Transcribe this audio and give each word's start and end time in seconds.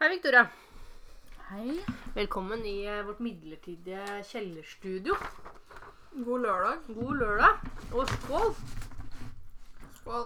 Hei, 0.00 0.08
Victoria. 0.08 0.46
Hei. 1.50 1.74
Velkommen 2.14 2.62
i 2.64 2.86
eh, 2.88 3.02
vårt 3.04 3.18
midlertidige 3.20 4.22
kjellerstudio. 4.24 5.12
God 6.24 6.40
lørdag. 6.40 6.86
God 6.88 7.18
lørdag, 7.20 7.58
og 7.92 8.06
skål! 8.08 8.54
Skål. 9.98 10.22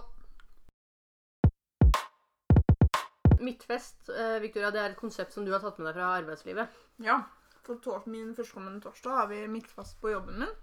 Midtfest, 3.41 4.13
eh, 4.15 4.37
Victoria, 4.45 4.69
det 4.71 4.79
er 4.79 4.93
et 4.93 5.01
konsept 5.01 5.35
som 5.35 5.43
du 5.43 5.51
har 5.51 5.59
tatt 5.59 5.81
med 5.81 5.89
deg 5.89 5.97
fra 5.97 6.13
arbeidslivet. 6.21 6.77
Ja, 7.03 7.17
for 7.67 7.81
tors 7.83 8.05
min 8.07 8.29
førstkommende 8.37 8.79
torsdag 8.85 9.17
har 9.19 9.27
vi 9.33 9.41
midtfast 9.57 9.99
på 9.99 10.13
jobben 10.13 10.39
min. 10.45 10.53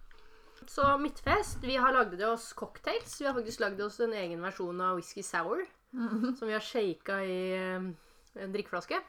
Så 0.64 0.88
midtfest, 1.02 1.58
vi 1.68 1.76
har 1.76 1.92
lagd 1.92 2.24
oss 2.30 2.54
cocktails. 2.56 3.20
Vi 3.20 3.28
har 3.28 3.36
faktisk 3.36 3.60
lagd 3.60 3.84
oss 3.84 4.00
en 4.00 4.16
egen 4.16 4.40
versjon 4.40 4.80
av 4.80 4.96
whisky 4.96 5.20
sour. 5.20 5.66
Som 5.92 6.48
vi 6.48 6.56
har 6.56 6.64
shaka 6.64 7.20
i 7.28 7.36
eh, 7.58 7.92
en 8.40 8.54
drikkeflaske. 8.54 9.00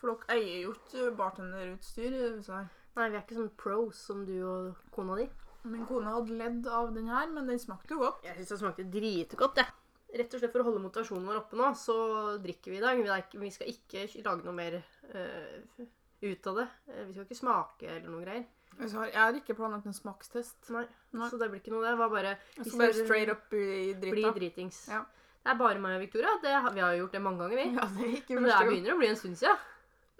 For 0.00 0.14
dere 0.14 0.38
eier 0.38 0.62
jo 0.64 0.74
ikke 0.76 1.10
bartenderutstyr 1.18 2.14
i 2.16 2.22
USA. 2.38 2.62
Nei, 2.96 3.08
vi 3.10 3.18
er 3.18 3.22
ikke 3.22 3.36
sånn 3.38 3.52
pros 3.60 4.00
som 4.08 4.24
du 4.26 4.34
og 4.42 4.78
kona 4.94 5.18
di. 5.20 5.28
Min 5.68 5.84
kone 5.88 6.08
hadde 6.08 6.38
ledd 6.38 6.66
av 6.72 6.94
den 6.96 7.10
her, 7.12 7.28
men 7.34 7.50
den 7.50 7.60
smakte 7.60 7.94
jo 7.94 8.00
godt. 8.06 8.24
Jeg 8.24 8.38
syns 8.38 8.54
det 8.54 8.60
smakte 8.62 8.86
dritgodt, 8.90 9.60
jeg. 9.60 9.76
Rett 10.20 10.32
og 10.34 10.40
slett 10.42 10.54
for 10.54 10.64
å 10.64 10.66
holde 10.66 10.82
motivasjonen 10.82 11.28
vår 11.28 11.42
oppe 11.44 11.58
nå, 11.60 11.68
så 11.78 11.96
drikker 12.42 12.72
vi 12.72 12.80
i 12.80 12.82
dag. 12.82 13.34
Vi 13.44 13.50
skal 13.54 13.70
ikke 13.70 14.06
lage 14.24 14.46
noe 14.46 14.56
mer 14.56 14.80
uh, 14.80 15.84
ut 16.24 16.48
av 16.50 16.58
det. 16.62 16.66
Eh, 16.88 17.04
Vi 17.04 17.14
skal 17.14 17.28
ikke 17.28 17.38
smake 17.38 17.86
eller 17.92 18.08
noe 18.08 18.24
greier. 18.24 18.48
Jeg 18.80 19.12
har, 19.12 19.36
ikke 19.36 19.54
planlagt 19.58 19.86
en 19.86 19.94
smakstest. 19.94 20.70
Nei, 20.72 20.86
Nei. 21.12 21.28
Så 21.28 21.38
det 21.38 21.50
blir 21.52 21.60
ikke 21.60 21.74
noe. 21.74 21.84
Det 21.84 21.98
var 22.00 22.10
bare 22.12 22.36
bare 22.56 22.92
straight 22.96 23.28
up 23.28 23.52
i 23.52 23.92
Bli 23.92 24.10
drita. 24.14 24.32
dritings. 24.38 24.78
Ja. 24.88 25.02
Det 25.40 25.52
er 25.54 25.58
bare 25.60 25.80
meg 25.80 25.96
og 25.96 26.02
Victoria. 26.04 26.36
Det, 26.42 26.54
vi 26.74 26.82
har 26.84 26.96
gjort 26.98 27.14
det 27.16 27.22
mange 27.24 27.42
ganger, 27.42 27.56
vi. 27.56 27.68
Ja, 27.76 27.86
det 27.96 28.06
er 28.06 28.16
ikke 28.18 28.36
Men 28.36 28.48
det 28.48 28.56
er 28.56 28.68
begynner 28.68 28.94
å 28.94 29.00
bli 29.00 29.08
en 29.08 29.20
stund 29.20 29.40
siden. 29.40 29.68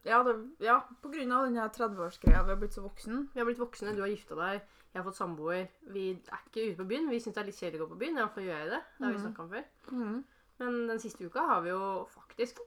Ja, 0.09 0.23
det, 0.25 0.35
ja, 0.65 0.79
på 1.03 1.11
grunn 1.13 1.33
av 1.37 1.45
den 1.45 1.61
30-årsgreia. 1.61 2.41
Vi 2.47 2.55
har 2.55 2.61
blitt 2.61 2.77
så 2.77 2.85
voksen. 2.85 3.27
Vi 3.35 3.41
har 3.41 3.49
blitt 3.49 3.61
voksne, 3.61 3.93
du 3.97 4.01
har 4.01 4.09
gifta 4.09 4.39
deg, 4.39 4.63
jeg 4.91 4.99
har 4.99 5.07
fått 5.07 5.19
samboer. 5.19 5.67
Vi 5.93 6.07
er 6.17 6.45
ikke 6.47 6.71
ute 6.71 6.79
på 6.81 6.89
byen. 6.89 7.11
Vi 7.13 7.21
syns 7.21 7.37
det 7.37 7.43
er 7.45 7.51
litt 7.51 7.61
kjedelig 7.61 7.83
å 7.83 7.85
gå 7.85 7.93
på 7.93 8.01
byen. 8.01 8.17
Iallfall 8.19 8.47
gjør 8.49 8.63
jeg 8.63 8.71
det. 8.73 8.81
Det 8.97 9.05
har 9.05 9.13
vi 9.13 9.21
snakka 9.21 9.27
snakket 9.27 9.45
om 9.45 9.53
før. 9.57 9.97
Mhm. 9.97 10.21
Men 10.61 10.81
den 10.91 11.01
siste 11.01 11.25
uka 11.25 11.41
har 11.49 11.63
vi 11.65 11.71
jo 11.71 11.85
faktisk 12.13 12.59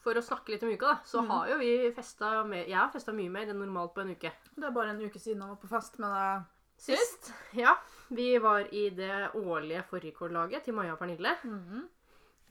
For 0.00 0.16
å 0.16 0.22
snakke 0.24 0.54
litt 0.54 0.62
om 0.64 0.70
uka, 0.72 0.94
da, 0.94 0.94
så 1.04 1.20
mm. 1.20 1.26
har 1.30 1.50
jo 1.50 1.58
vi 1.60 1.72
festa 1.92 2.30
mer 2.48 2.64
Jeg 2.64 2.78
har 2.78 2.88
festa 2.94 3.12
mye 3.12 3.30
mer 3.30 3.52
enn 3.52 3.60
normalt 3.60 3.92
på 3.94 4.02
en 4.02 4.14
uke. 4.16 4.32
Det 4.56 4.64
er 4.66 4.74
bare 4.74 4.94
en 4.94 5.02
uke 5.04 5.20
siden 5.20 5.44
jeg 5.44 5.52
var 5.52 5.60
på 5.60 5.70
fest 5.70 5.98
med 6.02 6.16
deg. 6.16 6.46
Sist, 6.82 7.28
ja. 7.54 7.76
Vi 8.10 8.30
var 8.42 8.66
i 8.74 8.88
det 8.96 9.34
årlige 9.38 9.84
fårikål-laget 9.90 10.64
til 10.66 10.74
Maja 10.74 10.96
og 10.96 11.02
Pernille. 11.02 11.36
Mhm. 11.44 11.84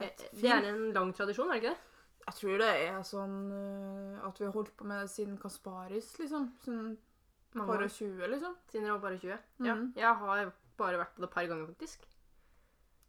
Eh, 0.04 0.28
Det 0.40 0.50
er 0.50 0.68
en 0.72 0.92
lang 0.92 1.12
tradisjon, 1.14 1.48
er 1.48 1.52
det 1.60 1.62
ikke 1.62 1.74
det? 1.74 1.78
Jeg 2.26 2.34
tror 2.38 2.58
det 2.62 2.68
er 2.88 3.00
sånn 3.02 3.38
øh, 3.52 4.26
at 4.28 4.38
vi 4.38 4.44
har 4.46 4.52
holdt 4.54 4.76
på 4.78 4.84
med 4.86 5.00
det 5.02 5.10
siden 5.10 5.38
Kasparis, 5.42 6.12
liksom. 6.18 6.52
Mange 7.54 7.66
par 7.66 7.82
og 7.82 7.90
20, 7.90 8.28
liksom. 8.30 8.54
Siden 8.70 8.86
jeg 8.86 8.92
var 8.92 9.00
bare 9.02 9.18
20. 9.18 9.38
Ja. 9.66 9.74
Mhm. 9.74 9.92
Jeg 9.96 10.14
har 10.14 10.52
bare 10.78 10.98
vært 10.98 11.14
på 11.16 11.20
det 11.20 11.28
et 11.28 11.34
par 11.34 11.46
ganger, 11.50 11.66
faktisk. 11.66 12.06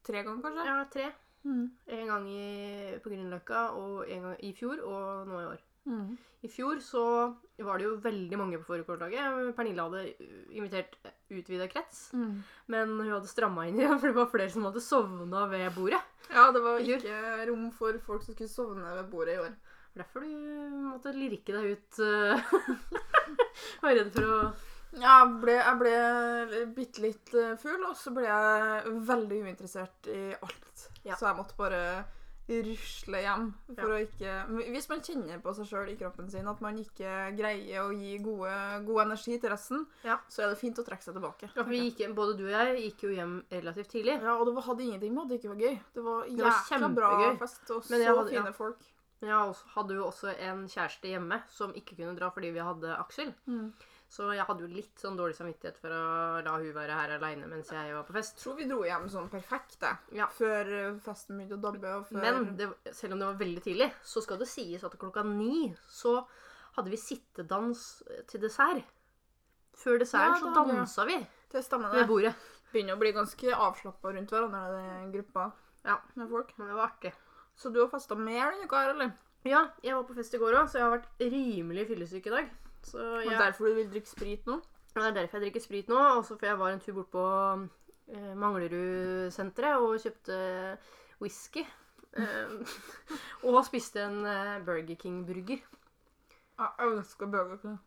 Tre 0.04 0.24
ganger, 0.24 0.42
kanskje? 0.44 0.66
Ja, 0.66 0.84
tre. 0.92 1.12
Mm. 1.44 1.72
En 1.88 2.08
gang 2.08 2.28
i, 2.30 3.00
på 3.04 3.10
Grünerløkka 3.12 3.62
og 3.78 4.10
en 4.10 4.22
gang 4.22 4.36
i 4.44 4.52
fjor, 4.54 4.80
og 4.84 5.28
nå 5.28 5.40
i 5.40 5.46
år. 5.54 5.62
I 6.44 6.50
fjor 6.52 6.80
så 6.84 7.02
var 7.64 7.78
det 7.80 7.86
jo 7.88 7.98
veldig 8.04 8.38
mange 8.40 8.58
på 8.60 8.66
fårikålslaget. 8.74 9.54
Pernille 9.56 9.84
hadde 9.86 10.02
invitert 10.56 10.96
utvida 11.32 11.68
krets, 11.72 12.10
Mm. 12.14 12.42
men 12.68 12.94
hun 13.00 13.12
hadde 13.12 13.28
stramma 13.32 13.68
inn 13.68 13.80
i 13.80 13.86
det, 13.88 13.98
for 14.00 14.08
det 14.12 14.16
var 14.18 14.32
flere 14.32 14.50
som 14.52 14.66
hadde 14.68 14.82
sovna 14.84 15.46
ved 15.52 15.70
bordet. 15.76 16.02
Ja, 16.32 16.50
det 16.56 16.62
var 16.64 16.80
ikke 16.80 17.48
rom 17.50 17.70
for 17.76 18.00
folk 18.06 18.24
som 18.24 18.36
skulle 18.36 18.50
sovne 18.52 18.96
ved 18.98 19.10
bordet 19.12 19.36
i 19.38 19.42
år. 19.46 19.56
Derfor 19.96 20.24
du 20.26 20.30
måtte 20.90 21.12
lirke 21.14 21.54
deg 21.54 21.76
ut. 21.76 22.00
uh, 22.00 22.40
var 23.84 23.94
redd 24.00 24.12
for 24.16 24.26
å 24.26 24.38
Jeg 24.94 25.30
ble, 25.42 25.54
jeg 25.58 25.78
ble 25.80 26.66
bitte 26.76 27.02
litt 27.02 27.32
øh, 27.34 27.56
full, 27.58 27.80
og 27.88 27.96
så 27.98 28.12
ble 28.14 28.28
jeg 28.28 28.92
veldig 29.08 29.40
uinteressert 29.48 30.10
i 30.14 30.20
alt. 30.38 30.84
Ja. 31.04 31.16
Så 31.18 31.26
jeg 31.26 31.38
måtte 31.40 31.58
bare 31.58 31.80
rusle 32.50 33.22
hjem. 33.24 33.54
For 33.76 33.82
Ja. 33.82 33.96
å 33.96 34.08
ikke 34.08 34.72
Hvis 34.74 34.90
man 34.90 35.00
kjenner 35.02 35.42
på 35.42 35.54
seg 35.56 35.66
sjøl 35.66 35.90
i 35.90 35.96
kroppen 35.96 36.30
sin 36.30 36.48
at 36.48 36.60
man 36.62 36.78
ikke 36.78 37.36
greier 37.38 37.82
å 37.88 37.94
gi 37.98 38.18
gode, 38.20 38.86
god 38.86 39.02
energi 39.06 39.40
til 39.40 39.50
resten, 39.50 39.86
Ja. 40.04 40.18
så 40.30 40.44
er 40.44 40.50
det 40.50 40.58
fint 40.60 40.78
å 40.78 40.84
trekke 40.86 41.02
seg 41.04 41.14
tilbake. 41.16 41.42
ja, 41.56 41.64
for 41.64 41.70
vi 41.70 41.90
gikk, 41.92 42.14
Både 42.16 42.38
du 42.38 42.44
og 42.46 42.52
jeg 42.52 42.92
gikk 42.92 43.02
jo 43.04 43.10
hjem 43.16 43.44
relativt 43.50 43.88
tidlig. 43.90 44.22
Ja, 44.22 44.36
og 44.38 44.46
det 44.46 44.56
var- 44.56 44.64
hadde 44.64 44.82
ingenting 44.84 45.14
med 45.14 45.24
at 45.24 45.30
det 45.30 45.42
ikke 45.42 45.50
var 45.56 45.62
gøy. 45.62 45.80
Det 45.94 46.04
var 46.04 46.24
jækla 46.26 46.96
bra 46.96 47.36
fest, 47.38 47.72
og 47.72 47.84
så 47.84 48.06
hadde- 48.06 48.32
ja. 48.34 48.44
fine 48.44 48.54
folk. 48.54 48.78
Men 49.22 49.30
jeg 49.30 49.56
hadde 49.76 49.90
jo 49.96 50.04
også 50.06 50.38
en 50.38 50.68
kjæreste 50.68 51.08
hjemme 51.08 51.42
som 51.50 51.72
ikke 51.74 51.96
kunne 51.96 52.18
dra 52.20 52.30
fordi 52.30 52.52
vi 52.52 52.60
hadde 52.60 52.98
Aksel. 53.00 53.34
Så 54.14 54.28
jeg 54.36 54.46
hadde 54.46 54.62
jo 54.62 54.70
litt 54.70 55.00
sånn 55.02 55.16
dårlig 55.18 55.34
samvittighet 55.40 55.78
for 55.82 55.90
å 55.96 56.02
la 56.46 56.52
hun 56.60 56.74
være 56.76 56.94
her 57.00 57.14
aleine 57.16 57.48
mens 57.50 57.72
jeg 57.74 57.94
var 57.96 58.04
på 58.06 58.14
fest. 58.14 58.36
Jeg 58.38 58.44
tror 58.44 58.58
vi 58.60 58.68
dro 58.70 58.84
hjem 58.86 59.08
sånn 59.10 59.30
perfekt, 59.32 59.80
det. 59.82 59.94
Ja. 60.20 60.28
Før 60.30 60.70
øh, 60.70 61.00
festen 61.02 61.40
begynte 61.40 61.58
å 61.58 61.64
dabbe, 61.64 61.94
og 61.98 62.06
før 62.12 62.22
Men 62.22 62.52
det, 62.60 62.68
selv 62.94 63.16
om 63.16 63.24
det 63.24 63.30
var 63.32 63.40
veldig 63.42 63.64
tidlig, 63.66 63.88
så 64.06 64.22
skal 64.22 64.38
det 64.44 64.50
sies 64.52 64.84
at 64.86 64.98
klokka 65.02 65.24
ni 65.26 65.72
så 65.90 66.20
hadde 66.78 66.94
vi 66.94 67.00
sittedans 67.02 67.82
til 68.30 68.44
dessert. 68.46 68.86
Før 69.82 69.98
desserten 70.04 70.36
Ja, 70.38 70.54
så 70.54 70.54
dansa 70.70 71.06
vi 71.10 71.18
Det 71.50 71.64
stemmer, 71.66 71.90
ved 71.94 72.04
det. 72.04 72.08
bordet. 72.12 72.36
Begynner 72.74 72.94
å 72.96 73.02
bli 73.02 73.12
ganske 73.14 73.54
avslappa 73.66 74.14
rundt 74.14 74.30
hverandre, 74.30 74.70
den 74.78 75.12
gruppa 75.14 75.52
Ja. 75.86 75.98
med 76.16 76.30
folk. 76.30 76.54
Men 76.58 76.68
det 76.70 76.76
var 76.78 76.88
artig. 76.92 77.14
Så 77.56 77.74
du 77.74 77.80
har 77.82 77.90
festa 77.90 78.16
mer 78.16 78.52
denne 78.52 78.66
uka 78.70 78.78
her, 78.78 78.90
eller? 78.94 79.12
Ja, 79.46 79.70
jeg 79.84 79.94
var 79.96 80.04
på 80.04 80.16
fest 80.16 80.34
i 80.34 80.38
går 80.42 80.54
òg, 80.62 80.70
så 80.70 80.78
jeg 80.80 80.86
har 80.86 80.98
vært 81.00 81.20
rimelig 81.20 81.88
fyllesyk 81.90 82.28
i 82.28 82.30
dag. 82.30 82.50
Så 82.84 83.00
Og 83.00 83.26
jeg, 83.26 83.40
derfor 83.40 83.70
du 83.70 83.78
vil 83.80 83.92
drikke 83.92 84.10
sprit 84.10 84.50
nå? 84.50 84.60
Ja, 84.96 85.02
Det 85.02 85.08
er 85.08 85.16
derfor 85.22 85.38
jeg 85.38 85.48
drikker 85.48 85.64
sprit 85.64 85.88
nå. 85.90 86.00
Også 86.18 86.38
for 86.38 86.46
jeg 86.46 86.60
var 86.60 86.74
en 86.74 86.84
tur 86.84 86.94
bort 87.00 87.12
på 87.14 87.24
eh, 88.14 88.34
Manglerud-senteret 88.38 89.82
og 89.82 90.00
kjøpte 90.04 90.42
whisky. 91.22 91.66
Eh, 92.18 92.76
og 93.50 93.64
spiste 93.66 94.04
en 94.04 94.26
eh, 94.26 94.60
Burger 94.66 95.00
King-burger. 95.00 95.64
Jeg 96.60 96.70
elsker 96.86 97.32
Burger 97.32 97.58
King. 97.62 97.80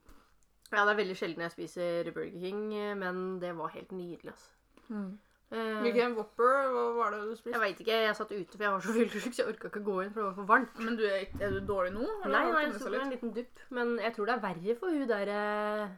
Ja, 0.72 0.82
det 0.82 0.90
er 0.90 0.98
veldig 0.98 1.16
sjelden 1.16 1.44
jeg 1.44 1.54
spiser 1.54 2.10
Burger 2.14 2.40
King, 2.40 2.74
eh, 2.74 2.96
men 2.98 3.40
det 3.40 3.52
var 3.58 3.74
helt 3.76 3.92
nydelig, 3.94 4.32
altså. 4.32 4.50
Eh, 4.90 5.12
Hvilken 5.50 6.16
Whopper 6.16 6.64
hva 6.74 6.86
var 6.96 7.12
det 7.14 7.20
du 7.22 7.34
spiste? 7.36 7.52
jeg 7.54 7.62
veit 7.62 7.82
ikke. 7.84 7.98
Jeg 8.02 8.16
satt 8.18 8.32
ute, 8.32 8.56
for 8.56 8.64
jeg 8.66 8.72
var 8.74 8.82
så 8.82 8.94
fyllesyk, 8.96 9.34
så 9.36 9.42
jeg 9.44 9.52
orka 9.52 9.70
ikke 9.70 9.84
gå 9.86 10.00
inn, 10.02 10.10
for 10.10 10.20
det 10.20 10.26
var 10.26 10.34
for 10.40 10.48
varmt. 10.50 10.80
Men 10.82 10.98
du 10.98 11.04
er, 11.06 11.28
er 11.38 11.54
du 11.54 11.60
dårlig 11.68 11.92
nå? 11.94 12.06
Nei, 12.24 12.32
nei, 12.32 12.64
jeg 12.64 12.72
litt? 12.74 12.98
en 13.04 13.14
liten 13.14 13.34
dupp. 13.36 13.62
Men 13.78 13.94
jeg 14.02 14.16
tror 14.16 14.26
det 14.26 14.34
er 14.34 14.42
verre 14.42 14.76
for 14.80 14.96
hun 14.96 15.06
der 15.12 15.32
eh, 15.36 15.94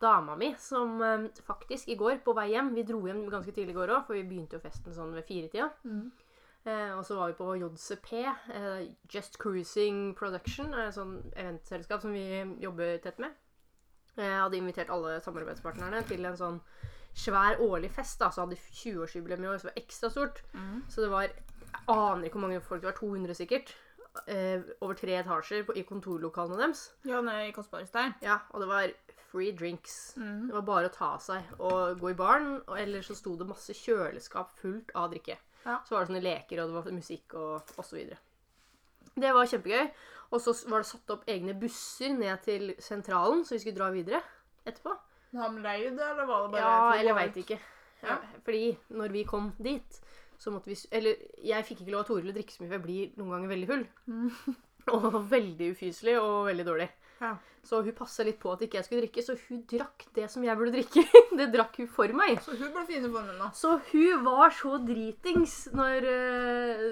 dama 0.00 0.36
mi, 0.40 0.54
som 0.58 1.00
eh, 1.04 1.26
faktisk 1.44 1.92
i 1.92 1.98
går, 2.00 2.22
på 2.24 2.36
vei 2.36 2.50
hjem 2.54 2.72
Vi 2.76 2.86
dro 2.88 3.02
hjem 3.06 3.26
ganske 3.32 3.52
tidlig 3.52 3.76
i 3.76 3.78
går 3.80 3.92
òg, 3.98 4.06
for 4.08 4.16
vi 4.16 4.24
begynte 4.28 4.56
jo 4.56 4.64
festen 4.64 4.96
sånn 4.96 5.12
ved 5.16 5.28
firetida. 5.28 5.68
Mm. 5.84 6.06
Eh, 6.66 6.92
og 6.96 7.04
så 7.06 7.14
var 7.20 7.30
vi 7.30 7.38
på 7.38 7.52
JCP, 7.60 8.12
eh, 8.24 8.86
Just 9.12 9.38
Cruising 9.38 10.16
Production, 10.18 10.72
et 10.74 10.96
sånn 10.96 11.18
eventselskap 11.36 12.02
som 12.02 12.16
vi 12.16 12.42
jobber 12.64 12.96
tett 13.04 13.20
med. 13.22 13.36
Jeg 14.16 14.32
hadde 14.32 14.56
invitert 14.56 14.90
alle 14.90 15.18
samarbeidspartnerne 15.20 16.00
til 16.08 16.24
en 16.24 16.38
sånn 16.40 16.58
svær 17.16 17.60
årlig 17.64 17.90
fest. 17.94 18.20
da, 18.20 18.30
Så 18.30 18.44
hadde 18.44 18.56
20-årsjubileum 18.56 19.44
i 19.44 19.48
år, 19.48 19.58
så 19.58 19.66
det 19.66 19.72
var 19.74 19.82
ekstra 19.82 20.10
stort. 20.12 20.42
Mm. 20.54 20.84
Så 20.88 21.02
det 21.02 21.10
var 21.10 21.22
Jeg 21.26 21.82
aner 21.88 22.24
ikke 22.24 22.38
hvor 22.38 22.48
mange 22.48 22.60
folk 22.60 22.80
det 22.82 22.88
var. 22.88 22.96
200 22.98 23.34
sikkert. 23.34 23.74
Eh, 24.26 24.62
over 24.80 24.94
tre 24.94 25.18
etasjer 25.18 25.64
på, 25.66 25.74
i 25.76 25.82
kontorlokalene 25.82 26.56
deres. 26.56 26.92
Ja, 27.04 27.20
nede 27.20 27.48
i 27.48 27.52
der. 27.92 28.14
Ja, 28.22 28.38
og 28.50 28.60
det 28.60 28.68
var 28.68 28.92
free 29.30 29.52
drinks. 29.52 30.14
Mm. 30.16 30.46
Det 30.46 30.54
var 30.54 30.62
bare 30.62 30.88
å 30.88 30.94
ta 30.94 31.18
seg 31.18 31.42
og 31.58 32.00
gå 32.00 32.10
i 32.10 32.18
baren. 32.18 32.62
Og 32.66 32.78
ellers 32.80 33.10
så 33.10 33.16
sto 33.18 33.36
det 33.36 33.48
masse 33.48 33.74
kjøleskap 33.74 34.54
fullt 34.60 34.94
av 34.94 35.10
drikke. 35.12 35.36
Ja. 35.66 35.80
Så 35.84 35.94
var 35.94 36.04
det 36.04 36.12
sånne 36.12 36.24
leker, 36.24 36.62
og 36.62 36.70
det 36.70 36.78
var 36.78 36.96
musikk 36.96 37.34
og 37.34 37.76
osv. 37.82 38.14
Det 39.16 39.32
var 39.34 39.50
kjempegøy. 39.50 39.90
Og 40.30 40.40
så 40.42 40.54
var 40.70 40.82
det 40.82 40.88
satt 40.88 41.12
opp 41.14 41.28
egne 41.30 41.54
busser 41.58 42.14
ned 42.16 42.40
til 42.46 42.74
sentralen, 42.82 43.44
så 43.44 43.54
vi 43.54 43.62
skulle 43.62 43.78
dra 43.78 43.90
videre 43.94 44.22
etterpå. 44.66 44.94
De 45.36 45.64
leid 45.64 45.96
det, 45.96 46.10
eller 46.10 46.28
var 46.28 46.44
det 46.44 46.52
bare 46.54 46.62
Ja, 46.62 46.76
eller 46.96 47.10
jeg 47.12 47.18
veit 47.20 47.40
ikke. 47.44 47.58
Ja, 48.02 48.18
fordi 48.44 48.76
når 48.92 49.14
vi 49.14 49.24
kom 49.28 49.50
dit, 49.62 50.00
så 50.38 50.52
måtte 50.52 50.68
vi 50.68 50.76
Eller 50.92 51.16
jeg 51.42 51.64
fikk 51.64 51.82
ikke 51.82 51.94
lov 51.94 52.04
av 52.04 52.10
Toril 52.10 52.30
å 52.30 52.36
drikke 52.36 52.54
så 52.54 52.62
mye, 52.62 52.70
for 52.70 52.78
jeg 52.78 52.86
blir 52.86 53.18
noen 53.20 53.34
ganger 53.36 53.52
veldig 53.54 53.68
full. 53.72 53.84
Og 54.96 55.20
veldig 55.30 55.72
ufyselig 55.74 56.12
og 56.20 56.46
veldig 56.46 56.64
dårlig. 56.68 56.86
Ja. 57.18 57.32
Så 57.66 57.80
hun 57.82 57.94
passa 57.98 58.22
litt 58.22 58.38
på 58.38 58.52
at 58.52 58.60
ikke 58.62 58.78
jeg 58.78 58.86
skulle 58.86 59.02
drikke, 59.02 59.24
så 59.26 59.34
hun 59.48 59.64
drakk 59.66 60.04
det 60.14 60.28
som 60.30 60.44
jeg 60.46 60.58
burde 60.60 60.76
drikke. 60.76 61.02
det 61.40 61.48
drakk 61.50 61.80
hun 61.80 61.88
for 61.90 62.14
meg. 62.14 62.38
Så 62.44 62.54
hun 62.54 62.70
ble 62.70 62.84
fin 62.86 63.02
i 63.02 63.10
formen 63.10 63.40
da. 63.40 63.48
Så 63.56 63.72
hun 63.90 64.22
var 64.26 64.54
så 64.54 64.76
dritings 64.86 65.56
når, 65.74 66.06
eh, 66.12 66.84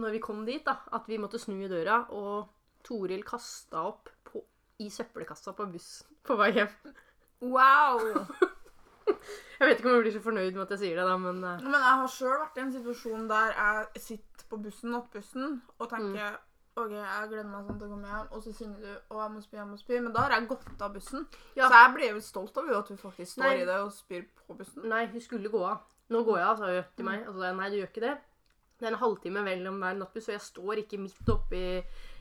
når 0.00 0.16
vi 0.16 0.22
kom 0.24 0.42
dit, 0.48 0.64
da, 0.66 0.80
at 0.98 1.06
vi 1.06 1.20
måtte 1.22 1.38
snu 1.38 1.54
i 1.60 1.70
døra, 1.70 2.00
og 2.10 2.48
Toril 2.88 3.22
kasta 3.26 3.84
opp 3.92 4.10
på, 4.26 4.42
i 4.82 4.90
søppelkassa 4.90 5.54
på 5.54 5.68
bussen 5.70 6.18
på 6.26 6.36
vei 6.40 6.50
hjem. 6.58 6.74
Wow! 7.40 8.02
Jeg 9.58 9.66
vet 9.66 9.80
ikke 9.80 9.88
om 9.88 9.94
jeg 9.96 10.02
blir 10.04 10.12
så 10.14 10.20
fornøyd 10.22 10.52
med 10.54 10.62
at 10.62 10.72
jeg 10.76 10.78
sier 10.84 10.98
det, 11.00 11.04
da, 11.08 11.14
men 11.18 11.38
eh, 11.42 11.62
Men 11.64 11.74
jeg 11.74 11.94
har 12.00 12.10
sjøl 12.12 12.34
vært 12.38 12.58
i 12.58 12.60
en 12.62 12.68
situasjon 12.76 13.24
der 13.26 13.48
jeg 13.56 14.02
sitter 14.04 14.44
på 14.52 14.58
bussen, 14.62 14.92
nattbussen, 14.94 15.56
og 15.78 15.88
tenker 15.90 16.36
OK, 16.78 16.92
jeg 16.94 17.30
gleder 17.32 17.48
meg 17.50 17.64
sånn 17.66 17.80
til 17.80 17.88
å 17.88 17.90
komme 17.90 18.12
hjem, 18.12 18.28
og 18.30 18.44
så 18.44 18.52
synger 18.54 18.84
du 18.84 18.90
'Å, 18.92 19.16
jeg 19.18 19.32
må 19.34 19.42
spy, 19.42 19.56
jeg 19.58 19.66
må 19.66 19.78
spy', 19.80 20.00
men 20.04 20.14
da 20.14 20.20
har 20.22 20.34
jeg 20.36 20.46
gått 20.52 20.84
av 20.86 20.94
bussen. 20.94 21.26
Ja. 21.56 21.66
Så 21.66 21.74
jeg 21.74 21.94
ble 21.96 22.10
jo 22.12 22.20
stolt 22.22 22.60
av 22.62 22.70
jo 22.70 22.78
at 22.78 22.92
du 22.92 22.96
faktisk 23.02 23.32
står 23.32 23.48
Nei. 23.48 23.62
i 23.64 23.66
det 23.66 23.80
og 23.82 23.90
spyr 23.96 24.24
på 24.46 24.58
bussen. 24.60 24.88
Nei, 24.92 25.06
hun 25.10 25.20
skulle 25.20 25.50
gå 25.50 25.64
av. 25.66 25.82
Nå 26.14 26.22
går 26.22 26.38
jeg 26.38 26.46
av, 26.46 26.56
sa 26.60 26.70
hun 26.70 26.94
til 26.96 27.08
meg. 27.10 27.26
Og 27.26 27.34
så 27.34 27.40
sa 27.40 27.50
jeg 27.50 27.58
nei, 27.58 27.70
du 27.70 27.76
gjør 27.80 27.90
ikke 27.90 28.06
det. 28.06 28.16
Det 28.78 28.86
er 28.86 28.92
en 28.92 29.02
halvtime 29.02 29.42
mellom 29.42 29.82
hver 29.82 29.98
nattbuss, 29.98 30.28
og 30.30 30.36
jeg 30.38 30.46
står 30.46 30.84
ikke 30.84 31.02
midt 31.02 31.34
oppi 31.34 31.64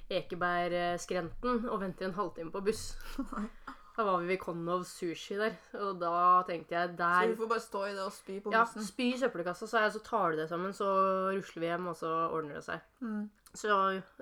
Ekebergskrenten 0.10 1.68
og 1.70 1.82
venter 1.86 2.10
en 2.10 2.18
halvtime 2.18 2.52
på 2.52 2.66
buss. 2.66 2.96
Da 3.98 4.04
var 4.06 4.20
vi 4.22 4.28
ved 4.30 4.38
Konov 4.38 4.84
Sushi 4.86 5.36
der, 5.40 5.56
og 5.74 5.96
da 6.00 6.12
tenkte 6.46 6.76
jeg 6.76 6.92
der 7.00 7.22
Så 7.22 7.28
vi 7.28 7.34
du 7.34 7.40
får 7.42 7.48
bare 7.50 7.64
stå 7.64 7.80
i 7.88 7.94
det 7.96 8.04
og 8.06 8.12
spy 8.14 8.36
på 8.46 8.52
Ja, 8.54 8.66
spy 8.66 9.08
i 9.14 9.18
søppelkassa, 9.18 9.66
så, 9.68 9.80
jeg, 9.82 9.92
så 9.96 10.02
tar 10.06 10.32
du 10.32 10.38
det 10.38 10.50
sammen, 10.52 10.74
så 10.78 10.86
rusler 11.34 11.64
vi 11.64 11.72
hjem, 11.72 11.88
og 11.88 11.96
så 11.98 12.12
ordner 12.30 12.60
det 12.60 12.64
seg. 12.68 12.80
Mm. 13.02 13.24
Så 13.58 13.72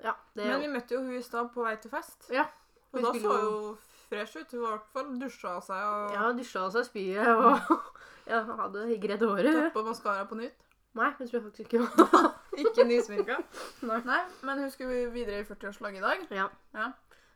ja, 0.02 0.14
det 0.34 0.46
Men 0.48 0.60
vi 0.64 0.70
møtte 0.72 0.96
jo 0.96 1.02
hun 1.04 1.12
i 1.18 1.22
stad 1.22 1.50
på 1.52 1.62
vei 1.66 1.74
til 1.76 1.90
fest. 1.92 2.30
Ja. 2.32 2.46
Og 2.94 3.02
da 3.04 3.12
så 3.12 3.20
jo- 3.20 3.36
jo 3.42 3.76
fresh 4.08 4.36
ut. 4.40 4.50
Hun 4.52 4.62
var 4.62 4.68
i 4.68 4.76
hvert 4.78 4.92
fall 4.94 5.18
dusja 5.20 5.48
av 5.58 5.62
seg 5.66 5.82
og 5.84 6.14
Ja, 6.14 6.32
dusja 6.32 6.60
av 6.64 6.70
seg 6.72 6.84
spyet 6.88 7.26
og 7.26 7.60
ja, 8.32 8.40
hadde 8.62 8.86
gredd 9.02 9.20
håret. 9.28 9.72
toppa 9.74 9.82
maskara 9.90 10.24
på 10.30 10.38
nytt. 10.40 10.56
Nei, 10.96 11.10
det 11.18 11.28
tror 11.28 11.42
jeg 11.42 11.50
faktisk 11.50 11.74
ikke. 11.74 12.22
Ikke 12.64 12.84
nysminka. 12.88 13.36
Nei. 13.84 13.98
Nei, 14.08 14.22
men 14.42 14.58
hun 14.62 14.70
skulle 14.72 15.10
videre 15.12 15.42
i 15.42 15.44
40-årslaget 15.44 15.98
i 15.98 16.00
dag. 16.00 16.22
Ja. 16.32 16.46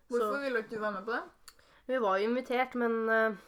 Hvorfor 0.09 0.33
Så- 0.33 0.41
ville 0.41 0.59
ikke 0.63 0.77
du 0.77 0.81
være 0.81 0.93
med 0.93 1.05
på 1.05 1.13
det? 1.13 1.21
Vi 1.91 1.99
var 1.99 2.19
jo 2.23 2.29
invitert, 2.31 2.77
men 2.79 2.97
eh, 3.11 3.39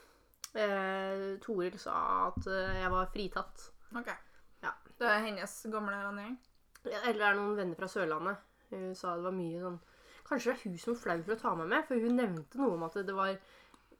eh, 0.59 1.27
Toril 1.45 1.77
sa 1.79 1.95
at 2.33 2.47
eh, 2.51 2.81
jeg 2.83 2.91
var 2.91 3.11
fritatt. 3.15 3.69
Ok. 3.95 4.09
Ja. 4.65 4.73
Det 4.99 5.07
er 5.07 5.23
hennes 5.29 5.55
gamle 5.71 6.01
vennegjeng. 6.09 6.35
Eller 6.91 7.19
det 7.21 7.27
er 7.29 7.39
noen 7.39 7.55
venner 7.61 7.79
fra 7.79 7.89
Sørlandet. 7.93 8.41
Hun 8.73 8.89
sa 8.99 9.15
det 9.15 9.27
var 9.29 9.35
mye 9.37 9.61
sånn 9.63 9.81
Kanskje 10.27 10.53
det 10.53 10.55
er 10.55 10.63
hun 10.65 10.77
som 10.81 10.95
er 10.95 11.01
flau 11.03 11.17
for 11.27 11.35
å 11.35 11.41
ta 11.43 11.51
meg 11.59 11.67
med, 11.69 11.85
for 11.89 12.03
hun 12.03 12.15
nevnte 12.17 12.59
noe 12.61 12.77
om 12.77 12.85
at 12.87 12.95
det 13.05 13.15
var 13.15 13.33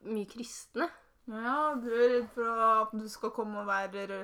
mye 0.07 0.27
kristne. 0.31 0.87
Ja, 1.29 1.57
du 1.79 1.87
er 1.93 2.09
redd 2.17 2.29
for 2.33 2.61
at 2.67 2.93
du 2.95 3.03
skal 3.11 3.31
komme 3.35 3.61
og 3.61 3.67
være 3.69 4.23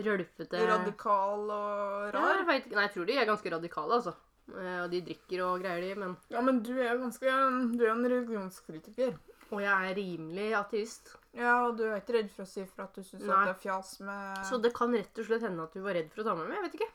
Rølpete 0.00 0.62
radikal 0.66 1.42
og 1.50 2.06
Ja, 2.08 2.12
rar? 2.14 2.38
jeg, 2.38 2.46
vet, 2.48 2.64
ikke. 2.66 2.76
Nei, 2.78 2.84
jeg 2.86 2.94
tror 2.94 3.08
de 3.10 3.16
er 3.18 3.28
ganske 3.28 3.52
radikale, 3.54 3.98
altså. 3.98 4.14
Eh, 4.54 4.78
Og 4.82 4.88
de 4.94 5.02
drikker 5.10 5.42
og 5.44 5.60
greier, 5.62 5.82
de, 5.84 5.90
men 6.00 6.16
Ja, 6.32 6.40
men 6.46 6.62
du 6.64 6.72
er 6.78 6.94
jo 6.94 7.02
ganske 7.02 7.34
Du 7.76 7.82
er 7.84 7.90
jo 7.90 7.96
en 7.98 8.08
religionskritiker. 8.14 9.18
Og 9.50 9.62
jeg 9.64 9.90
er 9.90 9.96
rimelig 9.98 10.48
ateist. 10.54 11.14
Ja, 11.34 11.54
og 11.66 11.76
du 11.78 11.84
er 11.88 11.96
ikke 12.00 12.14
redd 12.18 12.30
for 12.34 12.46
å 12.46 12.50
si 12.50 12.62
fra 12.70 12.84
at 12.86 12.94
du 12.98 13.02
syns 13.06 13.24
Nei. 13.26 13.40
det 13.46 13.54
er 13.54 13.58
fjas 13.62 13.96
med 14.06 14.44
Så 14.46 14.58
det 14.62 14.70
kan 14.76 14.94
rett 14.94 15.18
og 15.18 15.26
slett 15.26 15.42
hende 15.46 15.64
at 15.66 15.74
du 15.74 15.82
var 15.84 15.96
redd 15.98 16.10
for 16.14 16.22
å 16.22 16.28
ta 16.28 16.34
meg 16.38 16.48
med. 16.50 16.56
Jeg 16.58 16.66
vet 16.68 16.78
ikke. 16.78 16.90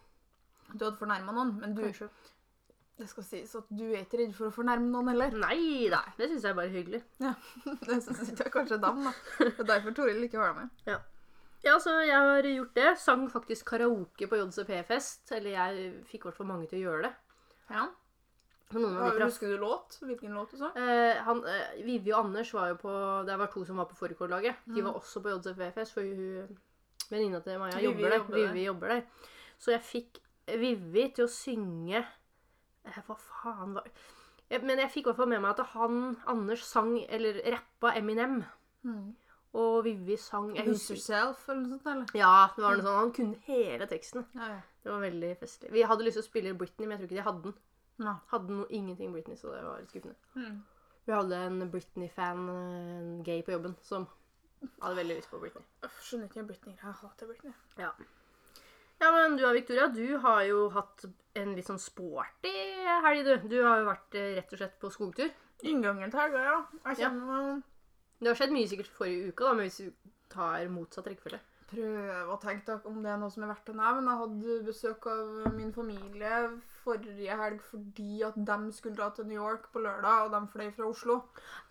Du 0.76 0.86
hadde 0.86 1.00
fornærma 1.00 1.36
noen, 1.36 1.52
men 1.62 1.76
du, 1.78 1.82
Kanskje. 1.86 2.08
det 3.00 3.08
skal 3.12 3.28
sies 3.28 3.56
at 3.60 3.68
du 3.72 3.84
er 3.90 4.02
ikke 4.04 4.22
redd 4.24 4.32
for 4.38 4.50
å 4.50 4.56
fornærme 4.56 4.88
noen 4.92 5.12
heller. 5.14 5.36
Nei 5.46 5.90
da. 5.92 6.00
Det 6.18 6.30
syns 6.32 6.44
jeg 6.48 6.54
er 6.56 6.60
bare 6.62 6.74
hyggelig. 6.74 7.02
Ja, 7.24 7.34
Det 7.86 8.00
syns 8.08 8.24
ikke 8.32 8.48
jeg 8.48 8.56
kanskje 8.56 8.80
dem, 8.88 9.04
da. 9.10 9.14
Det 9.42 9.52
er 9.66 9.70
derfor 9.74 10.00
Toril 10.00 10.24
ikke 10.28 10.42
var 10.42 10.56
med. 10.58 10.72
Ja, 11.66 11.76
så 11.82 11.96
jeg 12.06 12.14
har 12.14 12.46
gjort 12.46 12.76
det. 12.78 12.90
Sang 13.02 13.28
faktisk 13.32 13.66
karaoke 13.72 14.28
på 14.30 14.38
JCP-fest. 14.38 15.32
Eller 15.38 15.56
jeg 15.56 15.86
fikk 16.06 16.26
i 16.26 16.30
hvert 16.30 16.38
fall 16.38 16.50
mange 16.52 16.68
til 16.70 16.84
å 16.84 16.90
gjøre 16.90 17.08
det. 17.08 17.14
Ja. 17.74 17.88
Husker 18.74 19.48
du 19.48 19.58
låt? 19.62 19.98
Hvilken 20.02 20.34
låt 20.34 20.52
du 20.52 20.58
sa? 20.58 20.72
Eh, 20.76 21.20
han, 21.24 21.44
eh, 21.48 21.84
Vivi 21.86 22.12
og 22.14 22.26
Anders 22.26 22.54
var 22.54 22.68
jo 22.70 22.76
på 22.82 23.26
Det 23.28 23.38
var 23.38 23.48
to 23.54 23.64
som 23.66 23.78
var 23.78 23.86
på 23.86 23.96
fårikål-laget. 23.96 24.56
De 24.66 24.82
Mm. 24.82 24.86
var 24.86 24.94
også 25.00 25.22
på 25.22 25.30
JCP-fest, 25.30 25.94
for 25.94 26.02
hun 26.02 26.58
venninna 27.12 27.40
til 27.44 27.60
Maja 27.60 27.76
Vivi 27.78 27.86
jobber 27.86 28.10
der. 28.10 28.18
jobber 28.18 28.36
der. 28.38 28.48
Vivi 28.54 28.66
jobber 28.66 28.88
der. 28.88 29.02
Så 29.60 29.72
jeg 29.72 29.82
fikk 29.82 30.20
Vivi 30.48 31.12
til 31.16 31.26
å 31.26 31.30
synge 31.30 31.98
eh, 32.86 33.02
Hva 33.08 33.16
faen 33.18 33.74
var 33.74 33.84
jeg, 34.50 34.62
Men 34.64 34.78
jeg 34.80 34.90
fikk 34.92 35.06
i 35.06 35.10
hvert 35.10 35.16
fall 35.18 35.28
med 35.30 35.42
meg 35.42 35.60
at 35.60 35.66
han, 35.68 36.18
Anders, 36.28 36.64
sang 36.64 37.00
eller 37.10 37.42
rappa 37.52 37.96
Eminem. 37.98 38.44
Og 39.54 39.84
Vivi 39.86 40.18
sang 40.18 40.54
jeg 40.56 40.66
husker, 40.68 40.96
Yourself 40.96 41.48
eller 41.50 41.62
noe 41.62 41.80
sånt, 41.80 41.86
eller? 41.88 42.06
Ja, 42.14 42.50
det 42.56 42.62
var 42.64 42.76
noe 42.76 42.84
sånt. 42.84 43.00
han 43.00 43.12
kunne 43.14 43.36
hele 43.48 43.88
teksten. 43.88 44.26
Ja, 44.36 44.48
ja. 44.48 44.60
Det 44.84 44.92
var 44.92 45.00
veldig 45.02 45.38
festlig. 45.40 45.72
Vi 45.72 45.82
hadde 45.82 46.04
lyst 46.04 46.18
til 46.20 46.24
å 46.24 46.28
spille 46.28 46.54
Britney, 46.58 46.86
men 46.88 46.98
jeg 47.00 47.08
tror 47.08 47.10
ikke 47.10 47.24
de 47.24 47.30
hadde 47.32 47.44
den. 47.44 47.54
Nei. 48.04 48.16
Hadde 48.32 48.52
no, 48.52 48.66
ingenting 48.70 49.14
Britney, 49.14 49.38
så 49.40 49.54
det 49.54 49.64
var 49.64 49.80
litt 49.80 49.94
skuffende. 49.94 50.16
Mm. 50.36 50.58
Vi 51.06 51.14
hadde 51.14 51.40
en 51.48 51.72
Britney-fan, 51.72 52.50
en 52.50 53.24
gay 53.24 53.44
på 53.46 53.54
jobben, 53.54 53.76
som 53.86 54.08
hadde 54.82 54.98
veldig 54.98 55.20
lyst 55.20 55.32
på 55.32 55.40
Britney. 55.40 55.66
Jeg 55.84 55.94
skjønner 56.02 56.32
ikke 56.32 56.48
Britney. 56.50 56.76
Jeg 56.82 56.98
hater 57.02 57.30
Britney. 57.30 57.54
Ja. 57.80 57.92
ja, 59.04 59.12
men 59.14 59.38
du 59.38 59.46
Victoria, 59.54 59.88
du 59.94 60.18
har 60.26 60.42
jo 60.50 60.68
hatt 60.74 61.06
en 61.38 61.54
litt 61.56 61.70
sånn 61.70 61.82
sporty 61.82 62.54
helg, 63.06 63.24
du. 63.28 63.48
Du 63.54 63.58
har 63.62 63.84
jo 63.84 63.90
vært 63.92 64.18
eh, 64.18 64.34
rett 64.40 64.56
og 64.56 64.62
slett 64.62 64.78
på 64.82 64.92
skogtur. 64.94 65.32
Inngangen 65.66 66.12
til 66.12 66.24
helga, 66.24 66.44
ja. 66.50 66.60
Jeg 66.92 67.06
Ja. 67.06 67.14
Det 68.16 68.32
har 68.32 68.38
skjedd 68.40 68.54
mye 68.56 68.68
sikkert 68.72 68.94
forrige 68.96 69.32
uke, 69.32 69.44
da, 69.44 69.54
men 69.54 69.68
hvis 69.68 69.82
du 69.84 70.12
tar 70.32 70.64
motsatt 70.72 71.10
rekkefølge. 71.12 71.42
Prøv 71.70 72.30
å 72.32 72.38
tenke 72.42 72.78
om 72.88 73.02
det 73.04 73.12
er 73.12 73.20
noe 73.20 73.34
som 73.34 73.44
er 73.44 73.52
verdt 73.52 73.72
å 73.74 73.76
nevne. 73.76 74.14
Jeg 74.14 74.22
hadde 74.22 74.56
besøk 74.70 75.08
av 75.12 75.54
min 75.54 75.74
familie 75.76 76.40
forrige 76.86 77.38
helg 77.40 77.64
fordi 77.66 78.22
at 78.28 78.38
de 78.38 78.58
skulle 78.76 78.98
dra 78.98 79.10
til 79.16 79.28
New 79.30 79.40
York 79.40 79.68
på 79.74 79.82
lørdag, 79.84 80.28
og 80.28 80.36
de 80.36 80.42
fløy 80.54 80.70
fra 80.76 80.90
Oslo. 80.90 81.18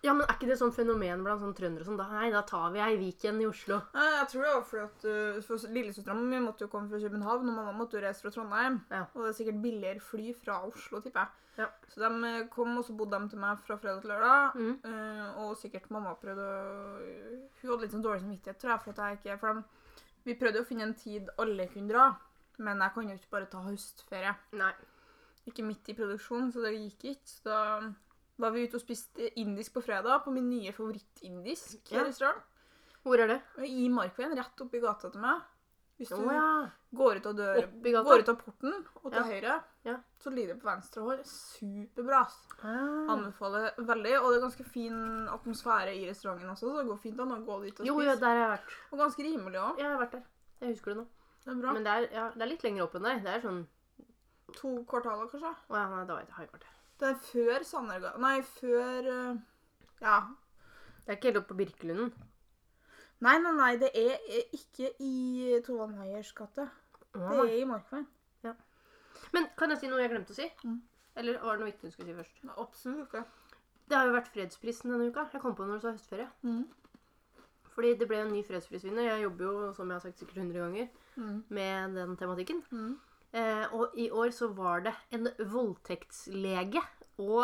Ja, 0.03 0.13
men 0.13 0.25
er 0.25 0.35
ikke 0.35 0.49
det 0.51 0.59
sånn 0.59 0.75
fenomen 0.75 1.23
blant 1.25 1.41
sånne 1.43 1.57
trøndere 1.57 1.85
og 1.85 1.89
sånn? 1.91 2.01
Nei, 2.15 2.27
da 2.33 2.43
tar 2.47 2.67
vi 2.75 2.83
ei 2.83 2.99
weekend 2.99 3.43
i 3.43 3.47
Oslo. 3.49 3.79
Nei, 3.95 4.09
Jeg 4.19 4.27
tror 4.33 4.45
det 4.45 4.51
var 4.53 4.67
fordi 4.71 4.85
at 4.85 5.07
uh, 5.07 5.39
for 5.47 5.71
Lillesøstera 5.77 6.17
mi 6.19 6.43
måtte 6.43 6.67
jo 6.67 6.73
komme 6.73 6.91
fra 6.91 7.01
København, 7.01 7.49
og 7.49 7.57
mamma 7.61 7.73
måtte 7.79 7.99
jo 7.99 8.03
reise 8.05 8.25
fra 8.25 8.33
Trondheim. 8.35 8.81
Ja. 8.91 9.07
Og 9.13 9.23
det 9.23 9.31
er 9.31 9.39
sikkert 9.39 9.63
billigere 9.63 10.03
fly 10.03 10.35
fra 10.43 10.61
Oslo, 10.67 11.01
tipper 11.01 11.25
jeg. 11.25 11.41
Ja. 11.55 11.69
Så 11.87 12.01
de 12.01 12.09
eh, 12.27 12.47
kom, 12.51 12.73
og 12.77 12.83
så 12.83 12.93
bodde 12.97 13.19
de 13.19 13.31
til 13.31 13.39
meg 13.39 13.61
fra 13.63 13.77
fredag 13.79 14.01
til 14.03 14.11
lørdag. 14.11 14.57
Mm. 14.59 14.73
Uh, 14.83 15.45
og 15.45 15.57
sikkert 15.59 15.87
mamma 15.93 16.15
prøvde 16.19 16.43
å 16.43 16.97
Hun 17.61 17.71
hadde 17.71 17.81
litt 17.85 17.95
sånn 17.95 18.03
dårlig 18.03 18.25
samvittighet, 18.25 18.59
tror 18.61 18.73
jeg. 18.73 18.83
For 18.83 18.95
at 18.95 19.03
jeg 19.05 19.21
ikke 19.21 19.37
For 19.41 19.55
de, 19.55 20.01
vi 20.25 20.35
prøvde 20.41 20.63
å 20.63 20.67
finne 20.67 20.89
en 20.89 20.97
tid 20.99 21.31
alle 21.41 21.69
kunne 21.71 21.93
dra. 21.93 22.09
Men 22.57 22.83
jeg 22.83 22.95
kan 22.95 23.09
jo 23.09 23.15
ikke 23.19 23.33
bare 23.37 23.49
ta 23.51 23.63
høstferie. 23.65 24.35
Nei. 24.59 24.73
Ikke 25.47 25.63
midt 25.65 25.89
i 25.89 25.93
produksjon, 25.97 26.51
så 26.53 26.61
det 26.65 26.73
gikk 26.73 27.03
ikke. 27.13 27.27
Så 27.29 27.43
da 27.45 27.59
var 28.41 28.51
vi 28.51 28.65
ute 28.65 28.75
og 28.79 28.81
spiste 28.81 29.29
indisk 29.39 29.73
på 29.77 29.83
fredag, 29.85 30.23
på 30.25 30.33
min 30.33 30.49
nye 30.49 30.71
favorittindisk 30.73 31.91
Ja. 31.91 32.03
restaurant. 32.03 32.41
Hvor 33.05 33.19
er 33.21 33.27
det? 33.27 33.41
I 33.69 33.87
Markveien, 33.89 34.33
rett 34.35 34.61
oppi 34.61 34.79
gata 34.81 35.11
til 35.11 35.21
meg. 35.21 35.43
Hvis 35.95 36.09
du 36.09 36.15
oh, 36.17 36.33
ja. 36.33 36.69
går 36.91 37.21
ut 37.21 37.27
dør, 37.37 37.67
går 38.03 38.19
ut 38.19 38.29
av 38.33 38.35
porten 38.41 38.73
og 39.03 39.11
til 39.13 39.21
Ja. 39.21 39.23
høyre, 39.23 39.63
Ja. 39.85 39.97
så 40.19 40.29
ligger 40.33 40.55
det 40.55 40.61
på 40.63 40.67
venstre 40.67 41.01
hånd. 41.05 41.21
Superbra. 41.23 42.25
Ah. 42.63 43.13
Anbefaler 43.13 43.71
veldig. 43.77 44.19
Og 44.19 44.31
det 44.33 44.37
er 44.41 44.47
ganske 44.49 44.65
fin 44.65 45.27
atmosfære 45.29 45.95
i 45.95 46.09
restauranten 46.09 46.49
også, 46.49 46.67
så 46.67 46.77
det 46.81 46.87
går 46.89 46.97
fint 46.99 47.19
an 47.19 47.31
å 47.31 47.45
gå 47.45 47.61
dit 47.63 47.79
og 47.79 47.85
Jo, 47.85 47.93
spise. 47.95 48.05
ja, 48.09 48.15
der 48.15 48.25
har 48.27 48.35
jeg 48.35 48.59
vært. 48.59 48.73
Og 48.91 48.99
ganske 48.99 49.23
rimelig 49.23 49.59
òg. 49.61 49.77
Jeg 49.77 49.85
har 49.85 49.99
vært 50.05 50.11
der. 50.11 50.23
Jeg 50.61 50.69
husker 50.75 50.85
det 50.93 50.97
nå. 50.97 51.07
Det 51.45 51.51
er 51.53 51.61
bra. 51.61 51.73
Men 51.73 51.83
det 51.83 51.91
er, 51.93 52.13
ja, 52.13 52.29
det 52.31 52.41
er 52.41 52.47
litt 52.47 52.63
lenger 52.63 52.83
opp 52.83 52.95
enn 52.95 53.03
deg. 53.03 53.23
Det 53.23 53.33
er 53.35 53.39
sånn 53.47 53.67
To 54.53 54.71
kvartaler, 54.87 55.27
kanskje. 55.31 55.51
Å 55.69 55.75
ja, 55.79 55.85
nei, 55.91 56.05
da 56.05 56.15
var 56.15 56.23
ikke 56.25 56.37
halvkvarter. 56.39 56.71
Det 56.99 57.07
er 57.09 57.15
før 57.27 57.63
Sannergata 57.67 58.21
Nei, 58.23 58.35
før 58.41 59.09
eh, 59.11 59.35
Ja. 60.01 60.17
Det 61.05 61.11
er 61.11 61.17
ikke 61.17 61.27
helt 61.31 61.39
oppe 61.41 61.51
på 61.53 61.57
Birkelunden. 61.59 62.13
Nei, 63.25 63.37
nei, 63.41 63.51
nei, 63.57 63.71
det 63.81 63.89
er 63.97 64.15
eh, 64.29 64.47
ikke 64.55 64.91
i 65.03 65.59
Tovan 65.65 65.95
Meyers 65.97 66.31
gate. 66.37 66.69
Det 67.15 67.21
er 67.39 67.55
i 67.59 67.65
Markveien. 67.67 68.07
Men 69.33 69.47
kan 69.57 69.71
jeg 69.71 69.79
si 69.81 69.87
noe 69.89 70.01
jeg 70.03 70.11
glemte 70.11 70.33
å 70.35 70.37
si? 70.37 70.45
Mm. 70.67 70.79
Eller 71.19 71.37
var 71.41 71.55
det 71.55 71.63
noe 71.63 71.69
viktig 71.71 71.87
du 71.89 71.93
skulle 71.93 72.11
si 72.11 72.17
først? 72.17 72.41
Nei, 72.45 72.55
Absolutt 72.61 73.05
ikke. 73.07 73.21
Det 73.89 73.95
har 73.97 74.07
jo 74.09 74.15
vært 74.15 74.31
fredsprisen 74.33 74.91
denne 74.91 75.07
uka. 75.11 75.23
Jeg 75.33 75.41
kom 75.43 75.55
på 75.55 75.65
når 75.67 75.79
du 75.79 75.85
sa 75.85 75.93
høstferie. 75.95 76.27
Mm. 76.43 76.63
Fordi 77.75 77.91
det 77.99 78.07
ble 78.09 78.19
en 78.23 78.31
ny 78.33 78.41
fredsprisvinner. 78.47 79.07
Jeg 79.07 79.23
jobber 79.25 79.45
jo, 79.47 79.53
som 79.77 79.89
jeg 79.91 79.97
har 79.99 80.03
sagt 80.05 80.21
sikkert 80.21 80.41
100 80.43 80.61
ganger, 80.63 80.87
Mm. 81.15 81.43
med 81.49 81.93
den 81.95 82.17
tematikken. 82.19 82.61
Mm. 82.71 82.95
Eh, 83.35 83.65
og 83.75 83.95
i 83.99 84.07
år 84.15 84.31
så 84.31 84.47
var 84.55 84.85
det 84.85 84.93
en 85.15 85.27
voldtektslege 85.51 86.79
og 87.19 87.43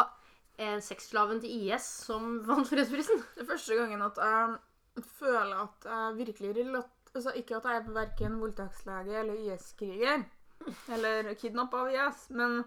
eh, 0.56 0.78
sexslaven 0.80 1.42
til 1.44 1.68
IS 1.68 1.88
som 2.08 2.38
vant 2.48 2.70
fredsprisen. 2.70 3.24
Det 3.36 3.44
er 3.44 3.52
første 3.54 3.80
gangen 3.80 4.04
at 4.06 4.22
jeg 4.22 5.06
føler 5.20 5.66
at 5.68 5.88
jeg 5.92 6.20
virkelig 6.24 6.56
relat... 6.62 6.98
Altså, 7.12 7.34
ikke 7.36 7.58
at 7.58 7.66
jeg 7.68 7.82
er 7.82 7.90
verken 7.92 8.38
voldtektslege 8.40 9.18
eller 9.20 9.40
IS-kriger. 9.50 10.22
Eller 10.96 11.34
kidnappa 11.36 11.82
av 11.84 11.90
IS, 11.92 12.30
men 12.32 12.62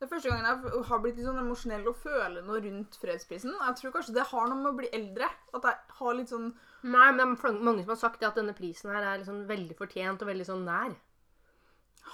det 0.00 0.06
er 0.06 0.10
første 0.14 0.30
gangen 0.32 0.46
jeg 0.48 0.82
har 0.88 1.00
blitt 1.04 1.18
litt 1.18 1.26
sånn 1.28 1.38
emosjonell 1.42 1.86
og 1.90 1.98
føler 2.00 2.40
noe 2.42 2.58
rundt 2.64 2.94
fredsprisen. 2.96 3.52
Jeg 3.52 3.76
tror 3.76 3.92
kanskje 3.94 4.14
det 4.16 4.24
har 4.30 4.46
noe 4.48 4.56
med 4.56 4.70
å 4.70 4.78
bli 4.78 4.88
eldre. 4.96 5.28
At 5.54 5.66
jeg 5.68 5.96
har 6.00 6.16
litt 6.16 6.32
sånn 6.32 6.48
Nei, 6.88 7.10
men 7.12 7.36
det 7.36 7.50
er 7.50 7.58
mange 7.60 7.84
som 7.84 7.92
har 7.92 8.00
sagt 8.00 8.24
at 8.24 8.40
denne 8.40 8.56
prisen 8.56 8.88
her 8.94 9.04
er 9.04 9.20
liksom 9.20 9.42
veldig 9.50 9.76
fortjent 9.76 10.24
og 10.24 10.30
veldig 10.32 10.46
sånn 10.48 10.64
nær. 10.64 10.94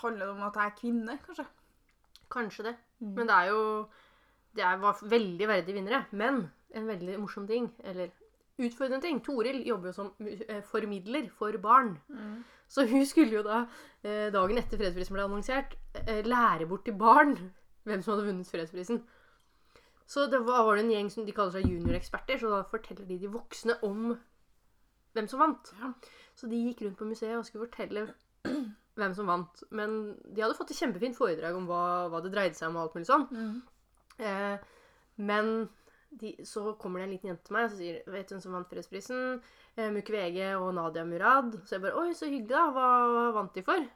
Handler 0.02 0.26
det 0.26 0.34
om 0.34 0.42
at 0.42 0.58
jeg 0.58 0.66
er 0.66 0.76
kvinne, 0.80 1.18
kanskje? 1.26 1.46
Kanskje 2.30 2.64
det. 2.64 2.76
Mm. 3.00 3.14
Men 3.14 3.28
det 3.28 3.34
er 3.34 3.48
jo 3.52 3.88
Det 4.56 4.64
var 4.80 5.00
veldig 5.02 5.48
verdige 5.48 5.74
vinnere. 5.74 6.04
Men 6.12 6.46
en 6.74 6.86
veldig 6.86 7.20
morsom 7.20 7.46
ting, 7.46 7.68
eller 7.84 8.08
utfordrende 8.58 9.04
ting 9.04 9.24
Toril 9.24 9.66
jobber 9.66 9.88
jo 9.88 9.92
som 9.92 10.12
eh, 10.48 10.62
formidler 10.64 11.28
for 11.28 11.58
barn. 11.62 11.98
Mm. 12.08 12.44
Så 12.68 12.86
hun 12.86 13.06
skulle 13.06 13.36
jo 13.36 13.42
da, 13.42 13.66
eh, 14.02 14.32
dagen 14.32 14.58
etter 14.58 14.80
fredsprisen 14.80 15.14
ble 15.14 15.24
annonsert, 15.24 15.76
eh, 16.06 16.24
lære 16.24 16.66
bort 16.66 16.84
til 16.84 16.96
barn 16.98 17.36
hvem 17.84 18.02
som 18.02 18.14
hadde 18.14 18.26
vunnet 18.26 18.50
fredsprisen. 18.50 19.02
Så 20.06 20.26
det 20.30 20.40
var, 20.46 20.64
var 20.64 20.76
det 20.76 20.84
en 20.84 20.90
gjeng 20.90 21.10
som 21.10 21.26
de 21.26 21.34
kaller 21.34 21.52
seg 21.52 21.68
junioreksperter, 21.68 22.38
så 22.38 22.50
da 22.50 22.62
forteller 22.70 23.06
de 23.06 23.18
de 23.18 23.30
voksne 23.30 23.76
om 23.82 24.16
hvem 25.14 25.28
som 25.28 25.42
vant. 25.42 25.72
Ja. 25.80 25.92
Så 26.34 26.50
de 26.50 26.56
gikk 26.56 26.82
rundt 26.84 26.98
på 26.98 27.08
museet 27.08 27.36
og 27.36 27.46
skulle 27.46 27.66
fortelle 27.66 28.06
hvem 28.96 29.14
som 29.16 29.28
vant. 29.30 29.62
Men 29.70 29.96
de 30.24 30.42
hadde 30.44 30.56
fått 30.58 30.72
et 30.74 30.80
kjempefint 30.80 31.16
foredrag 31.18 31.56
om 31.58 31.66
hva, 31.68 31.82
hva 32.12 32.22
det 32.24 32.32
dreide 32.34 32.58
seg 32.58 32.70
om 32.70 32.78
og 32.78 32.86
alt 32.86 32.96
mulig 32.96 33.08
sånn. 33.10 33.26
Eh, 34.16 34.56
men 35.16 35.52
de, 36.16 36.32
så 36.48 36.72
kommer 36.80 37.00
det 37.00 37.06
en 37.06 37.12
liten 37.16 37.30
jente 37.32 37.44
til 37.48 37.56
meg 37.56 37.66
og 37.66 37.72
så 37.74 37.78
sier 37.80 37.96
Vet 38.08 38.28
du 38.28 38.34
hvem 38.36 38.42
som 38.44 38.54
vant 38.56 38.70
fredsprisen? 38.70 39.38
Eh, 39.76 39.90
Mukwege 39.92 40.54
og 40.56 40.72
Nadia 40.76 41.04
Murad. 41.04 41.58
Så 41.68 41.76
jeg 41.76 41.84
bare 41.84 42.02
Oi, 42.02 42.10
så 42.16 42.28
hyggelig, 42.30 42.52
da. 42.54 42.66
Hva, 42.72 43.30
vant 43.36 43.56
de 43.56 43.64
for? 43.66 43.88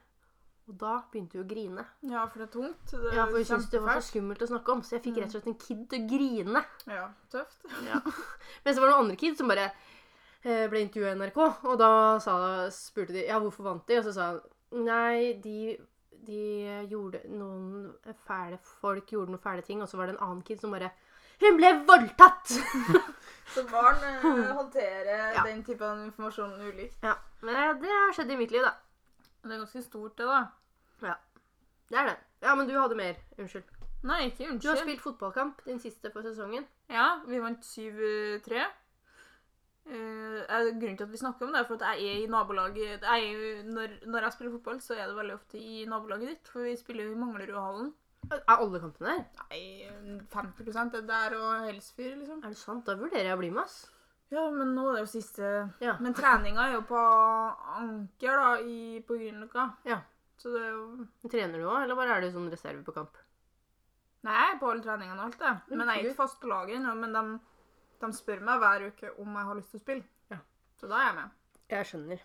Og 0.69 0.75
da 0.79 0.91
begynte 1.11 1.39
hun 1.39 1.43
å 1.43 1.49
grine. 1.49 1.85
Ja, 2.07 2.25
for 2.29 2.43
det 2.43 2.45
er 2.47 2.51
tungt. 2.53 2.91
Det 2.93 3.09
er 3.09 3.17
Ja, 3.17 3.25
for 3.25 3.41
hun 3.41 3.47
syntes 3.49 3.71
det 3.73 3.81
var 3.83 3.97
så 3.97 4.11
skummelt 4.11 4.43
å 4.45 4.51
snakke 4.51 4.75
om. 4.75 4.83
Så 4.85 4.95
jeg 4.95 5.05
fikk 5.07 5.17
rett 5.17 5.31
og 5.31 5.39
slett 5.39 5.49
en 5.49 5.57
kid 5.65 5.81
til 5.89 6.03
å 6.03 6.11
grine. 6.11 6.61
Ja, 6.87 7.07
tøft. 7.33 7.65
Men 8.63 8.75
så 8.75 8.77
var 8.77 8.85
det 8.85 8.93
noen 8.93 9.07
andre 9.07 9.17
kids 9.19 9.41
som 9.41 9.49
bare 9.51 9.71
eh, 10.45 10.67
ble 10.71 10.85
intervjua 10.85 11.11
i 11.15 11.17
NRK, 11.19 11.41
og 11.65 11.75
da 11.81 11.91
sa, 12.23 12.35
spurte 12.73 13.17
de 13.17 13.25
ja, 13.27 13.39
hvorfor 13.41 13.67
vant 13.67 13.87
de, 13.89 13.99
og 13.99 14.07
så 14.07 14.13
sa 14.15 14.29
han 14.31 14.41
nei, 14.71 15.33
de, 15.43 15.77
de 16.27 16.85
gjorde 16.89 17.21
noen 17.29 17.93
fæle 18.27 18.57
folk 18.81 19.07
gjorde 19.11 19.31
noen 19.33 19.41
fæle 19.43 19.61
ting, 19.67 19.81
og 19.81 19.89
så 19.89 19.97
var 19.99 20.07
det 20.11 20.15
en 20.17 20.23
annen 20.27 20.43
kid 20.47 20.61
som 20.61 20.71
bare 20.71 20.91
hun 21.41 21.57
ble 21.57 21.71
voldtatt! 21.87 22.51
Så 23.55 23.63
barn 23.67 23.97
eh, 24.05 24.21
håndterer 24.59 25.33
Ja. 25.35 25.43
den 25.43 25.63
typen 25.65 26.03
informasjon 26.05 26.53
ulikt. 26.61 26.99
ja, 27.03 27.15
Men 27.41 27.55
eh, 27.57 27.71
det 27.81 27.89
har 27.89 28.13
skjedd 28.15 28.29
i 28.31 28.37
mitt 28.39 28.51
liv, 28.53 28.61
da. 28.63 28.75
Det 29.43 29.51
er 29.55 29.63
ganske 29.63 29.81
stort, 29.83 30.13
det, 30.21 30.27
da. 30.29 31.15
Det 31.91 31.97
er 31.99 32.05
det. 32.11 32.17
Ja, 32.45 32.53
men 32.55 32.67
du 32.69 32.75
hadde 32.79 32.95
mer. 32.95 33.17
Unnskyld. 33.41 33.65
Nei, 34.07 34.27
ikke 34.29 34.37
Du 34.37 34.45
har 34.45 34.53
unnskyld. 34.53 34.77
spilt 34.85 35.01
fotballkamp, 35.03 35.65
din 35.65 35.79
siste 35.83 36.11
for 36.13 36.21
sesongen. 36.23 36.63
Ja, 36.89 37.09
vi 37.27 37.41
vant 37.43 37.65
7-3. 37.67 38.61
Eh, 39.89 40.67
grunnen 40.77 40.97
til 40.97 41.07
at 41.07 41.11
vi 41.11 41.19
snakker 41.19 41.47
om 41.47 41.55
det, 41.55 41.61
er 41.61 41.67
for 41.67 41.79
at 41.81 41.97
jeg 41.97 42.11
er 42.11 42.19
i 42.23 42.29
nabolaget 42.29 43.01
jeg 43.01 43.31
er 43.31 43.63
når, 43.65 43.95
når 44.05 44.27
jeg 44.27 44.35
spiller 44.35 44.53
fotball, 44.53 44.81
så 44.81 44.93
er 44.95 45.07
det 45.09 45.17
veldig 45.17 45.33
ofte 45.35 45.57
i 45.57 45.85
nabolaget 45.89 46.29
ditt. 46.35 46.51
For 46.53 46.67
vi 46.67 46.75
spiller 46.79 47.09
jo 47.09 47.15
i 47.15 47.21
Manglerudhallen. 47.21 47.93
Er 48.31 48.43
alle 48.53 48.79
kampene 48.79 49.15
der? 49.15 49.23
Nei, 49.49 50.21
50% 50.31 50.99
er 50.99 51.07
der 51.07 51.35
og 51.39 51.65
Helsfyr, 51.65 52.13
liksom. 52.19 52.43
Er 52.43 52.53
det 52.53 52.61
sant? 52.61 52.85
Da 52.85 52.95
vurderer 52.99 53.31
jeg 53.31 53.39
å 53.39 53.41
bli 53.41 53.49
med, 53.49 53.65
ass. 53.65 53.89
Ja, 54.31 54.45
men 54.53 54.71
nå 54.77 54.85
er 54.87 54.99
det 54.99 55.01
jo 55.03 55.09
siste 55.11 55.47
Ja. 55.83 55.97
Men 55.99 56.15
treninga 56.15 56.69
er 56.69 56.77
jo 56.77 56.85
på 56.87 57.01
Anker, 57.81 58.37
da, 58.37 58.53
i, 58.63 59.01
på 59.03 59.17
Grünerløkka. 59.17 59.65
Ja. 59.89 59.99
Så 60.39 60.53
det 60.53 60.61
er 60.63 60.71
jo 60.71 61.07
Trener 61.27 61.59
du 61.59 61.67
òg, 61.67 61.81
eller 61.83 61.97
bare 61.99 62.15
er 62.15 62.23
du 62.23 62.31
sånn 62.33 62.47
reserve 62.53 62.85
på 62.85 62.95
kamp? 62.95 63.19
Nei, 64.21 64.37
jeg 64.37 64.53
er 64.53 64.59
på 64.61 64.69
alle 64.69 64.85
treningene 64.85 65.17
og 65.17 65.27
alt 65.27 65.41
det. 65.41 65.51
Men 65.73 65.89
jeg 65.89 65.97
er 65.97 66.07
ikke 66.11 66.21
fast 66.21 66.39
på 66.41 66.49
laget 66.49 66.77
ennå. 66.77 66.93
Men 67.01 67.15
de, 67.17 67.23
de 68.03 68.17
spør 68.17 68.43
meg 68.45 68.61
hver 68.61 68.87
uke 68.91 69.11
om 69.21 69.35
jeg 69.37 69.49
har 69.49 69.59
lyst 69.59 69.73
til 69.73 69.81
å 69.81 69.85
spille. 69.85 70.05
Ja. 70.31 70.39
Så 70.79 70.89
da 70.91 70.99
er 70.99 71.09
jeg 71.09 71.17
med. 71.19 71.41
Jeg 71.71 71.89
skjønner. 71.89 72.23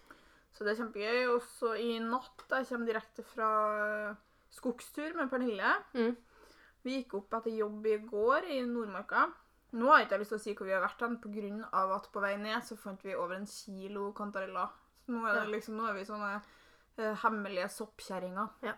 Så 0.56 0.64
det 0.64 0.72
er 0.72 0.78
kjempegøy. 0.80 1.18
Og 1.34 1.42
så 1.58 1.74
i 1.80 1.90
natt 2.02 2.46
Jeg 2.50 2.68
kommer 2.70 2.88
direkte 2.88 3.24
fra 3.26 3.50
skogstur 4.56 5.16
med 5.18 5.30
Pernille. 5.30 5.74
Mm. 5.96 6.14
Vi 6.86 7.00
gikk 7.00 7.18
opp 7.18 7.36
etter 7.40 7.52
jobb 7.52 7.86
i 7.90 7.98
går 8.06 8.48
i 8.54 8.62
Nordmarka. 8.68 9.26
Nå 9.76 9.90
har 9.90 10.00
jeg 10.00 10.06
ikke 10.06 10.20
lyst 10.22 10.32
til 10.32 10.38
å 10.38 10.44
si 10.44 10.54
hvor 10.56 10.68
vi 10.68 10.74
har 10.76 10.84
vært 10.84 11.02
hen, 11.02 11.18
pga. 11.20 11.68
at 11.96 12.08
på 12.12 12.22
vei 12.22 12.36
ned 12.40 12.64
så 12.64 12.76
fant 12.78 13.02
vi 13.04 13.16
over 13.18 13.36
en 13.36 13.48
kilo 13.50 14.12
kantarella. 14.16 14.68
Så 15.04 15.12
nå 15.12 15.24
er, 15.26 15.40
det 15.40 15.52
liksom, 15.56 15.76
nå 15.78 15.88
er 15.90 15.96
vi 15.98 16.06
sånne 16.06 16.30
eh, 16.38 17.16
hemmelige 17.24 17.68
soppkjerringer. 17.74 18.76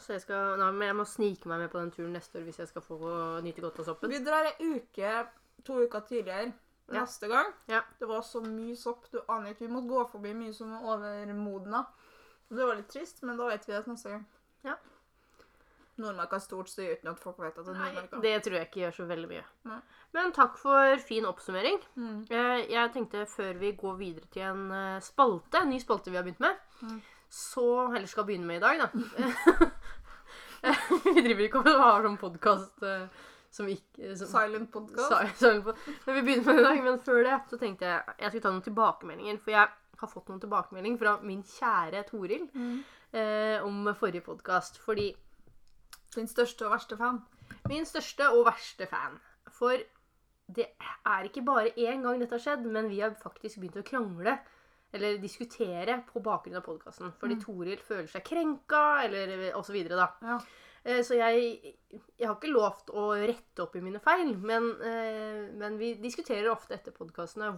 Så 0.00 0.16
jeg 0.16 0.24
skal, 0.24 0.56
nei, 0.58 0.70
men 0.74 0.88
jeg 0.88 0.96
må 0.98 1.06
snike 1.06 1.50
meg 1.50 1.62
med 1.62 1.70
på 1.70 1.78
den 1.78 1.92
turen 1.94 2.16
neste 2.16 2.40
år 2.40 2.46
hvis 2.48 2.58
jeg 2.62 2.70
skal 2.72 2.84
få 2.84 2.98
nyte 3.44 3.62
godt 3.62 3.82
av 3.82 3.90
soppen. 3.90 4.10
Vi 4.10 4.22
drar 4.24 4.48
ei 4.48 4.72
uke, 4.72 5.12
to 5.64 5.80
uker 5.86 6.00
tidligere 6.08 6.52
Ja. 6.92 7.00
neste 7.00 7.28
gang. 7.28 7.52
Ja. 7.68 7.80
Det 7.98 8.08
var 8.08 8.20
så 8.22 8.40
mye 8.44 8.76
sopp, 8.76 9.06
du 9.12 9.20
aner 9.28 9.50
ikke. 9.54 9.66
Vi 9.66 9.72
måtte 9.72 9.88
gå 9.88 10.04
forbi 10.10 10.32
mye 10.34 10.52
som 10.54 10.70
var 10.74 10.96
overmodna. 10.96 11.84
Det 12.52 12.66
var 12.66 12.74
litt 12.76 12.88
trist, 12.92 13.22
men 13.22 13.36
da 13.38 13.46
vet 13.48 13.64
vi 13.68 13.72
det 13.72 13.86
neste 13.86 14.10
gang. 14.10 14.26
Ja. 14.64 14.74
Nordmarka 16.02 16.36
er 16.36 16.40
stort, 16.40 16.68
så 16.72 16.82
gjør 16.82 16.92
ikke 16.96 17.04
noe 17.04 17.12
at 17.16 17.20
folk 17.22 17.38
vet 17.38 17.58
at 17.58 17.64
det 17.66 17.74
er 17.74 17.78
Nordmark. 17.78 18.10
Nordmarka. 18.12 18.22
det 18.22 18.42
tror 18.44 18.54
jeg 18.58 18.66
ikke 18.68 18.80
gjør 18.82 18.94
så 18.96 19.06
veldig 19.08 19.28
mye. 19.28 19.44
Nei. 19.70 19.80
Men 20.12 20.32
takk 20.32 20.56
for 20.58 20.96
fin 20.98 21.24
oppsummering. 21.24 21.78
Mm. 21.96 22.26
Eh, 22.30 22.66
Jeg 22.72 22.92
tenkte 22.92 23.26
før 23.26 23.58
vi 23.60 23.72
går 23.72 23.96
videre 23.98 24.26
til 24.32 24.42
en 24.42 24.70
eh, 24.72 25.00
spalte, 25.00 25.60
en 25.62 25.70
ny 25.70 25.78
spalte 25.80 26.10
vi 26.10 26.16
har 26.16 26.24
begynt 26.24 26.40
med, 26.40 26.56
Mm. 26.82 27.00
så 27.30 27.94
Eller 27.94 28.06
skal 28.06 28.24
begynne 28.24 28.46
med 28.46 28.56
i 28.56 28.60
dag, 28.60 28.78
da. 28.78 28.88
vi 31.14 31.22
driver 31.22 31.44
ikke 31.46 31.60
og 31.62 31.68
har 31.80 32.04
sånn 32.06 32.18
podkast 32.20 32.82
som 33.52 33.68
ikke 33.68 34.14
som, 34.16 34.28
Silent 34.32 34.70
podcast. 34.72 35.12
Sa- 35.38 35.74
Men 36.06 36.16
vi 36.16 36.22
begynner 36.24 36.46
med 36.48 36.56
det 36.56 36.62
i 36.62 36.68
dag. 36.70 36.82
Men 36.86 36.98
før 37.04 37.22
det 37.26 37.38
så 37.50 37.58
tenkte 37.60 37.84
jeg 37.90 38.16
jeg 38.18 38.30
skulle 38.32 38.46
ta 38.46 38.52
noen 38.54 38.64
tilbakemeldinger. 38.66 39.40
For 39.44 39.54
jeg 39.54 39.68
har 40.02 40.08
fått 40.10 40.30
noen 40.32 40.40
tilbakemeldinger 40.42 40.98
fra 41.02 41.16
min 41.22 41.42
kjære 41.46 42.04
Toril 42.08 42.46
Mm. 42.54 42.78
eh, 43.12 43.58
om 43.66 43.92
forrige 44.00 44.24
podkast. 44.24 44.80
Fordi 44.82 45.10
Din 46.16 46.26
største 46.28 46.66
og 46.66 46.72
verste 46.74 46.96
fan. 46.96 47.22
min 47.68 47.84
største 47.88 48.26
og 48.32 48.44
verste 48.48 48.86
fan 48.88 49.14
For 49.52 49.76
det 50.52 50.66
er 51.06 51.24
ikke 51.28 51.44
bare 51.46 51.70
én 51.78 52.02
gang 52.02 52.18
dette 52.20 52.34
har 52.36 52.42
skjedd, 52.42 52.64
men 52.66 52.88
vi 52.90 52.98
har 53.00 53.14
faktisk 53.20 53.60
begynt 53.60 53.78
å 53.80 53.84
krangle. 53.86 54.38
Eller 54.92 55.16
diskutere 55.22 56.02
på 56.12 56.20
bakgrunn 56.20 56.56
av 56.58 56.64
podkasten. 56.66 57.12
Fordi 57.20 57.38
Toril 57.40 57.78
føler 57.80 58.08
seg 58.12 58.24
krenka, 58.26 58.82
eller 59.06 59.52
osv. 59.56 59.78
da. 59.88 60.08
Ja. 60.20 60.38
Eh, 60.84 61.02
Så 61.02 61.14
jeg, 61.14 61.74
jeg 62.18 62.26
har 62.26 62.34
ikke 62.34 62.50
lovt 62.50 62.90
å 62.90 63.12
rette 63.14 63.62
opp 63.62 63.76
i 63.76 63.80
mine 63.84 64.00
feil, 64.02 64.32
men, 64.36 64.70
eh, 64.82 65.52
men 65.54 65.76
vi 65.78 65.92
diskuterer 65.94 66.50
ofte 66.50 66.74
etter 66.74 66.90
podkastene 66.96 67.52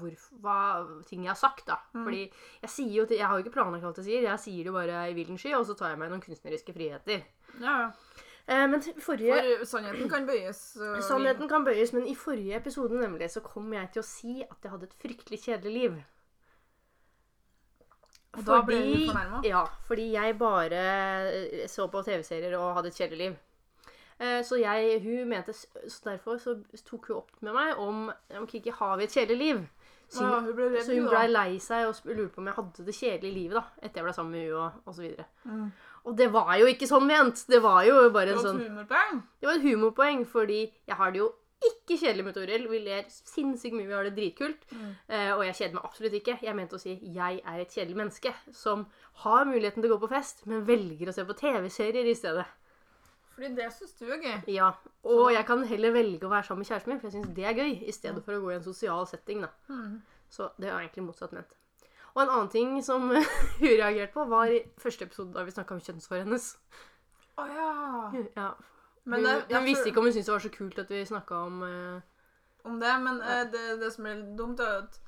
ting 1.09 1.23
jeg 1.25 1.31
har 1.33 1.39
sagt. 1.41 1.67
da. 1.67 1.79
Fordi 1.95 2.31
jeg 2.63 2.71
sier 2.71 2.93
jo 3.01 3.07
til, 3.07 3.17
jeg 3.19 3.27
har 3.27 3.39
jo 3.39 3.45
ikke 3.45 3.55
planlagt 3.57 3.85
alt 3.85 3.97
jeg 4.03 4.05
sier, 4.11 4.23
jeg 4.29 4.39
sier 4.45 4.65
det 4.65 4.73
bare 4.73 5.11
i 5.11 5.15
villen 5.15 5.39
sky, 5.39 5.55
og 5.55 5.65
så 5.67 5.75
tar 5.77 5.91
jeg 5.95 5.99
meg 5.99 6.11
noen 6.11 6.21
kunstneriske 6.25 6.75
friheter. 6.77 7.25
Ja, 7.61 7.79
ja. 7.87 7.91
Eh, 8.47 8.67
Men 8.69 8.83
forrige 9.01 9.59
For 9.63 9.65
sannheten 9.79 10.11
kan 10.11 10.27
bøyes. 10.27 10.77
øh, 10.77 11.01
Sannheten 11.01 11.49
kan 11.49 11.65
bøyes, 11.65 11.95
men 11.95 12.07
i 12.07 12.15
forrige 12.15 12.57
episode 12.57 12.93
nemlig 13.01 13.31
så 13.31 13.41
kom 13.41 13.73
jeg 13.73 13.89
til 13.93 14.03
å 14.03 14.05
si 14.05 14.43
at 14.43 14.59
jeg 14.63 14.71
hadde 14.71 14.85
et 14.85 14.99
fryktelig 15.01 15.41
kjedelig 15.47 15.73
liv. 15.73 15.95
Og 18.37 18.45
da 18.47 18.61
ble 18.67 18.79
du 18.83 19.07
fornærma? 19.13 19.41
Ja, 19.47 19.65
fordi 19.89 20.11
jeg 20.13 20.39
bare 20.39 20.83
eh, 21.35 21.67
så 21.71 21.87
på 21.93 22.03
TV-serier 22.07 22.57
og 22.59 22.75
hadde 22.79 22.89
et 22.93 22.99
kjedelig 22.99 23.19
liv. 23.29 23.37
Eh, 24.21 24.43
Så 24.47 24.57
jeg, 24.61 25.01
hun 25.03 25.29
mente, 25.29 25.53
så 25.53 26.01
derfor 26.05 26.37
så 26.39 26.57
tok 26.87 27.07
hun 27.09 27.17
opp 27.23 27.31
med 27.43 27.53
meg 27.55 27.79
om 27.79 28.11
om 28.39 28.47
Kiki 28.47 28.71
har 28.71 28.97
vi 28.97 29.05
et 29.05 29.11
kjedelig 29.17 29.39
liv. 29.39 29.65
Så 30.09 30.23
Ja, 30.23 30.35
hun, 30.41 30.45
hun 30.51 30.55
ble 30.57 30.69
redd, 30.75 30.85
så 30.87 30.95
hun 30.95 31.09
ble 31.09 31.23
lei 31.33 31.59
seg 31.59 31.87
og 31.89 31.95
lurte 32.05 32.35
på 32.35 32.39
om 32.43 32.47
jeg 32.51 32.55
hadde 32.59 32.85
det 32.87 32.95
kjedelige 32.95 33.35
livet 33.35 33.57
da, 33.57 33.63
etter 33.83 33.99
jeg 34.01 34.05
ble 34.05 34.13
sammen 34.15 34.33
med 34.37 34.51
hun 34.51 34.61
og, 34.61 34.73
og 34.87 34.95
så 34.95 35.03
videre. 35.03 35.25
Mm. 35.49 35.71
Og 36.05 36.17
det 36.19 36.27
var 36.35 36.51
jo 36.61 36.67
ikke 36.69 36.87
sånn 36.87 37.07
ment. 37.09 37.41
Det 37.49 37.63
var 37.65 37.83
jo 37.89 38.11
bare 38.13 38.27
Det 38.27 38.35
en 38.35 38.37
var 38.37 38.45
sånn 38.45 38.61
et 38.61 38.69
humorpoeng. 38.69 39.23
det 39.41 39.49
var 39.49 39.55
et 39.55 39.65
humorpoeng, 39.65 40.27
fordi 40.29 40.61
jeg 40.87 40.97
har 41.01 41.11
det 41.15 41.19
jo 41.23 41.31
ikke 41.71 41.99
kjedelig 42.01 42.25
med 42.27 42.35
Toril. 42.37 42.67
Vi 42.71 42.81
ler 42.85 43.07
sinnssykt 43.09 43.77
mye, 43.77 43.87
vi 43.89 43.97
har 43.97 44.07
det 44.09 44.15
dritkult. 44.17 44.67
Mm. 44.73 44.91
Eh, 45.09 45.31
og 45.37 45.45
jeg 45.47 45.57
kjeder 45.61 45.77
meg 45.79 45.87
absolutt 45.89 46.19
ikke. 46.19 46.37
Jeg 46.45 46.57
mente 46.59 46.77
å 46.79 46.83
si 46.83 46.97
jeg 47.15 47.41
er 47.45 47.63
et 47.63 47.75
kjedelig 47.77 47.99
menneske 48.01 48.35
som 48.57 48.87
har 49.25 49.49
muligheten 49.49 49.85
til 49.85 49.91
å 49.93 49.97
gå 49.97 50.05
på 50.07 50.13
fest, 50.15 50.45
men 50.51 50.67
velger 50.69 51.11
å 51.11 51.17
se 51.17 51.25
på 51.29 51.37
TV-serier 51.41 52.11
i 52.11 52.17
stedet. 52.19 52.47
Fordi 53.35 53.51
det 53.57 53.67
syns 53.75 53.97
du 53.99 54.07
er 54.15 54.21
gøy. 54.23 54.37
Ja, 54.55 54.69
Og 55.03 55.33
jeg 55.35 55.45
kan 55.47 55.65
heller 55.67 55.93
velge 55.97 56.27
å 56.29 56.31
være 56.31 56.47
sammen 56.47 56.63
med 56.63 56.69
kjæresten 56.71 56.93
min, 56.93 57.01
for 57.03 57.11
jeg 57.11 57.17
syns 57.17 57.35
det 57.35 57.47
er 57.51 57.57
gøy, 57.59 57.73
i 57.83 57.95
stedet 57.95 58.23
for 58.25 58.37
å 58.37 58.43
gå 58.45 58.53
i 58.53 58.59
en 58.61 58.67
sosial 58.67 59.07
setting. 59.11 59.43
da. 59.43 59.51
Mm. 59.69 60.03
Så 60.31 60.53
det 60.59 60.71
er 60.71 60.79
egentlig 60.79 61.09
motsatt 61.09 61.35
ment. 61.35 61.57
Og 62.15 62.23
en 62.23 62.31
annen 62.31 62.51
ting 62.53 62.77
som 62.87 63.09
hun 63.59 63.65
reagerte 63.67 64.13
på, 64.15 64.29
var 64.31 64.53
i 64.55 64.63
første 64.79 65.09
episode 65.09 65.35
da 65.35 65.43
vi 65.43 65.55
snakka 65.55 65.75
om 65.75 65.83
kjønnshåret 65.83 66.29
hennes. 66.29 66.53
Å 67.43 67.49
ja. 67.51 67.73
Ja. 68.37 68.49
Men 69.05 69.21
hun, 69.21 69.31
hun, 69.31 69.57
hun 69.57 69.65
visste 69.69 69.89
ikke 69.89 70.01
om 70.01 70.07
hun 70.09 70.13
syntes 70.13 70.27
det 70.31 70.33
var 70.33 70.45
så 70.45 70.53
kult 70.53 70.79
at 70.81 70.91
vi 70.91 71.05
snakka 71.05 71.41
om 71.47 71.63
eh, 71.63 72.03
om 72.65 72.81
det, 72.81 72.93
men 73.05 73.21
eh, 73.21 73.45
det, 73.53 73.65
det 73.81 73.91
som 73.93 74.07
er 74.09 74.21
litt 74.21 74.37
dumt, 74.39 74.61
er 74.61 74.85
at 74.85 75.01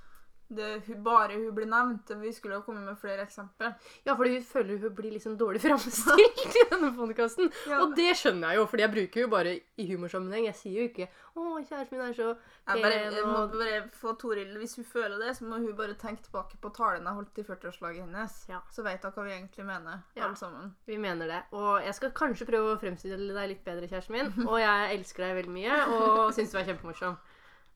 det, 0.49 0.83
hun, 0.87 1.03
bare 1.03 1.35
hun 1.35 1.55
blir 1.55 1.67
nevnt. 1.67 2.11
Vi 2.21 2.33
skulle 2.33 2.55
ha 2.55 2.63
kommet 2.63 2.85
med 2.87 2.99
flere 3.01 3.25
eksempler. 3.27 3.73
Ja, 4.07 4.15
fordi 4.15 4.37
hun 4.37 4.45
føler 4.47 4.79
hun 4.79 4.95
blir 4.95 5.11
liksom 5.17 5.37
dårlig 5.39 5.61
framstilt 5.65 6.43
i 6.47 6.65
denne 6.71 6.93
podkasten. 6.95 7.51
Ja. 7.67 7.81
Og 7.83 7.97
det 7.99 8.13
skjønner 8.21 8.53
jeg 8.55 8.61
jo, 8.61 8.67
fordi 8.71 8.85
jeg 8.87 8.93
bruker 8.95 9.21
jo 9.25 9.31
bare 9.33 9.55
i 9.77 9.87
humorsammenheng. 9.91 10.47
Jeg 10.47 10.55
sier 10.61 10.81
jo 10.83 10.89
ikke 10.91 11.09
'Å, 11.37 11.43
kjæresten 11.69 11.99
min 11.99 12.07
er 12.07 12.15
så 12.17 12.29
Jeg, 12.33 12.83
bare, 12.83 13.01
jeg 13.13 13.25
må 13.27 13.41
bare 13.53 13.81
få 13.93 14.15
Toril, 14.17 14.55
Hvis 14.57 14.77
hun 14.77 14.85
føler 14.89 15.19
det, 15.21 15.35
så 15.37 15.45
må 15.45 15.59
hun 15.61 15.75
bare 15.77 15.95
tenke 16.01 16.23
tilbake 16.25 16.57
på 16.63 16.71
talen 16.73 17.05
jeg 17.05 17.13
holdt 17.19 17.39
i 17.39 17.45
40-årslaget 17.45 18.07
hennes. 18.07 18.39
Ja. 18.49 18.61
Så 18.73 18.83
vet 18.87 19.03
hun 19.05 19.13
hva 19.13 19.25
vi 19.27 19.35
egentlig 19.35 19.67
mener, 19.67 20.01
Ja. 20.17 20.25
alle 20.25 20.37
sammen. 20.37 20.75
vi 20.87 20.97
mener 20.97 21.27
det. 21.27 21.43
Og 21.53 21.83
jeg 21.85 21.95
skal 21.95 22.11
kanskje 22.11 22.47
prøve 22.49 22.73
å 22.73 22.81
fremstille 22.81 23.19
deg 23.35 23.49
litt 23.49 23.65
bedre, 23.65 23.89
kjæresten 23.89 24.13
min. 24.17 24.33
Og 24.49 24.59
jeg 24.61 24.97
elsker 24.99 25.27
deg 25.27 25.37
veldig 25.43 25.53
mye 25.53 25.77
og 25.93 26.33
syns 26.35 26.53
du 26.53 26.59
er 26.59 26.65
kjempemorsom. 26.71 27.19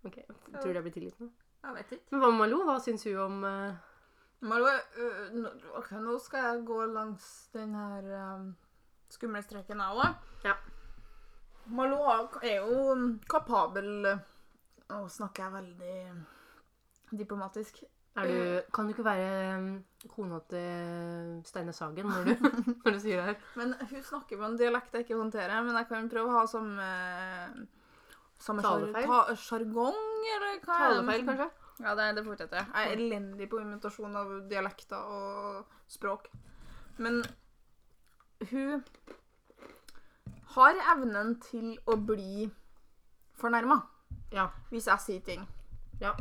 Ok, 0.06 0.16
Tror 0.62 0.72
du 0.72 0.78
jeg 0.78 0.82
blir 0.82 0.92
tilgitt 0.96 1.20
nå? 1.20 1.28
Jeg 1.62 1.74
vet 1.76 1.92
ikke. 1.96 2.06
Men 2.10 2.20
hva 2.22 2.30
med 2.32 2.38
Malou? 2.40 2.64
Hva 2.68 2.78
syns 2.80 3.04
hun 3.08 3.18
om 3.26 3.44
uh... 3.44 3.86
Malou, 4.40 4.70
øh, 4.96 5.30
nå- 5.36 5.52
ok, 5.76 5.90
nå 6.00 6.14
skal 6.24 6.44
jeg 6.46 6.62
gå 6.70 6.78
langs 6.94 7.26
den 7.52 7.74
her 7.76 8.06
um, 8.38 8.46
skumle 9.12 9.42
streken, 9.44 9.82
jeg 9.84 10.00
òg. 10.00 10.14
Ja. 10.46 10.54
Malou 11.68 12.00
er 12.40 12.62
jo 12.62 12.94
kapabel 13.30 13.90
Nå 14.90 15.04
snakker 15.12 15.44
jeg 15.44 15.52
veldig 15.52 17.18
diplomatisk. 17.20 17.82
Er 18.18 18.26
du, 18.26 18.38
kan 18.74 18.88
du 18.88 18.90
ikke 18.90 19.04
være 19.06 19.82
kona 20.10 20.40
til 20.50 21.36
Steine 21.46 21.72
Sagen 21.76 22.08
når 22.10 22.24
du, 22.26 22.48
når 22.82 22.96
du 22.96 22.98
sier 22.98 23.20
det 23.20 23.26
her? 23.28 23.44
Men 23.60 23.76
hun 23.78 24.02
snakker 24.02 24.40
på 24.40 24.48
en 24.48 24.56
dialekt 24.58 24.96
jeg 24.96 25.04
ikke 25.06 25.20
håndterer. 25.20 25.60
Men 25.62 25.78
jeg 25.78 25.86
kan 25.92 26.08
prøve 26.10 26.32
å 26.32 26.40
ha 26.40 26.42
samme 26.50 26.88
Samme 28.40 28.64
Talefeil? 28.64 29.36
sjargong, 29.36 30.00
eller 30.34 30.60
hva 30.64 30.76
er 30.76 30.88
det? 30.88 30.96
Talefeil, 30.96 31.26
kanskje? 31.26 31.50
Ja, 31.80 31.94
det, 31.96 32.06
det 32.18 32.24
fortsetter 32.26 32.56
jeg. 32.60 32.66
Jeg 32.74 32.86
er 32.92 32.96
elendig 33.00 33.46
på 33.50 33.60
imitasjon 33.62 34.16
av 34.20 34.32
dialekter 34.50 34.96
og 35.16 35.76
språk. 35.88 36.26
Men 37.00 37.22
hun 38.50 38.82
har 40.56 40.80
evnen 40.92 41.34
til 41.44 41.72
å 41.88 41.96
bli 41.96 42.50
fornærma 43.40 43.80
Ja. 44.34 44.48
hvis 44.70 44.86
jeg 44.90 45.00
sier 45.06 45.20
ting. 45.24 45.46
Ja. 46.00 46.12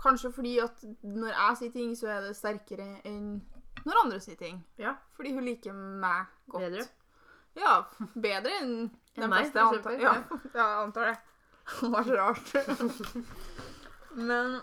Kanskje 0.00 0.32
fordi 0.32 0.58
at 0.62 0.82
når 1.02 1.34
jeg 1.34 1.56
sier 1.60 1.72
ting, 1.74 1.94
så 1.96 2.08
er 2.08 2.20
det 2.26 2.36
sterkere 2.36 3.00
enn 3.04 3.40
når 3.84 4.02
andre 4.04 4.20
sier 4.20 4.36
ting. 4.36 4.64
Ja. 4.78 4.94
Fordi 5.16 5.32
hun 5.34 5.44
liker 5.44 5.72
meg 5.76 6.26
godt. 6.48 6.64
Bedre. 6.66 6.86
Ja, 7.58 7.82
bedre 8.14 8.52
enn 8.62 8.74
de 9.16 9.26
fleste. 9.28 9.60
antar, 9.60 9.92
ja, 10.00 10.12
ja, 10.54 10.66
jeg 10.66 10.84
antar 10.84 11.10
det. 11.10 11.16
Det 11.80 11.90
var 11.92 12.06
så 12.06 12.18
rart. 12.18 12.52
Men 14.14 14.60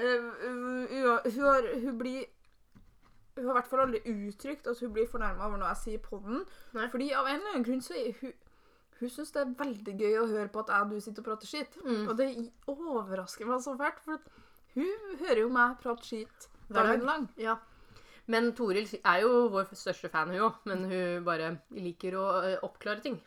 uh, 0.00 0.32
hun, 1.24 1.44
har, 1.44 1.68
hun 1.80 1.98
blir 1.98 2.24
Hun 3.36 3.44
har 3.44 3.52
i 3.52 3.58
hvert 3.58 3.70
fall 3.70 3.84
aldri 3.84 4.00
uttrykt 4.12 4.66
at 4.66 4.80
hun 4.80 4.92
blir 4.92 5.08
fornærma 5.10 5.48
over 5.48 5.60
noe 5.60 5.72
jeg 5.74 5.82
sier 5.84 6.02
på 6.04 6.20
den. 6.24 6.44
Nei. 6.76 6.90
Fordi 6.92 7.12
av 7.12 7.28
en 7.28 7.40
eller 7.40 7.54
annen 7.54 7.66
grunn 7.68 7.84
så 7.84 7.96
hun 8.20 8.34
hun 8.96 9.10
syns 9.12 9.32
det 9.34 9.42
er 9.42 9.54
veldig 9.58 9.92
gøy 10.00 10.14
å 10.22 10.28
høre 10.30 10.48
på 10.52 10.62
at 10.62 10.70
jeg 10.72 10.84
og 10.84 10.92
du 10.92 11.00
sitter 11.04 11.20
og 11.20 11.26
prater 11.28 11.50
skitt. 11.50 11.74
Mm. 11.84 12.04
Og 12.08 12.12
det 12.16 12.28
overrasker 12.72 13.48
meg 13.48 13.60
så 13.64 13.74
fælt, 13.76 13.98
for 14.04 14.22
hun 14.76 15.18
hører 15.20 15.42
jo 15.42 15.50
meg 15.52 15.74
prate 15.82 16.06
skitt 16.06 16.46
dagen 16.72 17.04
lang. 17.04 17.26
Ja. 17.40 17.58
Men 18.32 18.50
Toril 18.58 18.88
er 18.98 19.20
jo 19.22 19.46
vår 19.52 19.68
største 19.76 20.10
fan, 20.10 20.32
hun 20.32 20.48
òg. 20.48 20.62
Men 20.68 20.86
hun 20.90 21.26
bare 21.26 21.52
liker 21.76 22.16
å 22.18 22.26
oppklare 22.66 23.04
ting. 23.04 23.20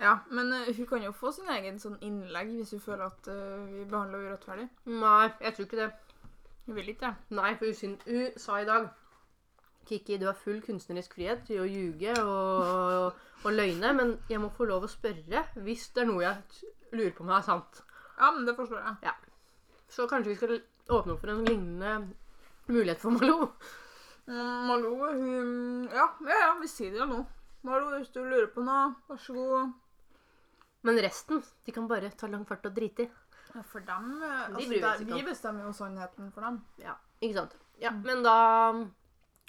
Ja, 0.00 0.16
men 0.30 0.52
øh, 0.52 0.76
hun 0.76 0.86
kan 0.86 1.02
jo 1.04 1.12
få 1.12 1.30
sin 1.32 1.48
egen 1.52 1.78
sånn 1.78 1.98
innlegg 2.02 2.48
hvis 2.56 2.70
hun 2.74 2.80
føler 2.80 3.04
at 3.06 3.28
øh, 3.28 3.66
vi 3.72 3.84
behandler 3.84 4.18
henne 4.18 4.32
urettferdig. 4.32 4.68
Nei, 4.86 5.28
jeg 5.40 5.54
tror 5.54 5.64
ikke 5.68 5.76
det. 5.82 5.90
Hun 6.66 6.74
vil 6.78 6.88
ikke 6.88 7.06
det. 7.06 7.14
Nei, 7.38 7.52
for 7.58 7.70
hun, 7.86 7.94
hun 8.06 8.38
sa 8.40 8.58
i 8.62 8.66
dag 8.66 8.88
Kikki, 9.86 10.16
du 10.22 10.26
har 10.28 10.36
full 10.38 10.60
kunstnerisk 10.62 11.14
frihet 11.18 11.40
til 11.46 11.58
å 11.62 11.66
ljuge 11.66 12.12
og, 12.22 13.16
og 13.42 13.50
løgne, 13.52 13.90
men 13.98 14.12
jeg 14.30 14.38
må 14.42 14.50
få 14.54 14.64
lov 14.70 14.84
å 14.86 14.90
spørre 14.90 15.40
hvis 15.64 15.88
det 15.96 16.04
er 16.04 16.10
noe 16.10 16.22
jeg 16.22 16.44
t- 16.54 16.70
lurer 16.94 17.14
på 17.16 17.24
om 17.24 17.32
er 17.34 17.42
sant. 17.46 17.80
Ja, 18.18 18.28
men 18.30 18.46
det 18.46 18.54
forstår 18.54 18.78
jeg. 18.84 19.14
Så 19.90 20.06
kanskje 20.08 20.30
vi 20.30 20.36
skal 20.38 20.54
åpne 20.94 21.16
opp 21.16 21.20
for 21.24 21.32
en 21.34 21.42
lignende 21.44 22.14
mulighet 22.70 23.02
for 23.02 23.10
Malou. 23.16 23.48
Mm, 24.30 24.66
Malou, 24.70 24.94
hun 25.18 25.88
Ja, 25.90 26.06
ja, 26.30 26.38
ja, 26.46 26.52
vi 26.62 26.70
sier 26.70 26.94
det 26.94 27.02
jo 27.02 27.08
nå. 27.10 27.18
Malou, 27.66 27.96
hvis 27.98 28.12
du 28.14 28.20
lurer 28.22 28.46
på 28.54 28.62
noe, 28.62 28.92
vær 29.10 29.18
så 29.18 29.34
god. 29.34 29.72
Men 30.82 30.98
resten, 31.04 31.42
de 31.66 31.72
kan 31.72 31.86
bare 31.90 32.10
ta 32.18 32.26
lang 32.26 32.44
fart 32.48 32.64
og 32.66 32.74
drite 32.74 33.04
i. 33.06 33.10
Ja, 33.52 33.62
for 33.68 33.84
dem 33.84 34.06
eh, 34.22 34.48
De 34.56 34.80
altså, 34.80 35.04
der, 35.04 35.16
Vi 35.16 35.22
bestemmer 35.26 35.66
jo 35.68 35.72
sannheten 35.76 36.30
for 36.32 36.40
dem. 36.46 36.56
Ja, 36.82 36.94
ikke 37.20 37.34
sant? 37.42 37.58
Ja, 37.82 37.90
Mm. 37.90 38.02
men 38.06 38.22
da 38.22 38.36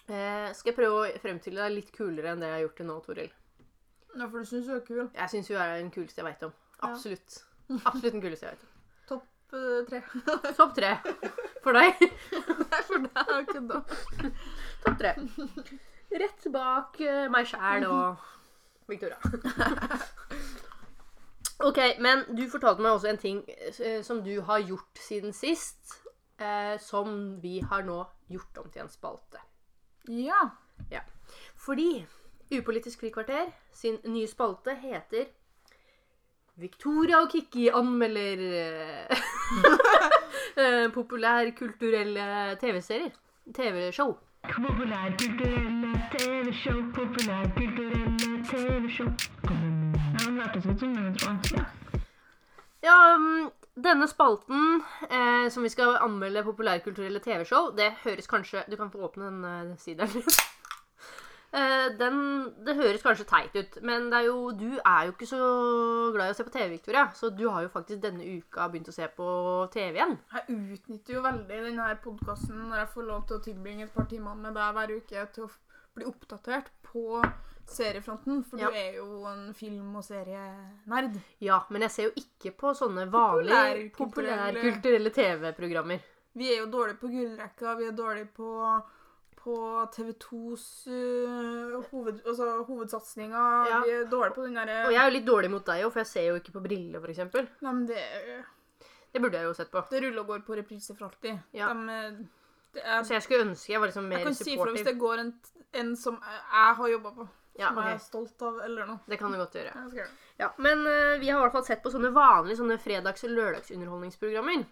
eh, 0.09 0.51
skal 0.53 0.71
jeg 0.73 0.77
prøve 0.77 0.99
å 1.07 1.19
fremstille 1.21 1.61
deg 1.63 1.75
litt 1.77 1.91
kulere 1.95 2.31
enn 2.33 2.41
det 2.41 2.49
jeg 2.49 2.57
har 2.57 2.63
gjort 2.65 2.77
til 2.81 2.87
nå, 2.89 2.95
Toril. 3.05 3.31
Ja, 4.13 4.27
for 4.27 4.37
du 4.39 4.45
syns 4.45 4.67
hun 4.69 4.75
er 4.75 4.85
kul. 4.85 5.03
Jeg 5.15 5.29
syns 5.31 5.47
hun 5.49 5.57
er 5.61 5.75
den 5.79 5.91
kuleste 5.93 6.21
jeg 6.21 6.27
veit 6.27 6.43
om. 6.47 6.53
Ja. 6.81 6.89
Absolutt. 6.91 7.37
Absolutt 7.85 8.13
den 8.17 8.21
kuleste 8.25 8.49
jeg 8.49 8.57
vet 8.57 8.65
om. 8.65 8.69
Topp 9.13 9.53
eh, 9.53 9.79
tre. 9.89 10.01
Topp 10.59 10.75
tre 10.77 10.91
for 11.63 11.77
deg. 11.77 12.03
Nei, 12.73 12.81
for 12.89 13.07
deg 13.07 13.55
er 13.55 13.65
da. 13.71 13.81
Topp 14.83 14.99
tre. 14.99 15.15
Rett 16.23 16.49
bak 16.53 16.99
eh, 17.01 17.25
meg 17.33 17.47
sjæl 17.49 17.87
og 17.89 18.27
Victoria. 18.91 19.17
OK, 21.63 21.79
men 22.03 22.25
du 22.35 22.43
fortalte 22.51 22.83
meg 22.83 22.97
også 22.97 23.11
en 23.13 23.21
ting 23.21 23.43
eh, 23.47 24.01
som 24.03 24.19
du 24.25 24.33
har 24.47 24.65
gjort 24.67 24.99
siden 24.99 25.33
sist, 25.35 25.99
eh, 26.41 26.75
som 26.81 27.37
vi 27.43 27.59
har 27.63 27.85
nå 27.87 28.01
gjort 28.31 28.59
om 28.63 28.69
til 28.73 28.83
en 28.83 28.91
spalte. 28.91 29.39
Ja. 30.11 30.49
Fordi 31.55 32.03
Upolitisk 32.53 32.99
frikvarter 32.99 33.45
sin 33.73 33.97
nye 34.05 34.27
spalte 34.27 34.75
heter 34.81 35.25
Victoria 36.55 37.21
og 37.23 37.29
Kikki 37.31 37.69
anmelder 37.73 38.41
eh, 38.59 39.23
eh, 40.63 40.91
populærkulturelle 40.93 42.57
TV-serier. 42.61 43.09
TV-show. 43.55 44.17
Populærkulturelle 44.43 46.03
TV-show, 46.17 46.83
populærkulturelle 46.93 48.45
TV-show. 48.51 49.09
Ja, 50.13 50.25
det 50.29 50.33
hørtes 50.37 50.69
ut 50.69 50.79
som 50.79 50.95
det, 50.95 51.09
jeg. 51.21 51.57
Ja. 51.57 51.65
Ja, 52.83 52.95
mm, 53.17 53.49
denne 53.83 54.07
spalten 54.11 54.81
eh, 55.09 55.47
som 55.51 55.63
vi 55.63 55.71
skal 55.71 55.95
anmelde 56.03 56.43
populærkulturelle 56.43 57.21
TV-show, 57.23 57.71
det 57.77 57.93
høres 58.03 58.27
kanskje 58.27 58.65
Du 58.69 58.75
kan 58.75 58.91
få 58.91 59.07
åpne 59.07 59.29
den 59.31 59.45
eh, 59.45 59.77
sideren. 59.77 60.27
Eh, 61.53 61.91
den, 61.99 62.15
det 62.65 62.73
høres 62.79 63.03
kanskje 63.05 63.27
teit 63.29 63.53
ut, 63.53 63.75
men 63.85 64.07
det 64.09 64.23
er 64.23 64.23
jo, 64.25 64.37
du 64.57 64.79
er 64.79 65.03
jo 65.05 65.11
ikke 65.13 65.27
så 65.29 65.41
glad 66.15 66.31
i 66.31 66.33
å 66.33 66.37
se 66.39 66.45
på 66.47 66.53
TV, 66.55 66.71
Victoria. 66.71 67.03
Så 67.13 67.29
du 67.29 67.43
har 67.45 67.61
jo 67.61 67.69
faktisk 67.69 67.99
denne 68.01 68.25
uka 68.25 68.65
begynt 68.73 68.89
å 68.89 68.95
se 68.95 69.05
på 69.13 69.27
TV 69.75 69.99
igjen. 69.99 70.15
Jeg 70.33 70.57
utnytter 70.79 71.13
jo 71.13 71.21
veldig 71.21 71.59
denne 71.67 71.85
podkasten 72.01 72.57
når 72.71 72.79
jeg 72.81 72.89
får 72.95 73.05
lov 73.11 73.27
til 73.29 73.37
å 73.37 73.43
tilbringe 73.45 73.85
et 73.85 73.93
par 73.93 74.09
timer 74.09 74.41
med 74.41 74.57
deg 74.57 74.79
hver 74.79 74.95
uke 74.97 75.27
til 75.35 75.45
å 75.45 75.51
bli 75.93 76.09
oppdatert 76.09 76.73
på 76.89 77.21
seriefronten. 77.67 78.43
For 78.45 78.57
Ja. 78.59 78.69
du 78.69 78.75
er 78.75 78.93
jo 78.97 79.25
en 79.25 79.53
film- 79.53 79.95
og 79.95 80.03
serienerd. 80.03 81.19
Ja, 81.39 81.61
men 81.69 81.81
jeg 81.81 81.91
ser 81.91 82.03
jo 82.03 82.11
ikke 82.17 82.51
på 82.57 82.73
sånne 82.75 83.09
vanlige 83.11 83.91
Populærkulturelle- 83.91 85.11
populær 85.11 85.13
TV-programmer. 85.13 85.99
Vi 86.35 86.47
er 86.53 86.59
jo 86.59 86.65
dårlige 86.65 86.97
på 86.99 87.07
gullrekka, 87.09 87.75
vi 87.77 87.85
er 87.87 87.91
dårlige 87.91 88.27
på, 88.33 88.83
på 89.37 89.55
TV2s 89.93 90.87
uh, 90.87 91.83
hoved, 91.91 92.21
altså, 92.25 92.63
hovedsatsinger. 92.65 93.67
Ja. 93.69 93.81
Vi 93.83 93.91
er 93.91 94.05
dårlige 94.09 94.33
på 94.35 94.43
den 94.47 94.55
derre 94.55 94.85
Og 94.87 94.93
jeg 94.93 95.01
er 95.01 95.09
jo 95.11 95.17
litt 95.19 95.27
dårlig 95.27 95.51
mot 95.51 95.65
deg 95.65 95.83
òg, 95.85 95.91
for 95.91 95.99
jeg 95.99 96.07
ser 96.07 96.27
jo 96.29 96.35
ikke 96.39 96.51
på 96.55 96.63
briller, 96.63 96.99
f.eks. 97.03 97.17
Nei, 97.61 97.71
men 97.73 97.85
det, 97.85 97.99
Det 99.13 99.21
burde 99.21 99.37
jeg 99.37 99.45
jo 99.45 99.53
sett 99.53 99.69
på. 99.71 99.83
det 99.91 100.01
ruller 100.01 100.21
og 100.21 100.27
går 100.27 100.39
på 100.47 100.55
reprise 100.57 100.95
for 100.97 101.05
alltid. 101.05 101.37
Ja. 101.53 101.67
De, 101.73 102.27
det 102.73 102.81
er, 102.83 103.03
Så 103.03 103.13
jeg 103.13 103.21
skulle 103.21 103.45
ønske 103.45 103.69
jeg 103.73 103.79
var 103.79 103.87
liksom 103.91 104.09
jeg 104.11 104.23
kan 104.23 104.33
kan 104.33 104.33
si 104.33 104.57
fra 104.57 104.71
hvis 104.71 104.85
det 104.85 104.97
går 104.97 105.19
en, 105.19 105.33
en 105.73 105.95
som 105.95 106.15
jeg 106.23 106.75
har 106.75 106.87
jobba 106.89 107.11
på. 107.11 107.27
Ja, 107.59 107.69
som 107.69 107.83
jeg 107.83 107.93
er 107.93 108.01
stolt 108.01 108.41
av, 108.41 108.59
eller 108.65 108.87
noe. 108.89 108.99
Det 109.07 109.19
kan 109.21 109.31
du 109.31 109.37
godt 109.37 109.53
gjøre. 109.59 110.05
Ja, 110.39 110.47
Men 110.57 110.79
uh, 110.87 111.19
vi 111.21 111.29
har 111.29 111.37
i 111.37 111.41
hvert 111.43 111.53
fall 111.53 111.65
sett 111.67 111.83
på 111.83 111.91
sånne 111.93 112.09
vanlige 112.15 112.57
sånne 112.57 112.79
fredags- 112.81 113.23
og 113.27 113.35
lørdagsunderholdningsprogrammer. 113.37 114.63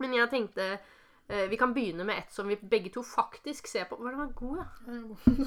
Men 0.00 0.12
jeg 0.18 0.28
tenkte 0.32 0.66
uh, 1.30 1.46
vi 1.48 1.56
kan 1.56 1.72
begynne 1.76 2.04
med 2.04 2.18
et 2.18 2.34
som 2.36 2.48
vi 2.48 2.56
begge 2.60 2.92
to 2.92 3.02
faktisk 3.02 3.66
ser 3.72 3.88
på. 3.88 3.96
Hva 3.96 4.10
er 4.12 4.18
det 4.18 4.20
var 4.26 4.36
god, 4.36 4.60
ja? 4.60 4.68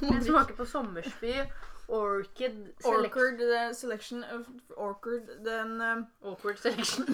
Den 0.09 0.23
smaker 0.25 0.57
på 0.57 0.65
Sommersby. 0.65 1.35
Orchid 1.93 2.73
Selection. 2.79 3.03
Orchard, 3.03 3.37
the 3.37 3.73
selection 3.75 4.23
of 4.23 4.47
Orchard, 4.77 5.29
den 5.45 5.81
uh, 5.81 6.29
Awkward 6.31 6.57
Selection. 6.57 7.05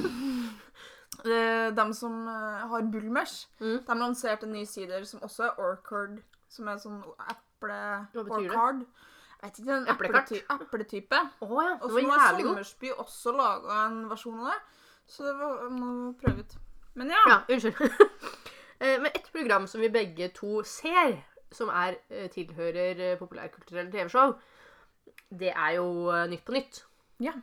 Eh, 1.25 1.73
De 1.75 1.93
som 1.93 2.27
eh, 2.27 2.67
har 2.69 2.81
Bulmers, 2.81 3.47
Mm. 3.59 3.79
de 3.87 3.95
lanserte 3.97 4.45
en 4.45 4.53
ny 4.53 4.61
sider 4.65 5.03
som 5.03 5.19
også 5.19 5.43
er 5.49 5.59
Orchard, 5.59 6.21
som 6.47 6.67
er 6.67 6.77
sånn 6.79 7.01
eple... 7.27 7.79
Betyr 8.13 8.53
det? 8.53 8.85
Vet 9.43 9.59
ikke, 9.59 9.69
den 9.71 9.87
Eplekart? 9.87 10.31
eplety 10.31 10.63
epletype. 10.65 11.19
Oh, 11.41 11.55
ja. 11.63 11.77
Og 11.81 11.91
så 11.93 12.01
nå 12.03 12.11
har. 12.11 12.39
Sommersby 12.41 12.89
også 12.97 13.31
laga 13.37 13.77
en 13.87 14.01
versjon 14.11 14.39
av 14.43 14.49
det. 14.51 14.57
Så 15.09 15.23
det 15.25 15.35
var, 15.39 15.69
må 15.71 15.91
prøve 16.19 16.43
ut. 16.43 16.57
Men 16.99 17.13
ja. 17.15 17.21
Ja, 17.29 17.39
unnskyld. 17.49 17.75
Eh, 18.79 18.95
Men 19.03 19.11
et 19.11 19.25
program 19.35 19.65
som 19.67 19.81
vi 19.83 19.89
begge 19.91 20.29
to 20.31 20.61
ser, 20.63 21.17
som 21.51 21.67
er, 21.67 21.97
eh, 22.09 22.29
tilhører 22.31 23.01
eh, 23.09 23.17
populærkulturelle 23.19 23.91
TV-show, 23.91 24.37
det 25.35 25.49
er 25.51 25.73
jo 25.75 25.87
Nytt 26.31 26.45
på 26.47 26.55
Nytt. 26.55 26.79
Ja. 27.19 27.33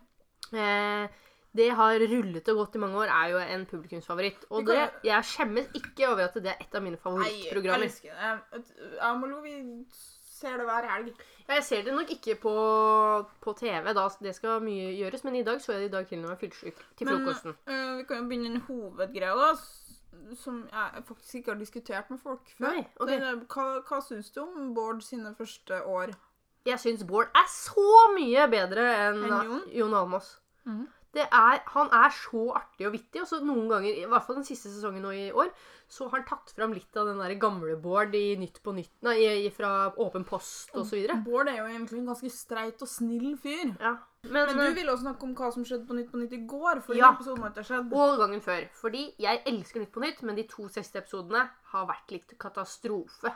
Eh, 0.57 1.09
det 1.57 1.67
har 1.77 2.01
rullet 2.09 2.49
og 2.49 2.57
gått 2.63 2.79
i 2.79 2.81
mange 2.81 2.97
år, 3.03 3.13
er 3.13 3.35
jo 3.35 3.43
en 3.43 3.67
publikumsfavoritt. 3.69 4.47
Og 4.49 4.65
det, 4.67 4.79
jeg 5.05 5.25
skjemmes 5.29 5.69
ikke 5.77 6.09
over 6.09 6.25
at 6.25 6.41
det 6.41 6.55
er 6.55 6.65
et 6.65 6.75
av 6.81 6.85
mine 6.89 6.97
favorittprogrammer. 7.05 7.85
Nei, 7.85 7.93
jeg 7.93 8.09
elsker 8.09 8.65
det. 8.65 8.65
Jeg 8.97 9.21
Malou, 9.21 9.43
vi 9.45 9.55
ser 10.37 10.59
det 10.61 10.67
hver 10.69 10.87
helg. 10.91 11.11
Ja, 11.47 11.55
Jeg 11.55 11.65
ser 11.65 11.83
det 11.87 11.95
nok 11.97 12.11
ikke 12.13 12.35
på, 12.43 12.53
på 13.41 13.55
TV, 13.59 13.93
da 13.97 14.07
det 14.21 14.35
skal 14.37 14.61
mye 14.65 14.93
gjøres, 14.99 15.25
men 15.25 15.37
i 15.39 15.43
dag 15.47 15.61
så 15.63 15.73
jeg 15.73 15.87
det 15.87 15.89
i 15.91 15.95
dag 15.97 16.07
til 16.11 16.19
når 16.21 16.29
jeg 16.29 16.35
var 16.35 16.41
fyllesyk 16.45 16.81
til 16.99 17.09
Men 17.09 17.19
frokosten. 17.25 17.57
eh, 17.67 17.91
vi 18.01 18.07
kan 18.09 18.23
jo 18.23 18.29
begynne 18.31 18.53
en 18.55 18.65
hovedgreie, 18.69 19.37
da. 19.43 19.51
Som 20.41 20.63
jeg 20.73 21.03
faktisk 21.07 21.35
ikke 21.41 21.53
har 21.53 21.59
diskutert 21.61 22.11
med 22.11 22.19
folk 22.23 22.49
før. 22.57 22.71
Nei, 22.73 22.87
okay. 22.97 23.21
Det 23.21 23.47
hva, 23.53 23.67
hva 23.87 23.99
syns 24.03 24.31
du 24.35 24.41
om 24.43 24.71
Bård 24.75 25.03
sine 25.05 25.35
første 25.37 25.83
år 25.85 26.15
Jeg 26.67 26.81
syns 26.83 27.05
Bård 27.07 27.29
er 27.37 27.47
så 27.53 27.85
mye 28.17 28.47
bedre 28.51 28.87
enn 29.05 29.21
en 29.29 29.35
Jon? 29.45 29.65
Jon 29.77 29.95
Almaas. 29.95 30.37
Mm 30.65 30.87
Det 31.17 31.23
er, 31.33 31.61
han 31.73 31.89
er 31.97 32.11
så 32.13 32.43
artig 32.59 32.87
og 32.89 32.93
vittig, 32.93 33.23
og 33.23 33.29
så 33.29 33.39
noen 33.41 33.69
ganger, 33.71 33.95
i 34.03 34.09
hvert 34.09 34.25
fall 34.27 34.37
den 34.37 34.45
siste 34.45 34.69
sesongen 34.69 35.01
nå 35.07 35.13
i 35.17 35.31
år, 35.33 35.49
så 35.89 36.09
har 36.11 36.19
han 36.19 36.27
tatt 36.29 36.51
fram 36.57 36.73
litt 36.75 36.97
av 36.99 37.07
den 37.07 37.19
der 37.23 37.35
gamle 37.39 37.77
Bård 37.81 38.15
i 38.19 38.35
Nytt 38.41 38.59
på 38.65 38.73
Nytt, 38.75 38.91
nei, 39.07 39.49
fra 39.55 39.93
Åpen 40.03 40.25
post 40.27 40.73
videre. 40.75 41.21
Bård 41.25 41.49
er 41.49 41.61
jo 41.61 41.67
egentlig 41.71 42.01
en 42.01 42.09
ganske 42.11 42.31
streit 42.35 42.83
og 42.83 42.89
snill 42.91 43.37
fyr. 43.39 43.77
Ja. 43.81 43.97
Men, 44.27 44.51
Men 44.57 44.57
du 44.59 44.75
ville 44.75 44.91
også 44.91 45.05
snakke 45.07 45.23
om 45.23 45.35
hva 45.39 45.53
som 45.55 45.65
skjedde 45.65 45.87
på 45.87 45.95
Nytt 45.95 46.11
på 46.11 46.19
Nytt 46.19 46.33
i 46.35 46.41
går. 46.51 46.81
For 46.83 46.95
Ja. 46.99 47.13
episoden 47.15 47.43
har 47.43 47.51
ikke 47.55 47.65
skjedd. 47.69 47.93
Og 47.95 48.19
gangen 48.19 48.41
før. 48.43 48.67
Fordi 48.75 49.15
jeg 49.23 49.43
elsker 49.47 49.81
Nytt 49.81 49.93
på 49.93 50.01
Nytt, 50.03 50.23
men 50.23 50.35
de 50.35 50.43
to 50.51 50.67
siste 50.69 50.99
episodene 50.99 51.49
har 51.73 51.87
vært 51.87 52.11
litt 52.11 52.35
katastrofe. 52.39 53.33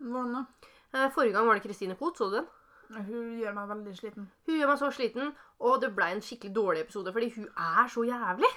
Hvordan 0.00 0.34
da? 0.34 0.44
Eh, 0.92 1.08
Forrige 1.10 1.32
gang 1.32 1.46
var 1.46 1.54
det 1.54 1.62
Kristine 1.64 1.96
Koht, 1.96 2.18
så 2.18 2.28
du 2.30 2.36
den? 2.36 2.46
Hun 2.92 3.38
gjør 3.40 3.54
meg 3.54 3.68
veldig 3.68 3.96
sliten. 3.96 4.28
Hun 4.46 4.58
gjør 4.60 4.68
meg 4.68 4.78
så 4.78 4.90
sliten, 4.92 5.32
og 5.60 5.80
det 5.80 5.94
ble 5.96 6.04
en 6.12 6.20
skikkelig 6.20 6.52
dårlig 6.54 6.80
episode 6.84 7.12
fordi 7.12 7.30
hun 7.34 7.48
er 7.56 7.88
så 7.88 8.04
jævlig. 8.04 8.50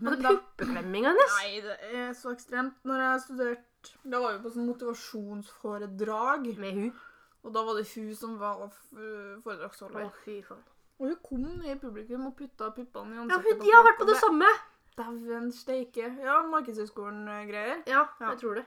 Men 0.00 0.16
det 0.18 0.26
puppeklemming 0.30 1.04
hennes. 1.08 1.34
Nei, 1.42 1.60
det 1.64 1.76
er 1.94 2.12
så 2.16 2.32
ekstremt. 2.34 2.74
Når 2.84 3.00
jeg 3.04 3.20
studerte 3.26 3.66
Da 4.10 4.20
var 4.20 4.32
vi 4.36 4.42
på 4.44 4.50
sånn 4.52 4.66
motivasjonsforedrag, 4.68 6.50
Med 6.58 6.72
hun. 6.74 6.90
og 7.44 7.52
da 7.54 7.62
var 7.64 7.74
det 7.78 7.86
hun 7.94 8.14
som 8.14 8.38
var 8.38 8.66
foredragsholder. 9.44 10.04
Å, 10.04 10.12
fy 10.24 10.40
faen. 10.44 10.62
Og 11.00 11.06
hun 11.08 11.16
kom 11.24 11.46
ned 11.58 11.70
i 11.76 11.78
publikum 11.80 12.26
og 12.28 12.34
putta 12.36 12.68
puppene 12.76 13.14
i 13.16 13.18
ansiktet. 13.22 13.46
Ja, 13.46 13.54
hun, 13.56 13.64
de 13.64 13.72
har 13.72 13.84
vært 13.88 13.98
på 14.02 14.06
det 14.10 14.16
samme. 14.20 14.50
Dæven 15.00 15.48
steike. 15.54 16.10
Ja, 16.20 16.42
Markedshøgskolen-greier. 16.50 17.82
Ja, 17.88 18.02
Ja. 18.20 18.30
jeg 18.34 18.38
tror 18.42 18.54
det. 18.60 18.66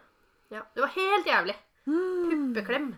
Ja, 0.49 0.61
Det 0.73 0.81
var 0.81 0.89
helt 0.95 1.25
jævlig. 1.25 1.55
Puppeklem. 1.85 2.95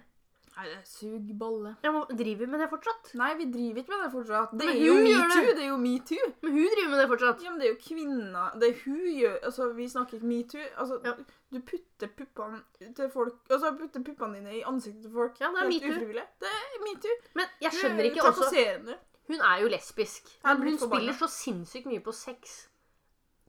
Nei, 0.55 0.65
det 0.71 0.77
sug 0.87 1.31
balle. 1.39 1.73
Ja, 1.83 1.91
men 1.91 2.05
driver 2.15 2.45
vi 2.45 2.47
med 2.53 2.61
det 2.63 2.67
fortsatt? 2.71 3.09
Nei, 3.19 3.33
vi 3.35 3.45
driver 3.51 3.81
ikke 3.81 3.91
med 3.91 4.03
det 4.05 4.11
fortsatt. 4.13 4.51
Det 4.55 4.67
Men 4.69 4.75
er 4.75 4.85
jo 4.85 4.93
metoo. 5.03 5.41
det. 5.45 5.55
Det 5.57 5.63
er 5.65 5.67
jo 5.67 5.77
metoo. 5.83 6.27
Men 6.45 6.51
hun 6.55 6.69
driver 6.75 6.89
med 6.93 6.99
det 7.01 7.07
fortsatt. 7.11 7.41
Ja, 7.43 7.49
men 7.51 7.59
det 7.59 7.67
er 7.67 7.73
jo 7.73 7.79
kvinner 7.83 8.53
Det 8.61 8.69
er 8.69 8.77
hun 8.85 9.01
gjør 9.19 9.35
Altså, 9.49 9.67
vi 9.75 9.87
snakker 9.91 10.13
ikke 10.19 10.29
metoo. 10.31 10.61
Altså, 10.77 10.99
Ja. 11.03 11.13
du 11.51 11.59
putter 11.71 12.07
puppene 12.07 12.61
til 12.95 13.09
folk 13.09 13.33
Altså, 13.49 13.73
putter 13.81 14.03
puppene 14.07 14.39
dine 14.39 14.53
i 14.59 14.61
ansiktet 14.63 15.03
til 15.03 15.11
folk. 15.11 15.39
Ja, 15.41 15.49
det 15.51 15.65
er 15.65 15.67
metoo. 15.67 16.13
Det 16.39 16.53
er 16.53 16.79
metoo. 16.87 17.17
Men 17.35 17.45
jeg 17.61 17.67
er 17.73 17.75
skjønner 17.81 18.03
ikke 18.11 18.23
også. 18.23 18.95
Hun 19.27 19.41
er 19.41 19.57
jo 19.61 19.67
lesbisk. 19.67 20.31
Men 20.45 20.61
hun 20.63 20.77
spiller 20.77 21.13
så 21.19 21.27
sinnssykt 21.27 21.85
mye 21.89 21.99
på 21.99 22.13
sex 22.13 22.67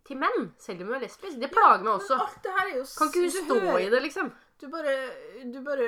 til 0.07 0.17
menn, 0.17 0.53
selv 0.59 0.81
om 0.83 0.87
hun 0.91 0.97
er 0.97 1.01
lesbisk. 1.07 1.39
Det 1.41 1.51
plager 1.51 1.83
meg 1.85 1.93
også. 2.01 2.15
Er 2.15 2.29
Kan 2.99 3.09
ikke 3.11 3.21
hun 3.21 3.31
stå 3.31 3.77
i 3.79 3.89
det, 3.91 4.03
liksom? 4.03 4.33
Du 4.61 4.69
bare, 4.73 4.93
du 5.53 5.59
bare 5.61 5.87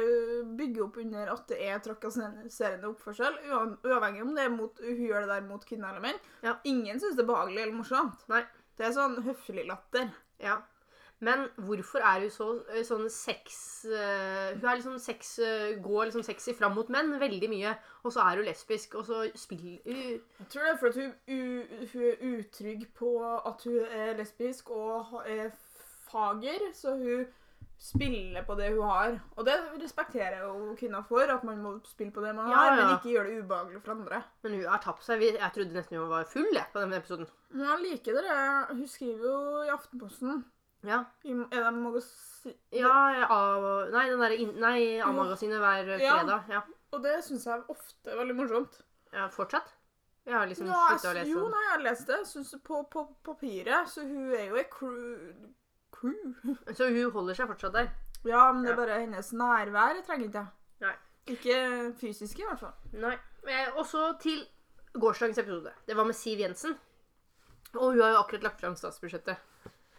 bygger 0.59 0.83
opp 0.85 0.99
under 1.01 1.31
at 1.33 1.47
det 1.49 1.59
er 1.65 1.79
trakasserende 1.81 2.91
oppførsel, 2.91 3.39
uav- 3.49 3.79
uavhengig 3.89 4.23
om 4.27 4.35
det 4.37 4.45
er 4.45 4.53
mot, 4.53 4.83
hun 4.85 5.05
gjør 5.07 5.25
det 5.25 5.31
der 5.33 5.47
mot 5.47 5.65
kvinner 5.65 5.95
eller 5.95 6.05
menn. 6.05 6.19
Ja. 6.45 6.59
Ingen 6.69 7.01
syns 7.01 7.17
det 7.17 7.25
er 7.25 7.31
behagelig 7.31 7.63
eller 7.63 7.79
morsomt. 7.79 8.27
Nei. 8.29 8.43
Det 8.77 8.85
er 8.87 8.93
sånn 8.95 9.17
høflig 9.25 9.65
latter. 9.67 10.11
Ja. 10.45 10.59
Men 11.25 11.49
hvorfor 11.67 12.05
er 12.07 12.21
hun 12.23 12.31
så 12.31 12.45
eh, 12.71 12.85
sånn 12.87 13.09
sex 13.11 13.57
uh, 13.91 14.53
Hun 14.55 14.69
liksom 14.69 15.01
sex 15.03 15.33
uh, 15.43 15.73
går 15.83 16.05
liksom 16.13 16.23
sexy 16.23 16.53
fram 16.55 16.77
mot 16.79 16.93
menn 16.95 17.17
veldig 17.19 17.49
mye, 17.51 17.73
og 18.05 18.15
så 18.15 18.23
er 18.23 18.39
hun 18.39 18.47
lesbisk, 18.47 18.95
og 19.01 19.09
så 19.09 19.25
spiller 19.35 19.81
hun 19.83 19.97
Jeg 19.97 20.47
tror 20.53 20.69
det 20.69 20.71
er 20.77 20.79
fordi 20.85 21.09
hun, 21.33 21.67
hun 21.91 22.07
er 22.13 22.23
utrygg 22.37 22.87
på 23.01 23.17
at 23.35 23.67
hun 23.67 23.81
er 23.99 24.15
lesbisk 24.21 24.71
og 24.77 25.19
er 25.25 25.51
fager, 26.13 26.69
så 26.77 26.95
hun 27.01 27.27
spiller 27.79 28.43
på 28.47 28.57
det 28.59 28.73
hun 28.75 28.83
har. 28.91 29.15
Og 29.39 29.45
det 29.47 29.55
respekterer 29.81 30.41
jo 30.43 30.75
kvinner 30.79 31.05
for, 31.07 31.31
at 31.31 31.45
man 31.47 31.61
må 31.63 31.73
spille 31.87 32.11
på 32.13 32.21
det 32.25 32.35
man 32.35 32.51
Ja, 32.51 32.57
har, 32.65 32.77
men 32.77 32.93
ikke 32.97 33.13
gjøre 33.15 33.31
det 33.31 33.45
ubehagelig 33.45 33.83
for 33.85 33.95
andre. 33.95 34.23
Men 34.43 34.57
hun 34.59 34.65
har 34.73 34.83
tapt 34.83 35.05
seg. 35.07 35.23
Jeg 35.23 35.53
trodde 35.55 35.77
nesten 35.77 35.99
hun 36.01 36.11
var 36.11 36.25
full 36.29 36.51
jeg, 36.53 36.67
på 36.73 36.83
denne 36.83 36.99
episoden. 36.99 37.29
Men 37.55 37.67
jeg 37.71 37.85
liker 37.87 38.19
det. 38.19 38.39
Hun 38.75 38.87
skriver 38.91 39.29
jo 39.31 39.63
i 39.63 39.73
Aftenposten 39.75 40.45
Ja. 40.87 41.05
i, 41.25 41.33
Er 41.33 41.65
det 41.65 41.73
magasin... 41.75 42.55
ja 42.73 42.93
jeg- 43.15 43.31
av, 43.31 43.65
nei, 43.95 44.05
den 44.11 44.21
der 44.21 44.61
nei, 44.63 44.79
A-magasinet 45.03 45.59
hver 45.63 45.89
fredag. 45.99 46.45
Ja. 46.51 46.61
Og 46.93 47.03
det 47.03 47.17
syns 47.25 47.45
jeg 47.47 47.63
ofte 47.69 48.11
er 48.11 48.17
veldig 48.17 48.37
morsomt. 48.39 48.81
ja. 49.13 49.29
Fortsatt? 49.29 49.75
Jeg 50.29 50.35
har 50.37 50.47
liksom 50.47 50.67
slutta 50.69 51.09
å 51.09 51.15
jeg, 51.15 51.25
lese. 51.25 51.31
jo, 51.33 51.47
nei, 51.49 51.61
jeg 51.65 51.71
har 51.73 51.83
lest 51.87 52.07
det. 52.11 52.19
Synes 52.29 52.51
det 52.53 52.59
på, 52.63 52.83
på 52.93 53.07
papiret. 53.25 53.89
Så 53.89 54.03
hun 54.05 54.33
er 54.37 54.49
jo 54.51 54.57
ei 54.61 54.65
crew, 54.69 55.17
crew. 55.99 56.55
Så 56.75 56.89
hun 56.95 57.11
holder 57.15 57.35
seg 57.39 57.51
fortsatt 57.51 57.75
der. 57.77 57.91
Ja, 58.27 58.49
men 58.53 58.65
det 58.65 58.73
er 58.73 58.79
bare 58.81 59.01
hennes 59.03 59.33
nærvær 59.33 59.95
jeg 59.99 60.05
trenger 60.07 60.29
ikke. 60.31 60.45
Nei. 60.85 60.95
Ikke 61.29 61.59
fysisk, 62.01 62.39
i 62.41 62.47
hvert 62.49 62.63
fall. 62.63 62.73
Nei. 62.99 63.15
Eh, 63.47 63.69
Og 63.77 63.85
så 63.87 64.07
til 64.23 64.41
gårsdagens 64.99 65.39
episode. 65.43 65.73
Det 65.87 65.97
var 65.97 66.05
med 66.09 66.17
Siv 66.17 66.41
Jensen. 66.41 66.75
Og 67.75 67.93
hun 67.93 68.01
har 68.01 68.15
jo 68.15 68.23
akkurat 68.23 68.43
lagt 68.49 68.61
fram 68.63 68.75
statsbudsjettet. 68.77 69.37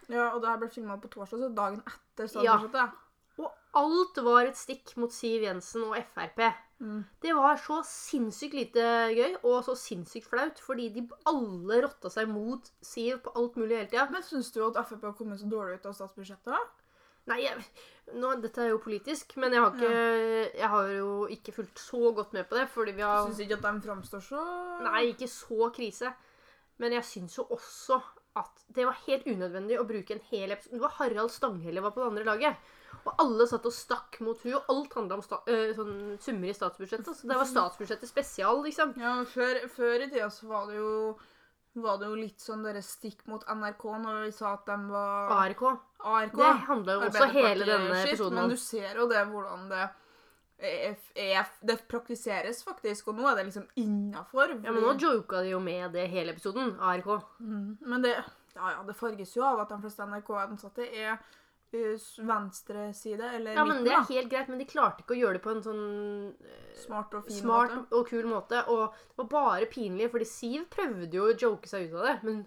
Ja, 0.10 0.32
og 0.34 0.42
det 0.42 0.50
her 0.50 0.58
ble 0.58 0.70
filma 0.74 0.98
på 0.98 1.08
torsdag, 1.14 1.44
så 1.44 1.50
dagen 1.54 1.84
etter 1.86 2.44
Ja. 2.44 2.58
Og 3.40 3.52
alt 3.78 4.18
var 4.26 4.48
et 4.50 4.58
stikk 4.58 4.96
mot 4.98 5.14
Siv 5.14 5.44
Jensen 5.46 5.84
og 5.86 5.96
Frp. 6.16 6.42
Mm. 6.80 7.04
Det 7.20 7.34
var 7.36 7.58
så 7.60 7.82
sinnssykt 7.84 8.56
lite 8.56 8.84
gøy 9.12 9.34
og 9.44 9.66
så 9.68 9.76
sinnssykt 9.76 10.30
flaut, 10.32 10.62
fordi 10.64 10.88
de 10.96 11.04
alle 11.28 11.82
rotta 11.84 12.12
seg 12.14 12.30
mot 12.32 12.70
Siv 12.86 13.20
på 13.26 13.34
alt 13.36 13.58
mulig 13.60 13.76
hele 13.76 13.90
tida. 13.92 14.08
Men 14.14 14.24
syns 14.24 14.52
du 14.56 14.62
at 14.64 14.80
Frp 14.88 15.04
har 15.10 15.18
kommet 15.18 15.42
så 15.42 15.50
dårlig 15.52 15.80
ut 15.80 15.90
av 15.92 15.98
statsbudsjettet? 15.98 16.54
da? 16.56 16.62
Nei, 17.30 17.42
jeg, 17.44 17.66
nå, 18.18 18.32
dette 18.42 18.64
er 18.64 18.72
jo 18.72 18.80
politisk, 18.82 19.36
men 19.38 19.54
jeg 19.54 19.62
har, 19.62 19.76
ikke, 19.76 20.54
jeg 20.58 20.70
har 20.72 20.94
jo 20.96 21.10
ikke 21.36 21.54
fulgt 21.60 21.82
så 21.84 22.14
godt 22.16 22.32
med 22.34 22.48
på 22.50 22.58
det, 22.58 22.66
fordi 22.74 22.96
vi 22.98 23.06
har 23.06 23.28
Syns 23.28 23.44
ikke 23.44 23.60
at 23.60 23.68
de 23.68 23.84
framstår 23.86 24.24
så 24.26 24.46
Nei, 24.88 25.04
ikke 25.12 25.30
så 25.30 25.70
krise. 25.76 26.14
Men 26.80 26.96
jeg 26.96 27.06
syns 27.06 27.36
jo 27.38 27.46
også 27.52 28.00
at 28.40 28.64
det 28.72 28.86
var 28.88 28.98
helt 29.06 29.28
unødvendig 29.28 29.78
å 29.78 29.88
bruke 29.88 30.16
en 30.16 30.26
hel 30.32 30.56
episode. 30.56 30.78
Det 30.78 30.86
var 30.86 30.96
Harald 31.02 31.34
Stanghelle 31.34 31.84
var 31.84 31.94
på 31.94 32.02
det 32.02 32.12
andre 32.14 32.28
laget. 32.32 32.70
Og 33.06 33.24
alle 33.24 33.48
satt 33.50 33.66
og 33.70 33.74
stakk 33.74 34.20
mot 34.26 34.40
hun, 34.44 34.56
og 34.60 34.72
alt 34.74 34.96
handla 34.98 35.18
om 35.20 35.24
øh, 35.24 35.74
sånn 35.78 35.98
summer 36.22 36.52
i 36.52 36.56
statsbudsjettet. 36.58 37.12
Så 37.16 37.30
det 37.30 37.40
var 37.40 37.50
statsbudsjettet 37.50 38.12
spesial, 38.12 38.64
liksom. 38.66 38.96
Ja, 39.00 39.20
før, 39.30 39.62
før 39.74 40.06
i 40.06 40.10
tida 40.12 40.30
så 40.34 40.50
var 40.52 40.70
det 40.72 40.80
jo 40.80 40.94
var 41.80 42.00
det 42.02 42.10
jo 42.10 42.18
litt 42.18 42.42
sånn 42.42 42.64
dere 42.66 42.82
stikk 42.84 43.22
mot 43.30 43.44
NRK 43.46 43.84
når 44.02 44.22
vi 44.26 44.32
sa 44.36 44.56
at 44.58 44.66
de 44.68 44.78
var 44.90 45.34
ARK. 45.46 45.64
ARK. 46.00 46.36
Det 46.36 46.52
handla 46.68 46.96
jo 46.96 47.08
også 47.08 47.28
hele 47.36 47.68
denne 47.68 48.00
episoden 48.02 48.38
om. 48.38 48.42
Men 48.42 48.54
du 48.56 48.62
ser 48.62 48.98
jo 48.98 49.08
det 49.12 49.22
hvordan 49.30 49.68
det 49.70 49.84
er, 50.60 50.96
er, 51.16 51.52
Det 51.62 51.78
praktiseres 51.88 52.64
faktisk, 52.66 53.12
og 53.12 53.20
nå 53.20 53.28
er 53.30 53.40
det 53.40 53.46
liksom 53.52 53.68
innafor. 53.80 54.58
Ja, 54.64 54.74
men 54.74 54.84
nå 54.84 54.96
joka 55.00 55.44
de 55.46 55.54
jo 55.54 55.62
med 55.64 55.94
det 55.96 56.08
hele 56.12 56.34
episoden. 56.36 56.76
ARK. 56.80 57.08
Mm, 57.40 57.78
Men 57.80 58.04
det, 58.04 58.16
ja, 58.56 58.74
ja, 58.76 58.84
det 58.88 58.98
farges 58.98 59.36
jo 59.38 59.46
av 59.46 59.62
at 59.64 59.72
de 59.72 59.80
fleste 59.86 60.08
NRK-ansatte 60.10 60.90
er 60.90 61.22
uh, 61.74 62.26
venstreside 62.30 63.30
eller 63.36 63.54
Ja, 63.58 63.66
men. 63.66 63.84
Det 63.86 63.92
er 63.94 64.00
da. 64.00 64.06
helt 64.10 64.30
greit, 64.32 64.50
men 64.50 64.60
de 64.62 64.66
klarte 64.70 65.04
ikke 65.04 65.16
å 65.16 65.20
gjøre 65.20 65.38
det 65.40 65.44
på 65.44 65.52
en 65.56 65.64
sånn 65.66 65.84
øh, 66.34 66.70
Smart 66.84 67.14
og 67.18 67.26
fin 67.28 67.38
smart 67.42 67.74
måte. 67.76 67.96
og 68.00 68.08
kul 68.10 68.26
måte. 68.30 68.62
Og 68.74 68.94
det 68.94 69.18
var 69.24 69.30
bare 69.34 69.66
pinlig, 69.72 70.10
fordi 70.14 70.26
Siv 70.30 70.68
prøvde 70.74 71.12
jo 71.20 71.28
å 71.30 71.36
joke 71.38 71.68
seg 71.70 71.90
ut 71.90 71.98
av 72.00 72.06
det. 72.10 72.16
Men, 72.24 72.40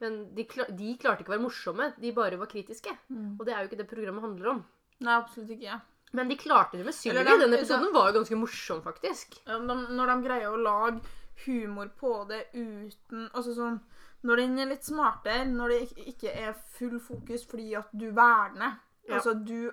men 0.00 0.18
de, 0.34 0.44
klar, 0.50 0.68
de 0.70 0.96
klarte 1.00 1.22
ikke 1.24 1.32
å 1.32 1.36
være 1.36 1.46
morsomme, 1.46 1.92
de 1.98 2.12
bare 2.16 2.38
var 2.40 2.50
kritiske. 2.50 2.92
Mm. 3.12 3.36
Og 3.38 3.46
det 3.48 3.54
er 3.54 3.62
jo 3.64 3.70
ikke 3.70 3.80
det 3.82 3.88
programmet 3.90 4.22
handler 4.26 4.52
om. 4.56 4.64
Nei, 5.00 5.14
absolutt 5.14 5.54
ikke. 5.56 5.80
Men 6.16 6.28
de 6.30 6.36
klarte 6.40 6.78
det 6.80 6.84
med 6.86 6.94
Sylvi. 6.96 7.20
De- 7.24 7.38
Den 7.44 7.52
episoden 7.58 7.92
var 7.92 8.08
jo 8.08 8.18
ganske 8.20 8.36
morsom, 8.40 8.78
faktisk. 8.82 9.40
Ja, 9.46 9.58
de, 9.60 9.74
når 9.92 10.12
de 10.14 10.18
greier 10.24 10.54
å 10.54 10.60
lage 10.62 11.00
humor 11.44 11.90
på 11.94 12.10
det 12.26 12.48
uten 12.56 13.28
Altså 13.30 13.52
sånn 13.54 13.76
Når 14.24 14.36
den 14.36 14.58
er 14.58 14.66
litt 14.66 14.82
smartere, 14.84 15.44
når 15.46 15.68
det 15.68 15.92
ikke- 16.06 16.34
er 16.34 16.52
full 16.78 16.98
fokus 17.00 17.44
fordi 17.46 17.74
at 17.78 17.88
du 17.96 18.10
verner 18.12 18.78
Ja. 19.08 19.14
Altså 19.14 19.32
du 19.44 19.70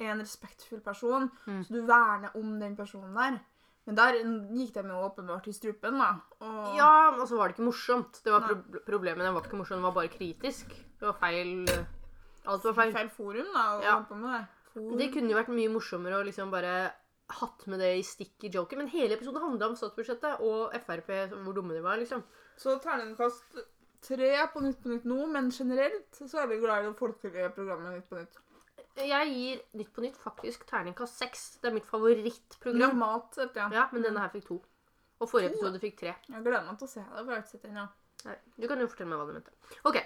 er 0.00 0.12
en 0.12 0.20
respektfull 0.20 0.80
person, 0.80 1.30
Mm. 1.46 1.62
så 1.64 1.68
du 1.68 1.82
verner 1.86 2.30
om 2.36 2.58
den 2.58 2.76
personen 2.76 3.14
der. 3.14 3.40
Men 3.86 3.94
der 3.96 4.12
gikk 4.54 4.72
de 4.74 4.82
jo 4.88 5.10
åpenbart 5.10 5.46
i 5.48 5.52
strupen, 5.52 5.98
da. 5.98 6.20
Og 6.40 6.76
Ja, 6.76 7.10
og 7.10 7.26
så 7.28 7.36
var 7.36 7.48
det 7.48 7.56
ikke 7.56 7.66
morsomt. 7.70 8.22
Det 8.22 8.32
var 8.32 8.40
pro 8.48 8.54
Problemet 8.86 9.18
den 9.18 9.34
var 9.34 9.42
ikke 9.42 9.56
morsom, 9.58 9.76
den 9.76 9.82
var 9.82 9.92
bare 9.92 10.08
kritisk. 10.08 10.68
Det 10.68 11.02
var 11.02 11.12
feil 11.14 11.66
Alt 12.46 12.62
var 12.64 12.72
feil. 12.72 12.92
feil 12.92 13.08
forum, 13.10 13.52
da. 13.52 13.78
å 13.78 13.82
Ja. 13.82 14.02
på 14.04 14.14
med 14.16 14.40
det. 14.40 14.46
Forum. 14.74 14.96
Det 14.98 15.12
kunne 15.12 15.30
jo 15.30 15.36
vært 15.36 15.48
mye 15.48 15.68
morsommere 15.68 16.14
å 16.20 16.24
liksom 16.24 16.50
bare 16.50 16.92
hatt 17.30 17.66
med 17.66 17.78
det 17.80 17.98
i 17.98 18.02
stikk 18.02 18.44
i 18.44 18.48
joken, 18.50 18.78
men 18.78 18.88
hele 18.88 19.16
episoden 19.18 19.40
handla 19.42 19.66
om 19.68 19.74
statsbudsjettet 19.76 20.40
og 20.40 20.72
Frp, 20.72 21.28
hvor 21.44 21.52
dumme 21.54 21.74
de 21.74 21.82
var, 21.82 21.96
liksom. 21.98 22.22
Så 22.56 22.80
terningkast 22.80 23.58
tre 24.02 24.46
på 24.52 24.60
Nytt 24.64 24.82
på 24.82 24.88
Nytt 24.92 25.04
nå, 25.08 25.26
men 25.32 25.50
generelt 25.50 26.18
så 26.20 26.42
er 26.42 26.46
vi 26.50 26.58
glad 26.62 26.84
i 26.84 26.88
det 26.90 26.98
folkelige 26.98 27.50
programmet 27.56 27.96
Nytt 27.98 28.08
på 28.10 28.18
Nytt. 28.20 28.38
Jeg 28.98 29.28
gir 29.30 29.60
Nytt 29.78 29.92
på 29.94 30.02
Nytt 30.02 30.16
faktisk 30.18 30.64
terningkast 30.66 31.18
seks. 31.20 31.44
Det 31.62 31.70
er 31.70 31.74
mitt 31.76 31.86
favorittprogram. 31.86 32.80
Normalt 32.96 33.34
sett, 33.38 33.54
ja. 33.58 33.68
Ja, 33.74 33.88
men 33.92 34.02
denne 34.02 34.20
her 34.24 34.32
fikk 34.32 34.48
to. 34.48 34.60
Og 35.18 35.28
forrige 35.30 35.50
To, 35.52 35.58
episode 35.58 35.80
fikk 35.82 35.96
tre. 35.98 36.14
Jeg 36.30 36.42
gleder 36.44 36.64
meg 36.66 36.78
til 36.78 36.86
å 36.86 36.90
se 36.90 37.00
det. 37.02 37.24
har 37.26 37.38
ikke 37.42 37.50
sett 37.50 37.62
den 37.66 37.76
ennå. 37.76 37.88
Nei, 38.26 38.34
du 38.58 38.66
kan 38.70 38.80
jo 38.82 38.88
fortelle 38.90 39.10
meg 39.12 39.18
hva 39.20 39.26
du 39.28 39.36
mente. 39.38 39.52
Ok, 39.86 39.98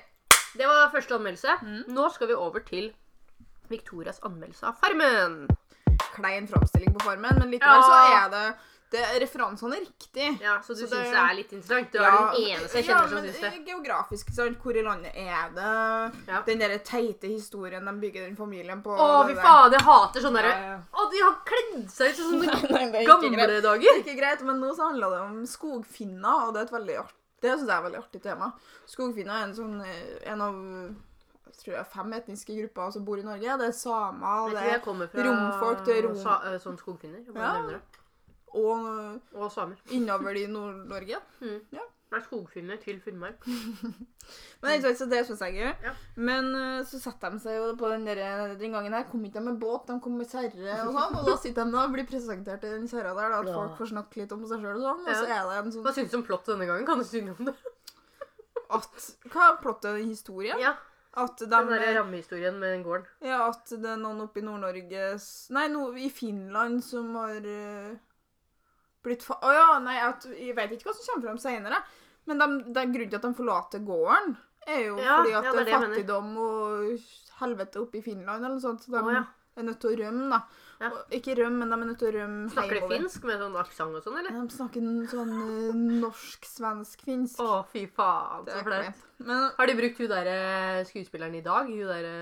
det 0.61 0.69
var 0.69 0.91
første 0.93 1.17
anmeldelse. 1.17 1.57
Mm. 1.65 1.83
Nå 1.97 2.09
skal 2.13 2.29
vi 2.29 2.37
over 2.37 2.61
til 2.69 2.91
Victorias 3.73 4.21
anmeldelse 4.29 4.67
av 4.69 4.77
Farmen. 4.81 5.47
klein 6.13 6.49
framstilling 6.49 6.93
på 6.93 7.05
Farmen, 7.07 7.39
men 7.41 7.51
likevel 7.51 7.81
Ja. 7.81 7.89
så 7.89 7.99
er 8.19 8.31
det 8.33 8.59
det, 8.93 9.03
referansene 9.23 9.77
er 9.79 9.85
riktig. 9.87 10.27
Ja, 10.43 10.59
Så 10.63 10.75
du 10.77 10.83
syns 10.83 10.91
det- 10.93 11.11
det 11.11 11.21
er 11.23 11.35
litt 11.39 11.53
interessant? 11.57 11.93
Du 11.93 11.99
er 11.99 12.11
den 12.11 12.43
eneste 12.53 12.77
jeg 12.79 12.85
ja, 12.87 12.95
kjenner 12.95 13.09
som 13.09 13.17
men 13.19 13.25
syns 13.25 13.41
det. 13.41 13.53
eh, 13.53 13.65
Geografisk, 13.71 14.33
sant. 14.37 14.59
Hvor 14.63 14.77
i 14.77 14.83
landet 14.87 15.13
er 15.17 15.49
det? 15.57 16.21
Ja. 16.29 16.43
Den 16.47 16.59
der 16.59 16.77
teite 16.79 17.27
historien 17.33 17.85
de 17.85 17.93
bygger 18.05 18.27
den 18.29 18.37
familien 18.37 18.83
på. 18.83 18.93
Å, 18.97 19.27
fy 19.29 19.35
fader, 19.35 19.79
jeg 19.79 19.87
hater 19.89 20.21
sånn 20.21 20.35
derre 20.39 20.53
Ja, 20.53 20.69
ja. 20.73 20.79
Å, 20.93 21.11
de 21.11 21.23
har 21.25 21.35
kledd 21.49 21.91
seg 21.91 22.11
ut 22.13 22.17
som 22.17 22.31
sånne 22.43 22.71
Nei, 22.71 22.85
er 22.85 22.93
greit. 22.93 23.63
dager. 23.63 23.81
Det 23.81 23.97
er 23.97 24.05
ikke 24.05 24.19
greit, 24.21 24.43
men 24.43 24.61
nå 24.61 24.75
så 24.77 24.91
handler 24.93 25.11
det 25.17 25.21
om 25.27 25.43
skogfinner, 25.47 26.47
og 26.49 26.55
det 26.55 26.61
er 26.61 26.65
et 26.71 26.77
veldig 26.81 26.99
artig 27.05 27.19
det 27.43 27.51
synes 27.59 27.67
jeg 27.67 27.75
er 27.75 27.81
et 27.81 27.87
veldig 27.91 27.99
artig 28.05 28.21
tema. 28.23 28.53
Skogfinner 28.87 29.35
er 29.35 29.45
en, 29.49 29.55
sånn, 29.57 29.81
eh, 29.83 30.31
en 30.31 30.41
av 30.41 30.55
tror 31.59 31.75
jeg, 31.75 31.87
fem 31.93 32.13
etniske 32.13 32.55
grupper 32.57 32.93
som 32.93 33.05
bor 33.05 33.19
i 33.19 33.23
Norge. 33.27 33.57
Det 33.59 33.67
er 33.67 33.73
samer, 33.75 34.51
det 34.55 34.63
er 34.63 34.79
romfolk, 35.27 35.85
det 35.85 35.97
er 35.99 36.03
rom- 36.07 36.23
sa, 36.23 36.37
eh, 36.47 36.59
sånn 36.63 36.79
skogfinner. 36.79 37.25
Ja. 37.35 37.81
Og 38.55 39.21
Og 39.35 39.51
samer. 39.53 39.77
innover 39.91 40.37
i 40.37 40.47
Nord-Norge. 40.47 41.19
Det 41.41 42.19
er 42.21 42.25
skogfinner 42.27 42.77
til 42.77 42.99
Finnmark. 43.01 43.41
Men 44.63 44.83
så 44.85 45.07
det 45.09 45.23
syns 45.27 45.41
jeg 45.41 45.55
er 45.57 45.57
gøy. 45.57 45.87
Ja. 45.87 45.93
Men 46.21 46.51
eh, 46.55 46.83
så 46.85 46.99
setter 47.01 47.33
de 47.33 47.41
seg 47.41 47.57
jo 47.57 47.71
på 47.81 47.89
den, 47.89 48.05
der, 48.05 48.53
den 48.61 48.75
gangen 48.77 48.93
her. 48.93 49.07
Kom 49.09 49.25
ikke 49.25 49.41
de 49.41 49.47
med 49.47 49.57
båt, 49.63 49.87
de 49.89 49.97
kom 50.05 50.19
med 50.21 50.29
kjerre 50.29 50.77
og 50.85 50.93
sånn. 50.93 51.17
Og 51.23 51.25
da 51.31 51.37
sitter 51.41 51.65
de 51.65 51.73
da 51.73 51.87
og 51.87 51.95
blir 51.97 52.05
presentert 52.11 52.67
i 52.69 52.75
den 52.75 52.85
kjerra 52.91 53.15
der, 53.17 53.33
da, 53.33 53.41
at 53.41 53.49
Ja. 53.49 53.55
folk 53.57 53.79
får 53.81 53.91
snakke 53.95 54.21
litt 54.21 54.33
om 54.37 54.45
seg 54.47 54.61
sjøl 54.61 54.77
og 54.77 54.85
sånn. 54.85 55.03
Og 55.09 55.17
så 55.17 55.27
Ja. 55.27 55.41
er 55.41 55.49
det 55.49 55.57
en 55.65 55.73
sånn 55.73 55.85
Hva 55.89 55.95
syns 55.97 56.11
du 56.13 56.17
om 56.21 56.27
plottet 56.29 56.53
denne 56.53 56.69
gangen? 56.69 56.87
Kan 56.87 56.99
du 57.01 57.05
synge 57.09 57.35
om 57.39 57.45
det? 57.49 57.57
at 58.73 59.09
Hva 59.33 59.49
er 59.53 59.57
plottet 59.65 60.05
historien? 60.05 60.59
Ja, 60.61 60.77
At 61.15 61.37
de, 61.39 61.45
Den 61.47 61.67
der 61.69 61.95
rammehistorien 62.01 62.55
med 62.59 62.73
den 62.73 62.85
gården. 62.85 63.05
Ja, 63.21 63.49
at 63.51 63.67
det 63.69 63.85
er 63.85 63.99
noen 64.01 64.21
oppe 64.25 64.41
i 64.41 64.45
Nord-Norge 64.47 65.03
Nei, 65.53 65.67
no, 65.69 65.91
i 65.93 66.09
Finland 66.09 66.81
som 66.85 67.15
har 67.17 67.37
eh, 67.37 67.97
blitt 69.05 69.27
fa... 69.27 69.39
Å 69.43 69.53
ja, 69.55 69.67
nei, 69.83 69.99
jeg 70.39 70.57
vet 70.57 70.77
ikke 70.77 70.91
hva 70.91 70.97
som 70.97 71.09
kommer 71.11 71.31
fram 71.31 71.43
seinere. 71.43 71.83
Men 72.31 72.39
de, 72.39 72.49
er 72.79 72.91
grunnen 72.95 73.11
til 73.11 73.19
at 73.19 73.27
de 73.27 73.35
forlater 73.35 73.85
gården, 73.87 74.35
er 74.63 74.85
jo 74.87 74.99
Ja, 75.03 75.19
fordi 75.19 75.33
at 75.35 75.47
ja, 75.49 75.53
det 75.57 75.63
er 75.65 75.87
fattigdom 75.87 76.35
og 76.39 77.07
helvete 77.41 77.81
oppe 77.83 77.99
i 77.99 78.05
Finland 78.05 78.45
eller 78.45 78.59
noe 78.59 78.63
sånt. 78.63 78.85
Så 78.85 78.93
de 78.95 79.01
oh, 79.01 79.11
ja. 79.15 79.25
er 79.59 79.67
nødt 79.67 79.81
til 79.83 79.91
å 79.91 79.99
rømme, 80.05 80.29
da. 80.31 80.43
Ja. 80.83 80.91
Ikke 81.15 81.37
rømme, 81.39 81.63
men 81.63 81.71
de 81.71 81.77
er 81.79 81.89
nødt 81.93 82.01
til 82.03 82.09
å 82.09 82.15
rømme 82.17 82.51
Snakker 82.51 82.79
de 82.81 82.89
finsk 82.91 83.27
med 83.29 83.43
sånn 83.43 83.59
aksent 83.61 83.99
og 83.99 84.07
sånn, 84.07 84.17
eller? 84.19 84.35
De 84.35 84.57
snakker 84.57 84.83
en 84.83 85.05
sånn 85.11 85.37
eh, 85.37 85.85
norsk-svensk-finsk. 86.03 87.43
Å, 87.43 87.61
fy 87.71 87.85
faen, 87.91 88.49
så 88.51 88.65
flaut. 88.67 89.05
Men 89.23 89.47
Har 89.59 89.71
de 89.71 89.79
brukt 89.79 90.03
hun 90.03 90.11
derre 90.11 90.83
skuespilleren 90.91 91.39
i 91.39 91.45
dag? 91.47 91.71
Hun 91.71 91.91
derre 91.91 92.17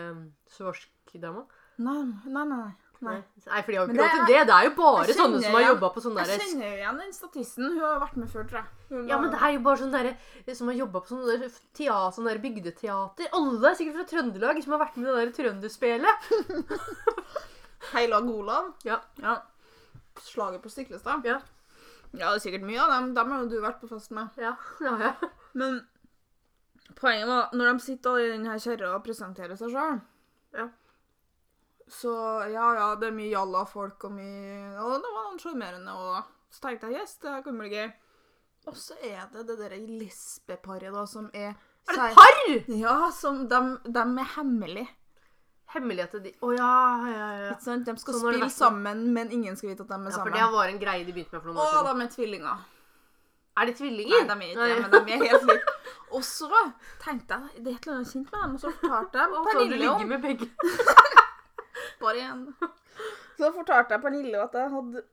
svorsk-dama? 0.57 1.47
nei, 1.81 2.03
nei, 2.29 2.45
nei. 2.49 2.69
Nei. 3.07 3.17
Nei, 3.47 3.61
for 3.65 3.73
de 3.73 3.79
har 3.79 3.85
jo 3.85 3.91
ikke 3.91 3.99
det 3.99 4.09
til 4.13 4.27
det. 4.29 4.41
Det 4.51 4.55
er 4.57 4.67
jo 4.67 4.73
bare 4.77 5.15
sånne 5.17 5.43
som 5.45 5.57
har 5.57 5.65
jobba 5.67 5.91
på 5.95 6.03
sånn 6.05 6.19
Jeg 6.21 6.41
kjenner 6.43 6.75
igjen 6.79 7.01
den 7.01 7.15
statisten. 7.17 7.69
Hun 7.71 7.85
har 7.85 8.01
vært 8.03 8.19
med 8.21 8.33
før, 8.33 8.49
tror 8.51 8.61
jeg. 8.61 8.73
Hun 8.91 9.13
Ja, 9.13 9.21
men 9.23 9.33
det 9.33 9.41
er 9.41 9.55
jo 9.55 9.63
bare 9.67 9.81
sånn 9.83 9.95
derre 9.95 10.57
som 10.59 10.73
har 10.73 10.79
jobba 10.81 11.03
på 11.05 11.13
sånn 11.15 11.23
der 11.29 11.47
teater, 11.49 12.17
sånn 12.17 12.29
der 12.31 12.43
bygdeteater. 12.43 13.31
Alle 13.39 13.71
er 13.71 13.79
sikkert 13.79 14.01
fra 14.01 14.09
Trøndelag 14.13 14.61
som 14.65 14.77
har 14.77 14.83
vært 14.85 14.99
med 15.01 15.09
i 15.09 15.15
det 15.15 15.23
der 15.23 15.33
trønderspelet. 15.39 16.29
Heilag 17.95 18.29
Olav. 18.31 18.75
Ja. 18.85 19.01
ja. 19.23 19.39
Slaget 20.21 20.63
på 20.63 20.73
Stiklestad. 20.73 21.25
Ja. 21.25 21.41
Ja, 22.13 22.33
det 22.33 22.41
er 22.41 22.43
sikkert 22.43 22.67
mye 22.67 22.83
av 22.83 22.93
dem. 22.97 23.15
Dem 23.15 23.33
har 23.33 23.45
jo 23.45 23.51
du 23.51 23.61
vært 23.63 23.81
på 23.81 23.89
fest 23.91 24.13
med. 24.15 24.35
Ja, 24.41 24.57
ja, 24.83 24.97
ja. 24.99 25.13
Men 25.57 25.81
poenget 26.99 27.29
var, 27.31 27.51
når 27.55 27.73
de 27.73 27.85
sitter 27.85 28.19
i 28.19 28.31
denne 28.33 28.59
kjerra 28.61 28.95
og 28.97 29.05
presenterer 29.07 29.59
seg 29.59 29.73
sjøl 29.75 30.01
Ja. 30.57 30.67
Så 31.91 32.13
ja, 32.53 32.67
ja, 32.77 32.89
det 33.01 33.09
er 33.11 33.17
mye 33.17 33.33
jalla 33.33 33.65
folk 33.67 34.05
og 34.07 34.13
mye 34.15 34.77
Og 34.79 34.93
det 35.03 35.11
var 35.11 35.25
noen 35.27 35.41
sjarmerende 35.43 35.95
og 35.99 36.21
Så 36.55 36.63
tenkte 36.63 36.87
jeg 36.93 37.03
yes, 37.03 37.17
det 37.23 37.33
her 37.35 37.43
kan 37.43 37.59
bli 37.59 37.71
gøy. 37.73 37.89
Og 38.71 38.77
så 38.79 38.95
er 39.03 39.25
det 39.33 39.47
det 39.49 39.57
derre 39.59 39.79
lesbeparet, 39.99 40.93
da, 40.95 41.03
som 41.09 41.31
er 41.35 41.51
Er 41.89 41.97
det 41.97 42.09
et 42.11 42.19
par?! 42.19 42.41
Ja, 42.79 42.97
som 43.15 43.45
de, 43.49 43.61
de 43.89 44.03
er 44.23 44.33
hemmelig. 44.37 44.87
at 46.05 46.17
de 46.23 46.33
Å 46.43 46.53
ja, 46.55 46.71
ja, 47.11 47.29
ja. 47.41 47.51
Ikke 47.55 47.65
sant? 47.67 47.87
De 47.87 47.95
skal 47.99 48.15
Sånn 48.15 48.23
har 48.27 48.33
det 48.33 48.37
spille 48.37 48.47
vært. 48.51 48.59
sammen, 48.59 49.03
men 49.17 49.31
ingen 49.33 49.57
skal 49.57 49.73
vite 49.73 49.83
at 49.87 49.89
de 49.89 49.95
er 49.97 50.05
ja 50.05 50.11
for 50.11 50.19
sammen. 50.21 50.37
det 50.39 50.51
var 50.55 50.69
en 50.75 50.79
greie 50.83 51.05
de 51.07 51.13
begynte 51.17 51.33
med 51.35 51.43
for 51.43 51.51
noen 51.51 51.63
år 51.65 51.73
siden. 51.75 51.99
de 52.01 52.07
er 52.07 52.15
tvillinger. 52.17 52.69
Er 53.61 53.67
de 53.67 53.73
Nei, 53.73 53.79
tvillinger? 53.81 54.27
de 54.31 54.35
er 54.35 54.51
ikke 54.51 54.67
det, 54.67 54.81
men 54.83 54.91
de 54.93 55.13
er 55.13 55.25
helt 55.27 55.47
like. 55.51 55.77
Og 56.11 56.23
så 56.27 56.49
tenkte 57.03 57.37
jeg 57.39 57.65
det 57.65 57.73
er 57.73 57.77
et 57.79 57.87
eller 57.87 57.97
annet 58.01 58.13
kjent 58.13 58.31
med 58.33 58.41
dem, 58.43 58.55
og 58.55 58.61
så 58.61 58.71
fortalte 58.81 59.19
jeg 59.21 59.31
Å, 59.31 59.41
hadde 59.41 59.45
du 59.45 59.51
Pernille 59.51 59.77
ligget 59.79 60.05
om 60.05 60.09
med 60.11 60.23
begge. 60.27 60.47
Bare 62.01 62.23
igjen. 62.23 62.47
Så 63.39 63.53
fortalte 63.57 63.97
jeg 63.97 64.05
Pernille 64.05 64.41
at 64.43 64.57
jeg 64.57 64.73
hadde 64.73 65.05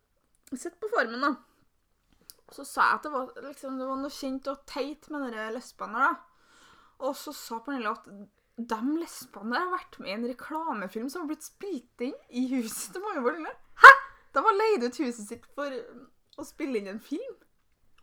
sett 0.56 0.80
på 0.82 0.90
Formen, 0.92 1.24
da. 1.24 1.36
Så 2.52 2.64
sa 2.64 2.90
jeg 2.90 3.00
at 3.00 3.06
det 3.06 3.12
var, 3.12 3.32
liksom, 3.44 3.78
det 3.80 3.88
var 3.90 4.00
noe 4.00 4.14
kjent 4.14 4.48
og 4.52 4.64
teit 4.70 5.08
med 5.12 5.28
de 5.36 5.48
lesbene 5.56 6.04
der. 6.04 6.18
Og 7.08 7.16
så 7.20 7.34
sa 7.36 7.60
Pernille 7.64 7.94
at 7.94 8.08
de 8.58 8.78
lesbene 8.98 9.54
der 9.54 9.66
har 9.66 9.74
vært 9.76 10.00
med 10.02 10.10
i 10.10 10.16
en 10.16 10.30
reklamefilm 10.32 11.10
som 11.14 11.24
har 11.24 11.32
blitt 11.34 11.46
spilt 11.46 12.06
inn 12.08 12.16
i 12.30 12.48
huset 12.56 12.96
til 12.96 13.04
Bolle. 13.04 13.52
Hæ?! 13.84 13.92
De 14.34 14.44
har 14.46 14.58
leid 14.58 14.86
ut 14.88 15.02
huset 15.04 15.28
sitt 15.28 15.46
for 15.58 15.74
å 16.38 16.46
spille 16.46 16.80
inn 16.80 16.90
en 16.90 17.04
film. 17.04 17.36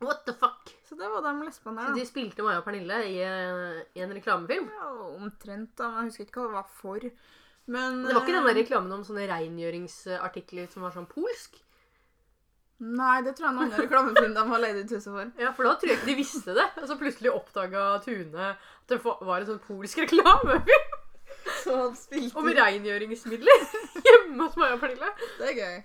What 0.05 0.25
the 0.27 0.35
fuck? 0.37 0.70
Så 0.88 0.99
det 0.99 1.09
var 1.11 1.25
de 1.25 1.33
lesbene 1.47 1.81
der. 1.81 1.90
Så 1.90 1.99
de 1.99 2.07
spilte 2.07 2.44
Maja 2.47 2.61
og 2.61 2.66
Pernille 2.66 3.01
i, 3.09 3.18
eh, 3.23 3.83
i 3.94 4.05
en 4.05 4.14
reklamefilm? 4.14 4.68
Ja, 4.68 4.90
omtrent, 5.14 5.75
da. 5.79 5.90
Men 5.90 6.05
jeg 6.05 6.12
husker 6.12 6.29
ikke 6.29 6.42
hva 6.42 6.49
det 6.51 6.59
var 6.59 6.70
for. 6.81 7.09
Men 7.66 8.03
det 8.05 8.12
var 8.12 8.22
ikke 8.27 8.35
den 8.37 8.44
der 8.44 8.53
eh, 8.57 8.59
reklamen 8.62 8.92
om 8.92 9.05
sånne 9.07 9.24
rengjøringsartikler 9.31 10.66
som 10.72 10.85
var 10.85 10.92
sånn 10.92 11.07
polsk? 11.09 11.61
Nei, 12.85 13.20
det 13.24 13.37
tror 13.38 13.46
jeg 13.48 13.55
noen 13.57 13.68
andre 13.70 13.85
reklamefilm 13.87 14.35
de 14.35 14.42
har 14.50 14.61
leid 14.61 14.81
ut 14.83 14.90
huset 14.92 15.09
for. 15.14 15.31
Ja, 15.40 15.53
for 15.57 15.64
da 15.68 15.72
tror 15.79 15.92
jeg 15.92 16.00
ikke 16.00 16.11
de 16.11 16.16
visste 16.18 16.57
det. 16.59 16.66
Og 16.83 16.88
så 16.90 16.96
plutselig 17.00 17.31
oppdaga 17.33 17.85
Tune 18.05 18.50
at 18.50 18.90
det 18.90 18.98
var 19.05 19.38
en 19.38 19.48
sånn 19.48 19.62
polsk 19.64 20.03
reklamefilm 20.03 21.00
Så 21.62 21.77
han 21.79 21.94
spilte 21.96 22.40
om 22.42 22.50
rengjøringsmidler 22.59 23.64
hjemme 24.09 24.42
hos 24.42 24.59
Maja 24.61 24.77
og 24.77 24.83
Pernille. 24.83 25.12
Det 25.38 25.53
er 25.53 25.61
gøy. 25.61 25.79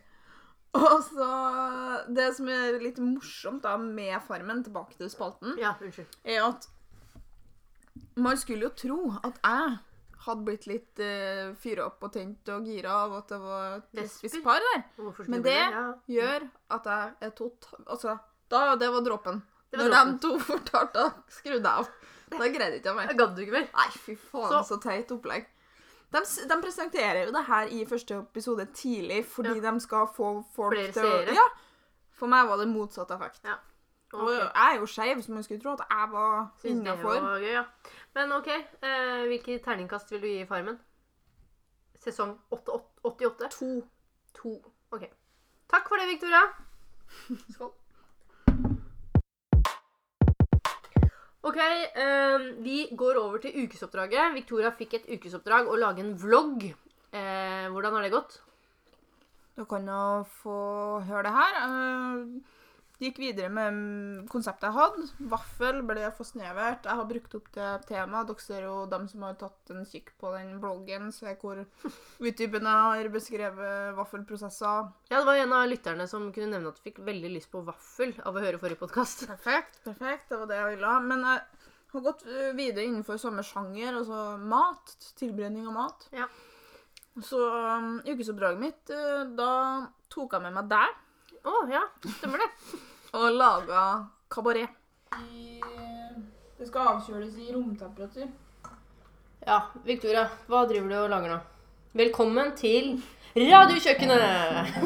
Og 0.79 0.97
så 1.07 1.29
Det 2.13 2.27
som 2.37 2.49
er 2.53 2.75
litt 2.81 2.99
morsomt 3.01 3.63
da 3.63 3.77
med 3.79 4.17
Farmen, 4.27 4.65
tilbake 4.65 4.97
til 4.99 5.09
spalten, 5.13 5.55
Ja, 5.61 5.75
unnskyld. 5.79 6.09
er 6.25 6.43
at 6.49 6.67
man 8.19 8.35
skulle 8.37 8.67
jo 8.67 8.73
tro 8.75 8.97
at 9.23 9.37
jeg 9.39 9.77
hadde 10.29 10.45
blitt 10.47 10.65
litt 10.69 11.01
uh, 11.03 11.53
fyra 11.61 11.85
opp 11.89 12.03
og 12.07 12.13
tent 12.15 12.49
og 12.53 12.65
gira 12.69 12.95
av 13.05 13.13
at 13.19 13.27
det 13.33 13.39
var 13.43 13.77
et 13.79 13.99
lesbisk 13.99 14.41
par 14.45 14.59
der. 14.65 14.83
Hvorfor 14.97 15.29
Men 15.29 15.41
det 15.45 15.57
Ja. 15.59 15.83
gjør 16.07 16.47
at 16.77 16.89
jeg 16.93 17.13
er 17.27 17.29
totalt 17.37 17.87
Altså, 17.87 18.17
da, 18.49 18.75
det 18.75 18.89
var 18.93 19.01
dråpen. 19.05 19.41
Det 19.71 19.79
Når 19.79 19.93
de 19.93 20.17
to 20.23 20.31
fortalte, 20.51 21.07
skrudde 21.29 21.61
jeg 21.61 21.83
av. 21.83 21.89
Da 22.29 22.47
greide 22.49 22.77
ikke 22.79 22.89
jeg 22.91 22.95
mer. 22.95 23.07
Jeg 23.09 23.17
gadd 23.17 23.35
du 23.35 23.41
ikke 23.43 23.55
mer. 23.59 23.67
Nei, 23.73 23.87
fy 24.05 24.15
faen, 24.15 24.49
Så- 24.51 24.63
så, 24.73 24.79
teit 24.81 25.11
opplegg. 25.11 25.45
De, 26.09 26.19
de 26.49 26.55
presenterer 26.61 27.25
jo 27.27 27.31
det 27.35 27.43
her 27.45 27.67
i 27.69 27.83
første 27.85 28.15
episode 28.17 28.65
tidlig 28.73 29.23
fordi 29.29 29.59
de 29.61 29.73
skal 29.83 30.07
få 30.09 30.31
folk 30.55 30.73
Flere 30.73 30.91
til 30.95 31.05
å 31.05 31.11
seere. 31.19 31.35
Ja. 31.37 31.43
For 32.17 32.27
meg 32.27 32.47
var 32.49 32.57
det 32.57 32.67
motsatt 32.71 33.11
effekt. 33.13 33.41
Ja. 33.45 33.59
Og 34.13 34.21
Ok. 34.21 34.39
jeg 34.55 34.75
er 34.75 34.79
jo 34.79 34.85
skeiv, 34.85 35.21
så 35.21 35.31
man 35.31 35.43
skulle 35.43 35.61
tro 35.61 35.71
at 35.73 35.83
jeg 35.89 36.07
var 36.11 36.51
innafor. 36.63 37.37
ja. 37.45 37.63
Men 38.15 38.31
OK, 38.31 38.47
eh, 38.47 39.25
hvilket 39.27 39.61
terningkast 39.63 40.11
vil 40.11 40.21
du 40.21 40.27
gi 40.27 40.45
Farmen? 40.45 40.79
Sesong 41.95 42.39
8, 42.51 42.79
88? 43.03 43.49
To. 43.59 43.83
To. 44.35 44.55
OK. 44.91 45.03
Takk 45.69 45.87
for 45.87 45.95
det, 45.95 46.07
Victoria. 46.09 46.41
Skål. 47.53 47.73
OK, 51.43 51.57
eh, 51.95 52.39
vi 52.63 52.87
går 52.97 53.15
over 53.21 53.37
til 53.37 53.55
ukesoppdraget. 53.63 54.33
Victoria 54.35 54.69
fikk 54.75 54.93
et 54.99 55.05
ukesoppdrag 55.15 55.69
å 55.71 55.77
lage 55.79 56.03
en 56.03 56.15
vlogg. 56.19 56.65
Eh, 57.15 57.67
hvordan 57.71 57.93
har 57.95 58.01
det 58.05 58.11
gått? 58.11 58.41
Du 59.55 59.63
kan 59.65 59.87
jo 59.87 60.01
få 60.41 60.57
høre 61.07 61.23
det 61.23 61.31
her. 61.37 61.53
Eh, 61.63 62.58
gikk 62.99 63.19
videre 63.21 63.49
med 63.53 63.75
mm, 63.75 64.27
konseptet 64.31 64.67
jeg 64.67 64.75
hadde. 64.75 65.05
Vaffel 65.31 65.79
ble 65.87 66.09
for 66.17 66.27
snevert. 66.27 66.87
Jeg 66.87 66.99
har 66.99 67.07
brukt 67.09 67.35
opp 67.39 67.47
det 67.55 67.69
temaet. 67.87 68.27
Dere 68.29 68.43
ser 68.43 68.65
jo 68.67 68.73
dem 68.91 69.07
som 69.11 69.23
har 69.27 69.37
tatt 69.39 69.73
en 69.73 69.87
kikk 69.87 70.11
på 70.19 70.33
den 70.35 70.57
bloggen, 70.63 71.09
ser 71.15 71.37
hvor 71.39 71.61
utdypende 72.27 72.75
jeg 72.75 72.89
har 72.89 73.11
beskrevet 73.13 73.95
vaffelprosesser. 73.99 74.91
Ja, 75.11 75.21
Det 75.21 75.25
var 75.31 75.39
en 75.43 75.55
av 75.59 75.69
lytterne 75.71 76.09
som 76.11 76.27
kunne 76.35 76.51
nevne 76.53 76.73
at 76.73 76.81
du 76.81 76.85
fikk 76.89 76.99
veldig 77.07 77.33
lyst 77.37 77.51
på 77.53 77.63
vaffel 77.67 78.13
av 78.25 78.35
å 78.35 78.43
høre 78.43 78.59
forrige 78.61 78.83
podkast. 78.83 79.25
Perfekt, 79.31 79.81
perfekt. 79.87 80.29
Det 80.29 80.41
var 80.43 80.51
det 80.51 80.59
jeg 80.59 80.75
ville. 80.75 80.91
ha. 80.93 80.99
Men 80.99 81.25
jeg 81.29 81.41
har 81.95 82.05
gått 82.05 82.27
eh, 82.27 82.51
videre 82.57 82.85
innenfor 82.85 83.17
samme 83.21 83.43
sjanger, 83.47 83.95
altså 84.01 84.37
mat. 84.43 84.95
Tilberedning 85.19 85.71
av 85.71 85.77
mat. 85.79 86.09
Ja. 86.13 86.27
Så 87.25 87.39
um, 87.41 87.95
ukesoppdraget 88.05 88.61
mitt, 88.61 88.89
eh, 88.93 89.23
da 89.35 89.51
tok 90.13 90.35
jeg 90.37 90.43
med 90.45 90.53
meg 90.55 90.69
deg 90.71 91.47
Å 91.49 91.55
ja, 91.71 91.81
stemmer 92.19 92.39
det. 92.43 92.47
Og 93.19 93.33
laga 93.35 93.83
kabaret. 94.31 94.69
Det 96.59 96.67
skal 96.67 96.87
avkjøles 96.93 97.35
i 97.35 97.49
romtemperatur. 97.51 98.29
Ja, 99.43 99.57
Victoria, 99.83 100.23
hva 100.47 100.61
driver 100.69 100.87
du 100.87 100.95
og 101.01 101.09
lager 101.11 101.33
nå? 101.33 101.39
Velkommen 101.99 102.53
til 102.55 102.93
Radiokjøkkenet! 103.35 104.79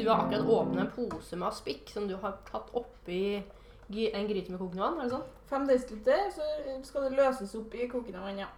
Du 0.00 0.08
har 0.08 0.24
akkurat 0.24 0.50
åpnet 0.56 0.82
en 0.82 0.92
pose 0.96 1.38
med 1.38 1.48
aspik 1.52 1.90
som 1.94 2.08
du 2.10 2.16
har 2.18 2.40
tatt 2.50 2.74
oppi 2.74 3.22
en 3.38 4.28
gryte 4.30 4.50
med 4.50 4.58
kokende 4.58 4.82
vann. 4.82 4.98
er 4.98 5.06
det 5.06 5.14
sånn? 5.14 5.30
Fem 5.50 5.70
desiliter, 5.70 6.26
så 6.34 6.42
skal 6.86 7.06
det 7.06 7.18
løses 7.18 7.54
opp 7.58 7.74
i 7.74 7.90
kokende 7.90 8.22
vann, 8.24 8.42
ja. 8.42 8.50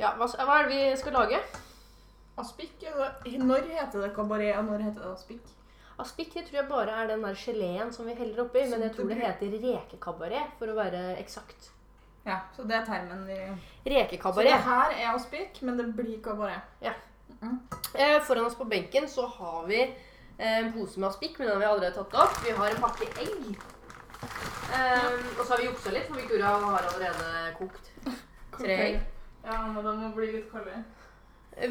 Ja, 0.00 0.12
hva, 0.18 0.28
hva 0.28 0.60
er 0.60 0.68
det 0.68 0.76
vi 0.76 0.96
skal 1.00 1.16
lage? 1.22 1.40
Aspik, 2.40 2.84
når 2.84 3.68
heter 3.70 4.00
det 4.02 4.16
kabaret, 4.16 4.56
og 4.58 4.72
når 4.72 4.90
heter 4.90 5.04
det 5.04 5.12
aspik? 5.14 5.54
Aspik 6.02 6.32
det 6.34 6.48
tror 6.48 6.58
jeg 6.58 6.68
bare 6.68 6.96
er 7.02 7.12
den 7.12 7.22
der 7.22 7.36
geleen 7.38 7.92
som 7.94 8.08
vi 8.08 8.16
heller 8.18 8.44
oppi, 8.44 8.64
men 8.70 8.82
jeg 8.82 8.94
tror 8.96 9.10
det 9.10 9.20
heter 9.20 9.52
rekekabaret, 9.62 10.56
for 10.58 10.72
å 10.72 10.76
være 10.78 11.02
eksakt. 11.20 11.70
Ja, 12.24 12.40
så 12.56 12.64
det 12.66 12.78
er 12.80 12.86
termen 12.88 13.26
vi... 13.28 13.36
Rekekabaret. 13.92 14.48
Så 14.50 14.56
det 14.56 14.64
her 14.66 14.96
er 14.96 15.10
aspik, 15.12 15.60
men 15.62 15.78
det 15.78 15.90
blir 15.94 16.18
kabaret. 16.24 16.66
Eh, 17.94 18.18
foran 18.26 18.48
oss 18.48 18.56
på 18.58 18.64
benken 18.64 19.08
så 19.08 19.26
har 19.26 19.66
vi 19.68 19.80
eh, 19.82 20.58
en 20.58 20.72
pose 20.72 21.00
med 21.00 21.08
aspik, 21.08 21.38
men 21.38 21.48
den 21.48 21.54
har 21.54 21.60
vi 21.60 21.70
allerede 21.70 21.94
tatt 21.94 22.18
opp. 22.24 22.42
Vi 22.46 22.56
har 22.58 22.74
en 22.74 22.82
pakke 22.82 23.10
egg. 23.22 23.54
Eh, 24.74 25.10
og 25.38 25.44
så 25.44 25.52
har 25.52 25.62
vi 25.62 25.68
juksa 25.68 25.94
litt, 25.94 26.08
for 26.08 26.18
Victoria 26.18 26.56
har 26.64 26.90
allerede 26.90 27.54
kokt 27.60 27.92
tre 28.58 28.78
egg. 28.88 29.00
Ja, 29.44 29.60
men 29.68 29.84
det 29.84 29.96
må 30.00 30.10
bli 30.16 30.32
litt 30.32 30.50
kaldere. 30.50 30.82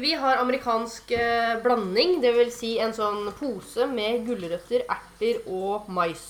Vi 0.00 0.14
har 0.16 0.36
amerikansk 0.40 1.10
eh, 1.12 1.58
blanding, 1.62 2.16
dvs. 2.22 2.54
Si 2.56 2.70
en 2.80 2.94
sånn 2.96 3.28
pose 3.36 3.84
med 3.90 4.24
gulrøtter, 4.26 4.86
erter 4.90 5.42
og 5.52 5.90
mais. 5.92 6.22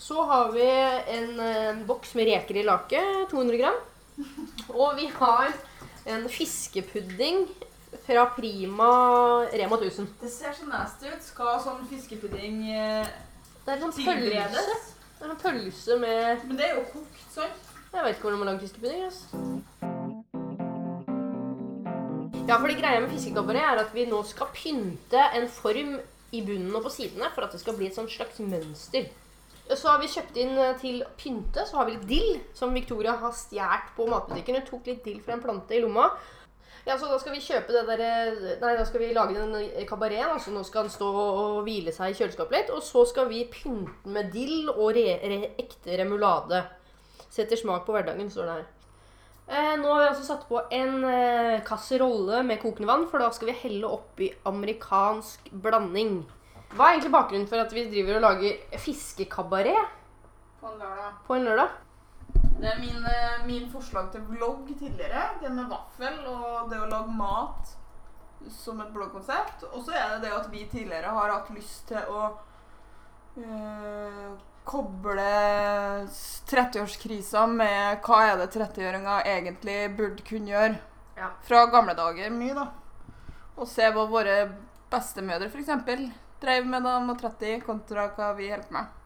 Så 0.00 0.24
har 0.26 0.50
vi 0.54 0.66
en 0.66 1.40
eh, 1.44 1.80
boks 1.86 2.14
med 2.18 2.26
reker 2.32 2.58
i 2.58 2.64
lake, 2.66 3.00
200 3.30 3.60
gram. 3.60 3.78
Og 4.74 4.96
vi 4.98 5.06
har 5.20 5.52
en 6.10 6.26
fiskepudding 6.28 7.44
fra 8.06 8.26
Prima 8.34 8.90
Rema 9.52 9.78
1000. 9.78 10.08
Det 10.20 10.32
ser 10.32 10.56
så 10.58 10.66
nasty 10.68 11.12
ut. 11.12 11.22
Skal 11.24 11.60
sånn 11.62 11.86
fiskepudding 11.90 12.64
eh, 12.74 13.06
Det 13.64 13.70
er 13.70 13.78
en 13.78 13.86
sånn 13.86 13.94
pølse. 13.94 14.08
tilberedes? 14.10 14.90
Det 15.20 15.28
er 15.28 15.34
en 15.36 15.40
pølse 15.44 16.00
med 16.00 16.44
Men 16.48 16.58
det 16.58 16.68
er 16.72 16.76
jo 16.80 16.86
kokt, 16.94 17.24
sant? 17.36 17.70
Jeg 17.92 18.04
vet 18.06 18.16
ikke 18.16 18.28
hvordan 18.28 18.42
man 18.42 18.52
lager 18.52 18.66
fiskepudding. 18.66 19.06
ass. 19.06 19.98
Ja, 22.50 22.56
fordi 22.58 22.74
greia 22.80 22.98
med 22.98 23.12
fiskekabaret 23.12 23.62
er 23.62 23.78
at 23.78 23.92
vi 23.94 24.08
nå 24.10 24.24
skal 24.26 24.48
pynte 24.50 25.20
en 25.38 25.44
form 25.54 25.92
i 26.34 26.40
bunnen 26.42 26.74
og 26.74 26.82
på 26.82 26.90
sidene 26.90 27.28
for 27.30 27.46
at 27.46 27.52
det 27.54 27.60
skal 27.62 27.76
bli 27.78 27.86
et 27.86 27.94
slags 27.94 28.40
mønster. 28.42 29.06
Så 29.70 29.86
har 29.86 30.00
vi 30.02 30.08
kjøpt 30.10 30.40
inn 30.42 30.58
eh, 30.58 30.72
til 30.80 31.04
pynte, 31.20 31.62
så 31.68 31.78
har 31.78 31.86
vi 31.86 31.94
litt 31.94 32.08
dill, 32.10 32.40
som 32.58 32.74
Victoria 32.74 33.14
har 33.20 33.36
stjålet 33.38 33.92
på 33.94 34.08
matbutikken. 34.10 34.58
Hun 34.58 34.66
tok 34.66 34.90
litt 34.90 35.06
dill 35.06 35.20
fra 35.22 35.36
en 35.36 35.44
plante 35.44 35.76
i 35.76 35.82
lomma. 35.84 36.08
Ja, 36.88 36.96
så 36.98 37.06
da 37.06 37.20
skal 37.22 37.36
vi 37.36 37.44
kjøpe 37.44 37.76
det 37.76 37.84
der, 37.86 38.02
eh, 38.08 38.58
Nei, 38.64 38.74
da 38.80 38.88
skal 38.88 39.04
vi 39.04 39.12
lage 39.14 39.38
den 39.38 39.54
eh, 39.60 39.86
kabareten. 39.86 40.34
Altså 40.34 40.50
nå 40.50 40.64
skal 40.66 40.88
den 40.88 40.96
stå 40.96 41.12
og 41.20 41.62
hvile 41.68 41.94
seg 41.94 42.10
i 42.10 42.18
kjøleskapet 42.18 42.58
litt. 42.58 42.74
Og 42.74 42.82
så 42.82 43.06
skal 43.12 43.30
vi 43.30 43.44
pynte 43.46 44.10
med 44.10 44.34
dill 44.34 44.74
og 44.74 44.90
re, 44.98 45.06
re, 45.22 45.54
ekte 45.54 46.02
remulade. 46.02 46.64
Setter 47.30 47.62
smak 47.62 47.86
på 47.86 47.94
hverdagen, 47.94 48.34
står 48.34 48.50
det 48.50 48.58
her. 48.58 48.68
Eh, 49.50 49.76
nå 49.80 49.88
har 49.90 50.00
vi 50.04 50.08
altså 50.12 50.26
satt 50.28 50.44
på 50.46 50.60
en 50.70 51.04
eh, 51.10 51.62
kasserolle 51.66 52.44
med 52.46 52.60
kokende 52.62 52.86
vann, 52.86 53.08
for 53.10 53.18
da 53.18 53.32
skal 53.34 53.50
vi 53.50 53.56
helle 53.64 53.88
oppi 53.90 54.28
amerikansk 54.46 55.48
blanding. 55.64 56.20
Hva 56.70 56.86
er 56.86 56.94
egentlig 56.94 57.10
bakgrunnen 57.16 57.48
for 57.50 57.58
at 57.58 57.72
vi 57.74 57.88
driver 57.90 58.20
og 58.20 58.26
lager 58.28 58.78
fiskekabaret 58.78 59.96
På 60.60 60.70
en 60.70 60.78
lørdag. 60.78 61.16
på 61.26 61.34
en 61.34 61.48
lørdag? 61.48 61.72
Det 62.60 62.68
er 62.70 62.78
min, 62.78 63.02
eh, 63.10 63.42
min 63.46 63.66
forslag 63.72 64.12
til 64.12 64.22
vlogg 64.28 64.68
tidligere. 64.78 65.24
Det 65.42 65.50
med 65.50 65.66
vaffel 65.72 66.20
og 66.28 66.70
det 66.70 66.78
å 66.78 66.86
lage 66.86 67.16
mat 67.18 67.74
som 68.54 68.80
et 68.80 68.92
bloggkonsept. 68.94 69.64
Og 69.72 69.82
så 69.82 69.96
er 69.98 70.14
det 70.14 70.28
det 70.28 70.32
at 70.36 70.46
vi 70.52 70.68
tidligere 70.70 71.10
har 71.16 71.32
hatt 71.32 71.50
lyst 71.50 71.88
til 71.88 72.06
å 72.06 72.28
eh, 73.40 74.30
koble 74.70 75.26
30-årskrisa 76.50 77.44
med 77.50 78.04
hva 78.06 78.20
er 78.28 78.38
det 78.40 78.50
30-åringer 78.54 79.26
egentlig 79.32 79.78
burde 79.98 80.24
kunne 80.26 80.52
gjøre. 80.52 80.78
Ja. 81.18 81.32
Fra 81.46 81.64
gamle 81.72 81.96
dager 81.98 82.30
mye, 82.32 82.54
da. 82.56 82.68
Og 83.58 83.68
se 83.68 83.90
hva 83.92 84.06
våre 84.08 84.36
bestemødre 84.90 85.50
f.eks. 85.50 85.70
drev 86.40 86.66
med 86.70 86.86
da 86.86 86.96
de 86.98 87.10
var 87.10 87.20
30, 87.20 87.60
kontra 87.66 88.08
hva 88.16 88.32
vi 88.38 88.50
holder 88.52 88.66
på 88.68 88.78
med. 88.78 88.96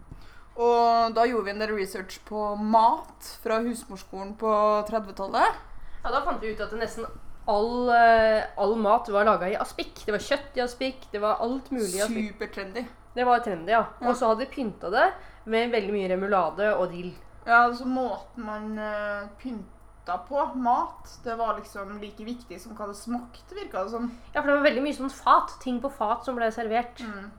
Og 0.54 1.14
da 1.16 1.24
gjorde 1.26 1.48
vi 1.48 1.52
en 1.56 1.62
del 1.64 1.72
research 1.74 2.20
på 2.28 2.52
mat 2.54 3.30
fra 3.42 3.58
husmorskolen 3.64 4.36
på 4.38 4.50
30-tallet. 4.90 5.62
Ja, 6.04 6.12
Da 6.12 6.20
fant 6.22 6.42
vi 6.44 6.52
ut 6.54 6.60
at 6.62 6.74
nesten 6.78 7.08
all, 7.50 7.88
eh, 7.90 8.44
all 8.56 8.76
mat 8.78 9.08
var 9.10 9.26
laga 9.26 9.48
i 9.50 9.56
aspik. 9.58 10.04
Det 10.06 10.14
var 10.14 10.22
kjøtt 10.22 10.56
i 10.56 10.62
aspik, 10.62 11.08
det 11.10 11.20
var 11.24 11.42
alt 11.42 11.72
mulig 11.74 11.96
i 11.98 12.04
aspik. 12.04 12.36
Supertrendy. 12.36 12.84
Det 13.14 13.26
var 13.26 13.42
trendy, 13.42 13.72
ja. 13.72 13.84
Ja. 14.00 14.08
Og 14.10 14.16
så 14.18 14.30
hadde 14.30 14.44
de 14.44 14.52
pynta 14.54 14.90
det 14.90 15.08
med 15.50 15.72
veldig 15.74 15.94
mye 15.94 16.10
remulade 16.14 16.72
og 16.78 16.90
dill. 16.92 17.12
Ja, 17.44 17.66
altså 17.66 17.86
måten 17.88 18.46
man 18.46 18.78
uh, 18.80 19.28
pynta 19.40 20.18
på 20.28 20.44
mat, 20.56 21.08
det 21.24 21.36
var 21.38 21.58
liksom 21.58 21.98
like 22.00 22.24
viktig 22.24 22.60
som 22.60 22.76
hva 22.76 22.88
det 22.88 22.96
smakte, 22.96 23.56
virka 23.56 23.84
det 23.84 23.92
som. 23.92 24.10
Ja, 24.32 24.40
for 24.40 24.50
det 24.50 24.58
var 24.58 24.68
veldig 24.70 24.84
mye 24.84 24.96
sånn 24.96 25.12
fat. 25.12 25.58
Ting 25.64 25.80
på 25.82 25.92
fat 25.92 26.24
som 26.24 26.38
ble 26.38 26.48
servert. 26.54 27.04
Mm. 27.04 27.32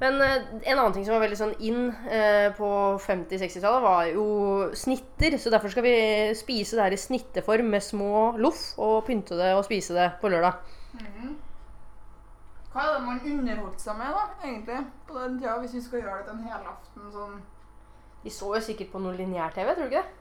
Men 0.00 0.18
uh, 0.18 0.36
en 0.64 0.78
annen 0.78 0.96
ting 0.96 1.06
som 1.06 1.14
var 1.14 1.22
veldig 1.22 1.38
sånn 1.38 1.54
inn 1.62 1.86
uh, 1.92 2.50
på 2.58 2.70
50-60-tallet, 3.06 3.86
var 3.86 4.10
jo 4.10 4.28
snitter. 4.74 5.38
Så 5.38 5.54
derfor 5.54 5.70
skal 5.70 5.86
vi 5.86 5.96
spise 6.38 6.78
det 6.78 6.88
her 6.88 6.98
i 6.98 7.00
snitteform 7.00 7.70
med 7.76 7.86
små 7.86 8.34
loff 8.42 8.72
og 8.82 9.04
pynte 9.06 9.38
det 9.38 9.54
og 9.54 9.66
spise 9.68 9.94
det 9.94 10.10
på 10.22 10.34
lørdag. 10.34 10.58
Mhm. 10.98 11.34
Hva 12.74 12.84
er 12.88 12.96
det 12.96 13.06
man 13.06 13.20
underholdt 13.30 13.80
seg 13.80 13.96
med, 13.96 14.10
da, 14.18 14.26
egentlig, 14.42 14.80
på 15.06 15.18
den 15.18 15.38
tida, 15.38 15.58
hvis 15.62 15.76
vi 15.78 15.82
skal 15.84 16.00
gjøre 16.02 16.18
det 16.18 16.26
til 16.26 16.34
en 16.34 16.48
helaften 16.50 17.12
sånn 17.14 17.40
De 18.24 18.32
så 18.32 18.50
jo 18.56 18.60
sikkert 18.66 18.90
på 18.90 19.00
noe 19.04 19.14
lineær-TV, 19.14 19.74
tror 19.76 19.86
du 19.86 19.92
ikke 19.92 20.02
det? 20.02 20.20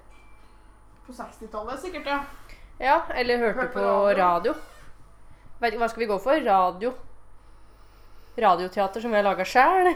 på 1.07 1.11
60-tallet, 1.11 1.79
sikkert, 1.81 2.05
ja. 2.07 2.19
Ja, 2.79 3.01
eller 3.15 3.37
hørte 3.37 3.59
Hørte 3.59 3.73
på 3.73 3.79
på 3.79 3.87
radio. 3.89 4.23
radio. 4.23 4.53
Vet 5.59 5.75
Hva 5.79 5.89
skal 5.89 6.03
vi 6.03 6.11
gå 6.11 6.19
for? 6.19 6.39
Radio. 6.45 6.93
Radioteater 8.39 9.01
som 9.01 9.11
vi 9.11 9.19
har 9.19 9.25
laga 9.27 9.45
sjæl. 9.45 9.91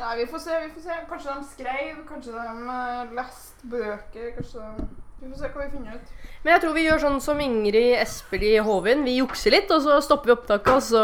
Nei, 0.00 0.12
vi 0.20 0.26
får 0.30 0.44
se, 0.44 0.60
vi 0.62 0.70
får 0.76 0.84
se. 0.86 1.00
Kanskje 1.10 1.34
de 1.34 1.48
skrev, 1.50 1.98
kanskje 2.08 2.32
de 2.32 2.54
uh, 2.70 3.12
leste 3.18 3.72
bøker, 3.72 4.30
kanskje 4.38 4.70
de... 4.78 4.86
Vi 5.26 5.32
får 5.32 5.40
se 5.42 5.48
hva 5.50 5.64
vi 5.64 5.72
finner 5.72 5.94
ut. 5.98 6.10
Men 6.44 6.52
jeg 6.52 6.62
tror 6.62 6.74
vi 6.76 6.82
gjør 6.84 7.00
sånn 7.02 7.16
som 7.24 7.40
Ingrid 7.42 7.96
Espelid 7.98 8.60
Hovin. 8.62 9.00
Vi 9.02 9.16
jukser 9.16 9.56
litt, 9.56 9.72
og 9.74 9.80
så 9.82 9.96
stopper 10.04 10.30
vi 10.30 10.34
opptaket, 10.36 10.68
og 10.70 10.84
så 10.86 11.02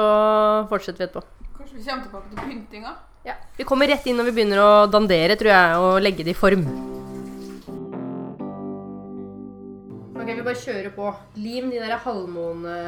fortsetter 0.71 1.03
vi 1.03 1.09
etterpå. 1.09 1.49
Kanskje 1.57 1.81
vi 1.81 1.83
kommer 1.89 2.05
tilbake 2.07 2.31
til 2.31 2.39
pyntinga. 2.45 2.93
Ja. 3.27 3.35
Vi 3.59 3.67
kommer 3.67 3.91
rett 3.91 4.07
inn 4.07 4.21
når 4.21 4.31
vi 4.31 4.37
begynner 4.37 4.63
å 4.63 4.71
dandere, 4.93 5.35
tror 5.41 5.51
jeg, 5.51 5.83
og 5.83 5.99
legge 6.07 6.29
det 6.29 6.37
i 6.37 6.39
form. 6.39 6.63
Ok, 10.15 10.31
vi 10.31 10.39
bare 10.39 10.63
kjører 10.63 10.95
på. 10.95 11.11
Lim 11.43 11.75
de 11.75 11.83
der 11.83 11.99
halvmåne... 12.07 12.79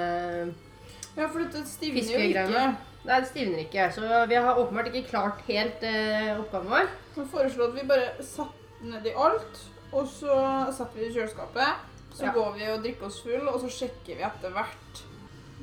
Ja, 1.19 1.27
for 1.27 1.43
dette 1.43 1.67
stivner 1.67 2.15
jo 2.15 2.25
ikke. 2.31 2.65
Nei, 3.05 3.21
det 3.21 3.31
stivner 3.33 3.67
ikke, 3.67 3.91
så 3.99 4.25
vi 4.31 4.39
har 4.39 4.55
åpenbart 4.55 4.95
ikke 4.95 5.09
klart 5.11 5.43
helt 5.51 5.83
eh, 5.83 6.31
oppgaven 6.39 6.71
vår. 6.79 6.91
Så 7.19 7.27
foreslår 7.35 7.73
at 7.73 7.81
vi 7.83 7.91
bare 7.91 8.13
satte 8.23 8.87
ned 8.87 9.11
i 9.11 9.19
alt, 9.19 9.65
og 9.95 10.07
så 10.11 10.37
setter 10.75 10.95
vi 10.99 11.05
det 11.07 11.11
i 11.13 11.19
kjøleskapet. 11.19 11.91
Så 12.15 12.25
Ja. 12.29 12.33
går 12.35 12.53
vi 12.55 12.67
og 12.71 12.83
drikker 12.85 13.07
oss 13.09 13.21
full, 13.25 13.49
og 13.51 13.61
så 13.61 13.69
sjekker 13.71 14.17
vi 14.19 14.23
etter 14.23 14.51
hvert. 14.55 15.01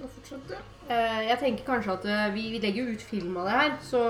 Da 0.02 0.08
fortsetter. 0.08 0.58
Eh, 0.90 1.22
jeg 1.30 1.38
tenker 1.40 1.64
kanskje 1.68 1.94
at 1.94 2.06
eh, 2.06 2.34
vi, 2.36 2.48
vi 2.52 2.60
legger 2.60 2.86
jo 2.86 2.94
ut 2.98 3.02
film 3.08 3.38
av 3.38 3.46
det 3.48 3.54
her, 3.60 3.78
så, 3.88 4.02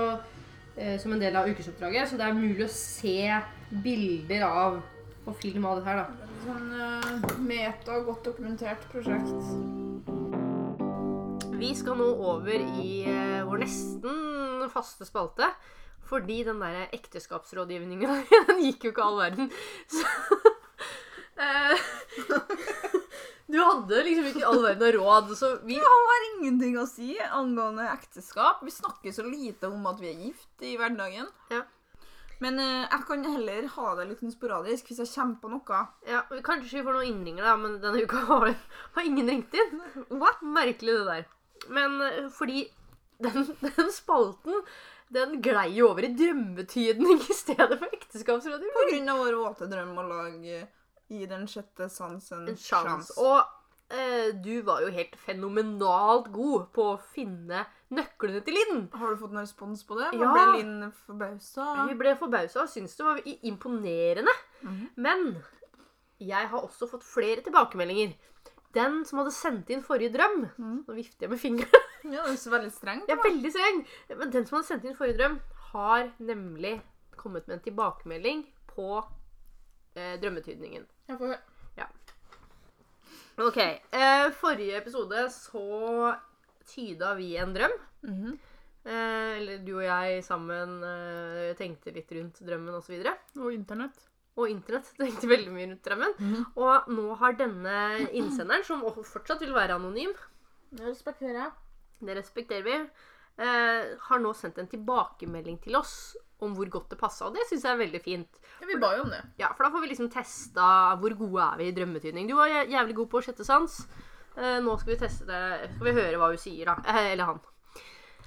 eh, 0.76 0.96
som 0.98 1.12
en 1.12 1.20
del 1.22 1.36
av 1.36 1.46
ukesoppdraget, 1.46 2.08
så 2.10 2.16
det 2.18 2.26
er 2.26 2.34
mulig 2.34 2.64
å 2.66 2.72
se 2.72 3.42
bilder 3.84 4.42
av 4.48 4.80
og 5.26 5.36
film 5.38 5.64
av 5.70 5.78
det 5.78 5.84
her, 5.86 6.02
da. 6.02 6.28
Sånn 6.42 6.72
eh, 6.74 7.38
meta, 7.38 8.00
godt 8.02 8.24
dokumentert 8.26 8.82
prosjekt. 8.90 9.42
Vi 11.62 11.70
skal 11.78 11.94
nå 12.00 12.08
over 12.26 12.58
i 12.82 13.04
eh, 13.06 13.42
vår 13.46 13.62
nesten 13.62 14.64
faste 14.72 15.06
spalte. 15.06 15.46
Fordi 16.08 16.42
den 16.44 16.60
der 16.60 16.88
ekteskapsrådgivningen 16.92 18.24
den 18.48 18.64
gikk 18.66 18.88
jo 18.88 18.94
ikke 18.94 19.06
all 19.06 19.20
verden. 19.20 19.52
Så 19.90 20.06
eh, 21.46 21.76
Du 23.52 23.58
hadde 23.60 24.00
liksom 24.06 24.26
ikke 24.30 24.48
all 24.48 24.62
verden 24.64 24.86
av 24.86 24.94
råd, 24.96 25.32
så 25.36 25.48
vi 25.66 25.76
Han 25.76 26.06
har 26.08 26.26
ingenting 26.30 26.78
å 26.80 26.86
si 26.88 27.14
angående 27.20 27.84
ekteskap. 27.90 28.62
Vi 28.64 28.72
snakker 28.72 29.12
så 29.12 29.26
lite 29.28 29.68
om 29.68 29.84
at 29.90 30.00
vi 30.00 30.08
er 30.08 30.26
gift 30.28 30.64
i 30.64 30.76
hverdagen. 30.80 31.28
Ja. 31.52 31.66
Men 32.42 32.58
eh, 32.58 32.86
jeg 32.88 33.04
kan 33.06 33.26
heller 33.28 33.66
ha 33.74 33.90
det 33.98 34.06
litt 34.08 34.22
sånn 34.24 34.34
sporadisk 34.34 34.88
hvis 34.88 35.02
jeg 35.04 35.12
kommer 35.12 35.36
på 35.42 35.50
noe. 35.52 35.82
ja, 36.08 36.22
Kanskje 36.42 36.80
vi 36.80 36.86
får 36.86 36.96
noen 36.96 37.10
innringer, 37.10 37.46
da, 37.46 37.58
men 37.60 37.76
denne 37.82 38.02
uka 38.02 38.24
har, 38.30 38.54
har 38.96 39.06
ingen 39.06 39.28
ringt 39.30 39.54
inn. 39.54 39.82
What? 40.10 40.40
Merkelig, 40.42 40.96
det 40.98 41.10
der. 41.10 41.28
Men 41.76 42.00
eh, 42.08 42.26
fordi 42.34 42.64
den, 43.22 43.52
den 43.62 43.92
spalten 43.94 44.64
den 45.12 45.40
glei 45.44 45.68
jo 45.76 45.90
over 45.92 46.06
i 46.06 46.12
drømmetydning 46.16 47.20
i 47.20 47.36
stedet 47.36 47.78
for 47.78 47.88
ekteskapsrådgivning. 47.98 48.76
På 48.76 48.86
grunn 48.90 49.12
av 49.12 49.20
vår 49.22 49.38
våte 49.40 49.68
drøm 49.70 49.98
å 50.00 50.06
lage 50.08 50.62
i 51.12 51.26
den 51.28 51.44
sjette 51.50 51.88
sansen 51.92 52.46
en 52.48 52.58
sjans. 52.58 53.12
Og 53.20 53.40
eh, 53.92 54.32
du 54.32 54.54
var 54.66 54.82
jo 54.84 54.92
helt 54.94 55.16
fenomenalt 55.20 56.30
god 56.32 56.70
på 56.74 56.88
å 56.94 57.00
finne 57.12 57.66
nøklene 57.92 58.40
til 58.46 58.56
Linn. 58.56 58.86
Har 58.96 59.12
du 59.12 59.20
fått 59.20 59.34
noen 59.34 59.44
respons 59.44 59.84
på 59.88 59.98
det? 60.00 60.12
Ja. 60.16 60.32
Ble 60.32 60.46
Linn 60.58 60.92
forbausa? 61.04 61.68
Vi 61.90 61.98
ble 62.00 62.14
forbausa 62.20 62.64
og 62.64 62.72
syntes 62.72 62.96
det 62.96 63.08
var 63.08 63.20
imponerende. 63.26 63.42
imponerende. 63.52 64.36
-hmm. 64.62 64.88
Men 64.96 65.42
jeg 66.22 66.48
har 66.48 66.64
også 66.64 66.88
fått 66.90 67.04
flere 67.04 67.42
tilbakemeldinger. 67.44 68.14
Den 68.74 69.02
som 69.08 69.20
hadde 69.20 69.34
sendt 69.36 69.70
inn 69.72 69.82
forrige 69.84 70.14
drøm 70.14 70.46
mm. 70.56 70.78
Nå 70.86 70.94
vifter 70.96 71.26
jeg 71.26 71.34
med 71.34 71.42
fingeren. 71.42 71.88
Ja, 72.02 72.24
det 72.26 72.34
er 72.34 72.50
veldig 72.50 72.72
strengt. 72.74 73.06
Jeg 73.06 73.14
er 73.14 73.22
veldig 73.22 73.50
streng. 73.54 73.76
Men 74.18 74.32
den 74.34 74.46
som 74.48 74.56
hadde 74.56 74.66
sendt 74.72 74.86
inn 74.88 74.96
forrige 74.98 75.20
drøm, 75.20 75.36
har 75.70 76.08
nemlig 76.18 76.72
kommet 77.14 77.46
med 77.46 77.60
en 77.60 77.62
tilbakemelding 77.68 78.42
på 78.72 78.88
eh, 79.94 80.16
drømmetydningen. 80.18 80.88
Jeg 81.06 81.20
får 81.20 81.30
høre. 81.30 81.42
Ok. 83.40 83.56
Eh, 83.56 84.30
forrige 84.36 84.76
episode 84.76 85.30
så 85.32 86.14
tyda 86.68 87.14
vi 87.14 87.36
en 87.36 87.54
drøm. 87.54 87.76
Mhm. 88.02 88.38
Eh, 88.84 89.38
eller 89.38 89.58
du 89.62 89.76
og 89.76 89.84
jeg 89.84 90.24
sammen 90.26 90.82
eh, 90.82 91.52
tenkte 91.56 91.94
litt 91.94 92.10
rundt 92.12 92.40
drømmen 92.42 92.74
osv. 92.74 92.98
Og, 92.98 93.46
Og 93.46 93.52
internett. 93.54 94.08
Og 94.36 94.48
internett 94.48 94.90
tenkte 94.96 95.28
veldig 95.28 95.52
mye 95.52 95.68
rundt 95.70 95.84
drømmen. 95.84 96.14
Mm. 96.18 96.44
Og 96.56 96.92
nå 96.96 97.14
har 97.20 97.32
denne 97.36 97.78
innsenderen, 98.16 98.64
som 98.64 98.80
fortsatt 99.04 99.40
vil 99.44 99.52
være 99.52 99.76
anonym, 99.76 100.14
Det 100.72 100.86
respekterer 100.88 101.36
jeg. 101.36 101.50
det 102.00 102.16
respekterer 102.16 102.64
vi, 102.64 102.76
eh, 103.38 103.96
har 104.08 104.18
nå 104.18 104.32
sendt 104.34 104.58
en 104.58 104.66
tilbakemelding 104.68 105.60
til 105.62 105.76
oss 105.76 106.16
om 106.40 106.54
hvor 106.56 106.66
godt 106.68 106.88
det 106.90 106.98
passa. 106.98 107.26
Og 107.26 107.34
det 107.34 107.44
syns 107.46 107.62
jeg 107.62 107.72
er 107.74 107.82
veldig 107.84 108.00
fint. 108.02 108.40
Ja, 108.60 108.66
vi 108.66 108.78
ba 108.80 108.96
jo 108.96 109.02
om 109.04 109.10
det. 109.10 109.20
Ja, 109.38 109.52
For 109.52 109.64
da 109.64 109.70
får 109.70 109.82
vi 109.84 109.88
liksom 109.92 110.08
testa 110.10 110.96
hvor 110.98 111.14
gode 111.16 111.42
er 111.52 111.58
vi 111.58 111.68
i 111.68 111.72
drømmetydning. 111.76 112.26
Du 112.26 112.34
var 112.34 112.48
jævlig 112.48 112.94
god 112.96 113.10
på 113.10 113.22
sjette 113.22 113.44
sans. 113.44 113.86
Eh, 114.36 114.58
nå 114.64 114.78
skal 114.80 114.94
vi 114.94 115.00
teste 115.04 115.26
det. 115.28 115.70
Skal 115.76 115.84
vi 115.86 115.92
høre 116.00 116.16
hva 116.18 116.30
hun 116.32 116.38
sier, 116.40 116.64
da. 116.72 116.78
Eh, 116.88 117.12
eller 117.12 117.24
han. 117.24 117.40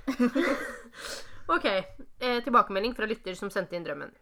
OK. 1.55 1.65
Eh, 2.19 2.43
tilbakemelding 2.45 2.95
fra 2.95 3.05
lytter 3.09 3.35
som 3.35 3.49
sendte 3.49 3.75
inn 3.75 3.83
drømmen. 3.85 4.13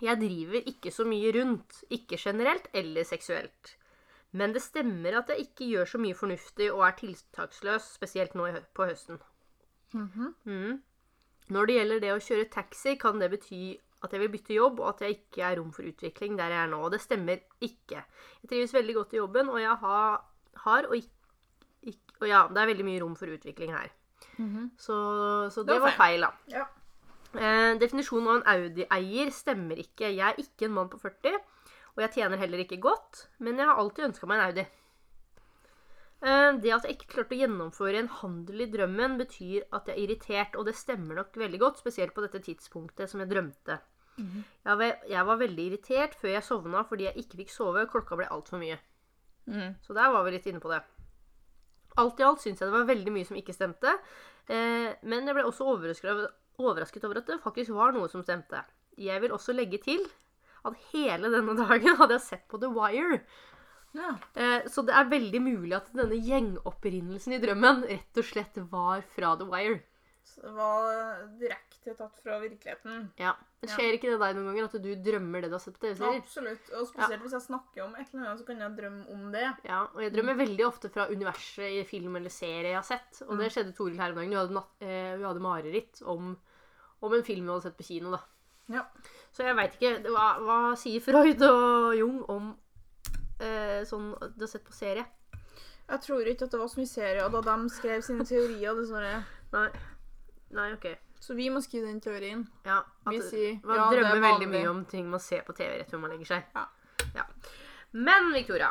Jeg 0.00 0.16
driver 0.20 0.62
ikke 0.66 0.90
så 0.94 1.04
mye 1.04 1.32
rundt. 1.36 1.84
Ikke 1.90 2.16
generelt 2.18 2.68
eller 2.74 3.04
seksuelt. 3.04 3.76
Men 4.32 4.52
det 4.54 4.62
stemmer 4.62 5.18
at 5.18 5.28
jeg 5.32 5.40
ikke 5.48 5.66
gjør 5.72 5.88
så 5.90 5.98
mye 5.98 6.14
fornuftig 6.14 6.68
og 6.72 6.84
er 6.86 6.94
tiltaksløs, 7.00 7.88
spesielt 7.98 8.34
nå 8.38 8.46
på 8.74 8.86
høsten. 8.86 9.18
Mhm. 9.92 10.34
Mm. 10.46 10.82
Når 11.50 11.66
det 11.66 11.74
gjelder 11.80 12.00
det 12.04 12.12
å 12.14 12.20
kjøre 12.22 12.50
taxi, 12.50 12.96
kan 12.96 13.18
det 13.18 13.30
bety 13.32 13.62
at 14.04 14.12
jeg 14.14 14.20
vil 14.22 14.30
bytte 14.32 14.54
jobb, 14.54 14.78
og 14.80 14.88
at 14.94 15.00
jeg 15.04 15.16
ikke 15.18 15.42
er 15.44 15.56
rom 15.58 15.72
for 15.74 15.82
utvikling 15.82 16.36
der 16.38 16.48
jeg 16.54 16.62
er 16.62 16.70
nå. 16.70 16.78
Og 16.86 16.92
det 16.94 17.00
stemmer 17.02 17.40
ikke. 17.60 18.04
Jeg 18.42 18.48
trives 18.48 18.72
veldig 18.72 18.94
godt 18.94 19.12
i 19.12 19.18
jobben, 19.18 19.48
og 19.50 19.58
jeg 19.60 19.74
har, 19.82 20.20
har 20.64 20.86
og, 20.88 20.94
ikk- 20.94 21.90
ikk- 21.90 22.20
og 22.22 22.28
ja, 22.30 22.46
det 22.48 22.62
er 22.62 22.70
veldig 22.70 22.86
mye 22.86 23.00
rom 23.02 23.16
for 23.18 23.26
utvikling 23.34 23.74
her. 23.74 23.90
Mhm. 24.38 24.70
Så, 24.78 24.94
så 25.50 25.64
Det 25.66 25.74
det, 25.74 25.80
var 25.80 25.90
var 25.90 25.96
feil, 25.98 26.20
da. 26.20 26.30
Ja. 26.54 26.64
Eh, 27.38 27.76
definisjonen 27.78 28.28
av 28.28 28.40
en 28.40 28.48
Audi-eier 28.56 29.30
stemmer 29.34 29.78
ikke. 29.78 30.08
Jeg 30.10 30.26
er 30.32 30.42
ikke 30.42 30.66
en 30.66 30.76
mann 30.80 30.90
på 30.90 30.98
40, 30.98 31.38
og 31.94 32.04
jeg 32.04 32.14
tjener 32.18 32.40
heller 32.40 32.64
ikke 32.64 32.80
godt, 32.82 33.28
men 33.38 33.60
jeg 33.60 33.70
har 33.70 33.78
alltid 33.78 34.08
ønska 34.08 34.26
meg 34.26 34.40
en 34.40 34.46
Audi. 34.48 34.66
Eh, 36.20 36.48
det 36.60 36.74
at 36.74 36.84
jeg 36.84 36.98
ikke 36.98 37.12
klarte 37.14 37.36
å 37.36 37.40
gjennomføre 37.40 38.02
en 38.02 38.10
handel 38.20 38.66
i 38.66 38.68
drømmen, 38.72 39.16
betyr 39.20 39.68
at 39.70 39.88
jeg 39.88 39.94
er 39.94 40.02
irritert, 40.04 40.58
og 40.58 40.66
det 40.66 40.76
stemmer 40.76 41.22
nok 41.22 41.38
veldig 41.38 41.62
godt, 41.62 41.80
spesielt 41.80 42.16
på 42.16 42.24
dette 42.26 42.42
tidspunktet 42.50 43.10
som 43.10 43.22
jeg 43.22 43.30
drømte. 43.30 43.78
jeg, 44.66 44.76
var, 44.76 44.96
jeg 45.08 45.26
var 45.26 45.38
veldig 45.40 45.66
irritert 45.70 46.14
før 46.18 46.34
jeg 46.34 46.44
sovna 46.44 46.82
fordi 46.84 47.06
jeg 47.06 47.22
ikke 47.22 47.38
fikk 47.38 47.52
sove, 47.54 47.86
klokka 47.88 48.18
ble 48.18 48.26
altfor 48.28 48.60
mye. 48.60 48.76
Mm. 49.46 49.78
Så 49.80 49.94
der 49.96 50.10
var 50.12 50.26
vi 50.26 50.34
litt 50.34 50.50
inne 50.50 50.60
på 50.60 50.68
det. 50.68 50.82
Alt 51.98 52.20
i 52.20 52.26
alt 52.26 52.42
syns 52.42 52.60
jeg 52.60 52.68
det 52.68 52.74
var 52.74 52.90
veldig 52.90 53.14
mye 53.14 53.26
som 53.26 53.38
ikke 53.38 53.54
stemte. 53.56 53.94
Eh, 54.50 54.90
men 55.02 55.26
jeg 55.26 55.36
ble 55.36 55.46
også 55.46 55.66
overrasket 55.72 56.12
over, 56.12 56.28
overrasket 56.60 57.04
over 57.08 57.20
at 57.22 57.26
det 57.30 57.40
faktisk 57.44 57.74
var 57.76 57.92
noe 57.96 58.08
som 58.12 58.22
stemte. 58.26 58.62
Jeg 59.00 59.20
vil 59.22 59.32
også 59.36 59.54
legge 59.56 59.80
til 59.82 60.02
at 60.68 60.76
hele 60.92 61.30
denne 61.32 61.54
dagen 61.56 61.96
hadde 62.00 62.18
jeg 62.18 62.26
sett 62.26 62.48
på 62.52 62.60
The 62.60 62.68
Wire. 62.74 63.20
Ja. 63.96 64.12
Eh, 64.38 64.66
så 64.70 64.84
det 64.86 64.94
er 64.94 65.08
veldig 65.10 65.40
mulig 65.42 65.72
at 65.74 65.88
denne 65.96 66.18
gjengopprinnelsen 66.22 67.32
i 67.34 67.40
drømmen 67.42 67.84
rett 67.88 68.20
og 68.20 68.26
slett 68.28 68.60
var 68.70 69.00
fra 69.16 69.32
The 69.40 69.48
Wire. 69.50 69.80
Så 70.30 70.42
det 70.44 70.50
var 70.54 71.22
direkte 71.40 71.94
tatt 71.98 72.18
fra 72.22 72.36
virkeligheten. 72.38 73.06
Ja. 73.18 73.32
Skjer 73.64 73.88
Ja. 73.88 73.94
ikke 73.96 74.10
det 74.12 74.18
deg 74.20 74.36
noen 74.36 74.46
ganger 74.52 74.68
at 74.68 74.76
du 74.84 74.90
drømmer 75.08 75.42
det 75.42 75.48
du 75.50 75.56
har 75.56 75.62
sett 75.64 75.74
på 75.74 75.82
TV-serier? 75.88 76.20
Absolutt. 76.22 76.68
Og 76.78 76.86
spesielt 76.86 77.24
hvis 77.24 77.34
jeg 77.34 77.46
snakker 77.48 77.82
om 77.86 77.96
et 77.96 78.12
eller 78.12 78.28
annet, 78.28 78.38
så 78.42 78.46
kan 78.46 78.60
jeg 78.62 78.76
drømme 78.76 79.08
om 79.16 79.24
det. 79.32 79.46
Ja, 79.66 79.80
og 79.94 80.04
jeg 80.04 80.12
drømmer 80.14 80.38
veldig 80.38 80.66
ofte 80.68 80.90
fra 80.92 81.08
universet 81.10 81.80
i 81.80 81.82
film 81.88 82.14
eller 82.20 82.30
serie 82.30 82.70
jeg 82.70 82.78
har 82.78 82.86
sett. 82.86 83.22
Og 83.26 83.40
det 83.40 83.50
skjedde 83.50 83.74
Toril 83.74 83.98
her 83.98 84.12
om 84.14 84.20
dagen. 84.20 84.30
Hun 84.36 84.38
hadde, 84.44 84.64
eh, 84.86 85.16
hun 85.16 85.26
hadde 85.32 85.44
mareritt 85.48 86.02
om, 86.06 86.36
om 87.02 87.14
en 87.16 87.24
film 87.24 87.46
vi 87.46 87.52
hadde 87.52 87.62
sett 87.68 87.76
på 87.78 87.86
kino. 87.86 88.10
da. 88.10 88.20
Ja. 88.70 88.84
Så 89.32 89.42
jeg 89.46 89.56
veit 89.56 89.74
ikke 89.78 90.10
hva, 90.10 90.26
hva 90.44 90.58
sier 90.78 91.00
Freud 91.02 91.42
og 91.46 91.94
Jung 91.98 92.22
om 92.30 92.50
eh, 93.40 93.82
sånn 93.88 94.12
du 94.36 94.44
har 94.44 94.50
sett 94.50 94.64
på 94.66 94.72
serie. 94.76 95.06
Jeg 95.90 96.00
tror 96.04 96.26
ikke 96.30 96.44
at 96.46 96.50
det 96.54 96.58
var 96.60 96.68
så 96.70 96.78
mye 96.78 96.86
serie, 96.90 97.24
og 97.26 97.32
da 97.34 97.40
de 97.56 97.70
skrev 97.74 98.02
sine 98.06 98.24
teorier, 98.26 98.74
dessverre. 98.78 99.24
Nei. 99.52 99.68
Nei, 100.54 100.68
OK. 100.76 100.86
Så 101.20 101.34
vi 101.36 101.48
må 101.52 101.60
skrive 101.62 101.86
den 101.90 102.00
teorien. 102.00 102.44
Ja, 102.64 102.78
Vi 103.10 103.18
sier 103.26 103.58
man 103.66 103.76
ja, 103.76 103.88
er 103.90 103.96
drømmer 103.98 104.22
veldig 104.24 104.48
mye 104.48 104.68
om 104.70 104.84
ting 104.88 105.10
man 105.10 105.20
ser 105.20 105.42
på 105.46 105.52
TV 105.58 105.76
rett 105.80 105.90
før 105.90 106.00
man 106.04 106.14
legger 106.14 106.30
seg. 106.36 106.46
Ja. 106.54 106.66
Ja. 107.16 107.26
Men 107.92 108.30
Victoria, 108.32 108.70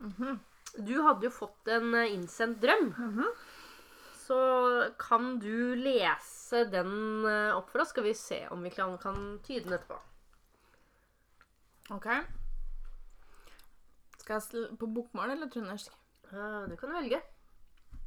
Mhm. 0.00 0.40
du 0.84 0.94
hadde 1.02 1.22
jo 1.28 1.30
fått 1.30 1.68
en 1.68 1.94
eh, 1.94 2.10
innsendt 2.14 2.60
drøm. 2.60 2.94
Mhm. 2.98 3.28
Så 4.24 4.90
kan 4.98 5.38
du 5.38 5.74
lese 5.76 6.43
den 6.72 6.92
eh, 7.28 7.56
opp 7.56 7.70
for 7.72 7.82
oss? 7.82 7.90
Skal 7.94 8.06
vi 8.06 8.14
se 8.18 8.40
om 8.54 8.62
vi 8.64 8.70
kan, 8.74 8.94
kan 9.02 9.18
tyde 9.46 9.64
den 9.66 9.76
etterpå. 9.76 9.98
OK. 11.94 12.08
Skal 14.22 14.40
jeg 14.40 14.70
på 14.80 14.88
bokmål 14.88 15.34
eller 15.34 15.50
trøndersk? 15.52 15.92
Uh, 16.30 16.64
Du 16.70 16.76
kan 16.80 16.94
velge. 16.96 17.20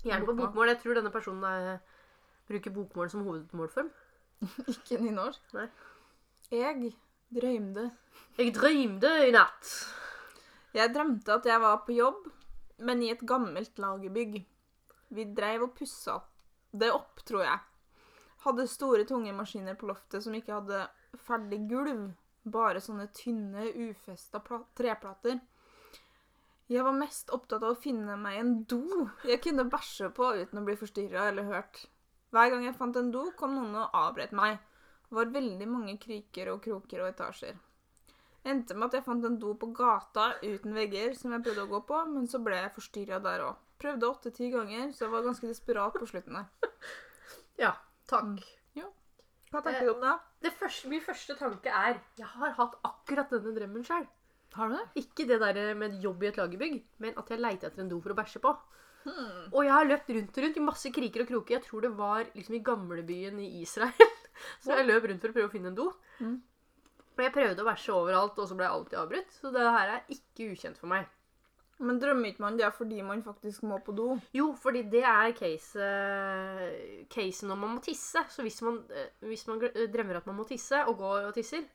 Gjerne 0.03 0.25
på 0.25 0.31
Bokmål. 0.33 0.45
bokmål. 0.47 0.71
Jeg 0.73 0.79
tror 0.81 0.97
denne 0.97 1.11
personen 1.13 1.43
er, 1.45 1.77
bruker 2.49 2.73
bokmål 2.73 3.11
som 3.13 3.25
hovedmålform. 3.27 3.91
Ikke 4.73 4.99
nynorsk. 5.01 5.43
Nei. 5.57 5.67
Jeg 6.53 6.91
drømte. 7.33 7.89
Jeg 8.37 8.53
drømte 8.55 9.11
i 9.27 9.31
natt. 9.35 9.71
Jeg 10.77 10.93
drømte 10.93 11.33
at 11.39 11.45
jeg 11.49 11.61
var 11.61 11.81
på 11.85 11.95
jobb, 11.97 12.27
men 12.85 13.01
i 13.03 13.11
et 13.11 13.23
gammelt 13.27 13.79
lagerbygg. 13.81 14.39
Vi 15.17 15.25
dreiv 15.37 15.65
og 15.67 15.73
pussa 15.77 16.19
det 16.77 16.89
opp, 16.93 17.21
tror 17.25 17.45
jeg. 17.45 17.59
Hadde 18.45 18.67
store, 18.69 19.05
tunge 19.09 19.33
maskiner 19.33 19.77
på 19.79 19.89
loftet 19.89 20.23
som 20.23 20.35
ikke 20.37 20.53
hadde 20.59 20.85
ferdig 21.25 21.63
gulv. 21.69 22.09
Bare 22.47 22.79
sånne 22.79 23.09
tynne, 23.11 23.65
ufesta 23.89 24.39
treplater. 24.77 25.41
Jeg 26.71 26.83
var 26.83 26.95
mest 26.95 27.31
opptatt 27.35 27.63
av 27.63 27.73
å 27.73 27.79
finne 27.79 28.15
meg 28.19 28.41
en 28.41 28.49
do 28.67 28.81
jeg 29.27 29.39
kunne 29.43 29.67
bæsje 29.71 30.09
på 30.15 30.33
uten 30.35 30.59
å 30.59 30.63
bli 30.67 30.75
forstyrra 30.79 31.29
eller 31.31 31.47
hørt. 31.47 31.85
Hver 32.35 32.51
gang 32.51 32.65
jeg 32.67 32.75
fant 32.75 32.97
en 32.99 33.11
do, 33.11 33.29
kom 33.39 33.55
noen 33.55 33.75
og 33.79 33.95
avbrøt 33.95 34.35
meg. 34.35 34.59
Det 35.07 35.15
var 35.15 35.31
veldig 35.31 35.67
mange 35.71 35.95
kryker 36.03 36.51
og 36.51 36.59
kroker 36.65 37.03
og 37.03 37.13
etasjer. 37.13 37.55
Endte 38.47 38.75
med 38.75 38.89
at 38.89 38.99
jeg 38.99 39.05
fant 39.07 39.23
en 39.27 39.39
do 39.39 39.53
på 39.59 39.71
gata 39.75 40.33
uten 40.43 40.75
vegger 40.75 41.15
som 41.19 41.33
jeg 41.35 41.45
prøvde 41.47 41.63
å 41.63 41.71
gå 41.71 41.81
på, 41.87 42.03
men 42.11 42.27
så 42.31 42.39
ble 42.43 42.59
jeg 42.59 42.75
forstyrra 42.75 43.19
der 43.23 43.47
òg. 43.47 43.63
Prøvde 43.79 44.11
åtte-ti 44.11 44.51
ganger, 44.51 44.91
så 44.91 45.05
jeg 45.05 45.13
var 45.15 45.25
ganske 45.27 45.47
desperat 45.47 45.95
på 45.95 46.07
slutten 46.09 46.39
der. 46.39 46.71
Ja, 47.57 47.71
takk. 48.09 48.47
Hva 49.51 49.61
tenker 49.63 49.87
du 49.87 49.93
om 49.93 50.01
det? 50.03 50.13
Det 50.43 50.53
første, 50.59 50.89
min 50.91 51.03
første 51.03 51.35
tanke 51.39 51.71
er 51.71 51.99
jeg 52.19 52.27
har 52.33 52.55
hatt 52.57 52.73
akkurat 52.87 53.31
denne 53.31 53.53
drømmen 53.55 53.85
sjøl. 53.87 54.07
Har 54.57 54.71
du 54.71 54.75
det? 54.75 55.03
Ikke 55.03 55.27
det 55.29 55.39
der 55.41 55.73
med 55.77 56.01
jobb 56.03 56.23
i 56.23 56.29
et 56.31 56.39
lagerbygg, 56.39 56.81
men 57.03 57.15
at 57.19 57.31
jeg 57.31 57.41
leita 57.41 57.69
etter 57.69 57.83
en 57.83 57.91
do 57.91 57.99
for 58.03 58.13
å 58.13 58.17
bæsje 58.17 58.41
på. 58.43 58.53
Hmm. 59.05 59.47
Og 59.53 59.61
jeg 59.63 59.71
har 59.71 59.87
løpt 59.87 60.11
rundt 60.11 60.37
og 60.37 60.43
rundt 60.43 60.59
i 60.59 60.65
masse 60.65 60.91
kriker 60.91 61.23
og 61.23 61.31
kroker. 61.31 61.55
Jeg 61.55 61.65
tror 61.67 61.85
det 61.85 61.93
var 61.95 62.27
liksom 62.33 62.57
i 62.57 62.63
gamlebyen 62.69 63.39
i 63.43 63.49
Israel. 63.61 64.15
Så 64.63 64.75
jeg 64.75 64.87
løp 64.87 65.07
rundt 65.07 65.23
for 65.23 65.31
å 65.31 65.37
prøve 65.37 65.49
å 65.49 65.53
finne 65.53 65.71
en 65.71 65.77
do. 65.77 65.87
Mm. 66.19 66.37
Og 67.17 67.23
jeg 67.23 67.33
prøvde 67.33 67.63
å 67.63 67.69
bæsje 67.69 67.95
overalt, 67.95 68.35
og 68.37 68.45
så 68.45 68.53
ble 68.53 68.67
jeg 68.67 68.73
alltid 68.75 68.97
avbrutt. 69.01 69.31
Så 69.33 69.49
det 69.55 69.63
her 69.65 69.93
er 69.95 70.11
ikke 70.13 70.51
ukjent 70.51 70.77
for 70.77 70.91
meg. 70.91 71.07
Men 71.79 71.99
drømmer 72.01 72.31
ikke 72.31 72.41
man 72.41 72.57
det 72.57 72.71
fordi 72.73 73.03
man 73.05 73.19
faktisk 73.21 73.61
må 73.69 73.77
på 73.85 73.93
do? 73.93 74.07
Jo, 74.33 74.47
fordi 74.57 74.81
det 74.89 75.03
er 75.05 75.33
case, 75.37 75.89
case 77.13 77.45
når 77.45 77.59
man 77.61 77.75
må 77.75 77.81
tisse. 77.85 78.23
Så 78.33 78.41
hvis 78.45 78.61
man, 78.65 78.79
eh, 78.89 79.11
hvis 79.27 79.45
man 79.47 79.61
drømmer 79.61 80.17
at 80.17 80.25
man 80.29 80.39
må 80.39 80.45
tisse, 80.49 80.79
og 80.87 80.97
går 80.97 81.27
og 81.29 81.35
tisser, 81.37 81.67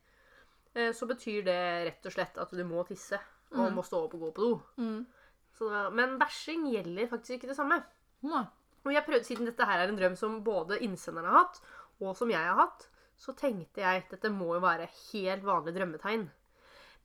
eh, 0.74 0.90
så 0.92 1.06
betyr 1.06 1.44
det 1.46 1.60
rett 1.86 2.06
og 2.10 2.16
slett 2.16 2.38
at 2.42 2.50
du 2.50 2.64
må 2.66 2.82
tisse. 2.88 3.20
Og 3.52 3.68
Mm. 3.68 3.74
må 3.76 3.82
stå 3.84 4.04
opp 4.04 4.14
og 4.14 4.20
gå 4.20 4.32
på 4.32 4.42
do. 4.42 4.62
Mm. 4.78 5.06
Så, 5.52 5.68
men 5.92 6.18
bæsjing 6.18 6.70
gjelder 6.72 7.08
faktisk 7.10 7.36
ikke 7.36 7.48
det 7.48 7.56
samme. 7.56 7.82
Nei. 8.22 8.46
Og 8.84 8.92
jeg 8.92 9.04
prøvde, 9.04 9.24
siden 9.24 9.44
dette 9.46 9.64
her 9.66 9.78
er 9.78 9.88
en 9.88 9.98
drøm 9.98 10.16
som 10.16 10.42
både 10.42 10.78
innsenderen 10.80 11.28
har 11.28 11.44
hatt, 11.44 11.60
og 12.00 12.16
som 12.16 12.30
jeg 12.30 12.40
har 12.40 12.56
hatt, 12.56 12.88
så 13.16 13.34
tenkte 13.36 13.84
jeg 13.84 14.06
dette 14.10 14.30
må 14.32 14.54
jo 14.56 14.60
være 14.64 14.88
helt 15.12 15.44
vanlig 15.44 15.74
drømmetegn. 15.76 16.30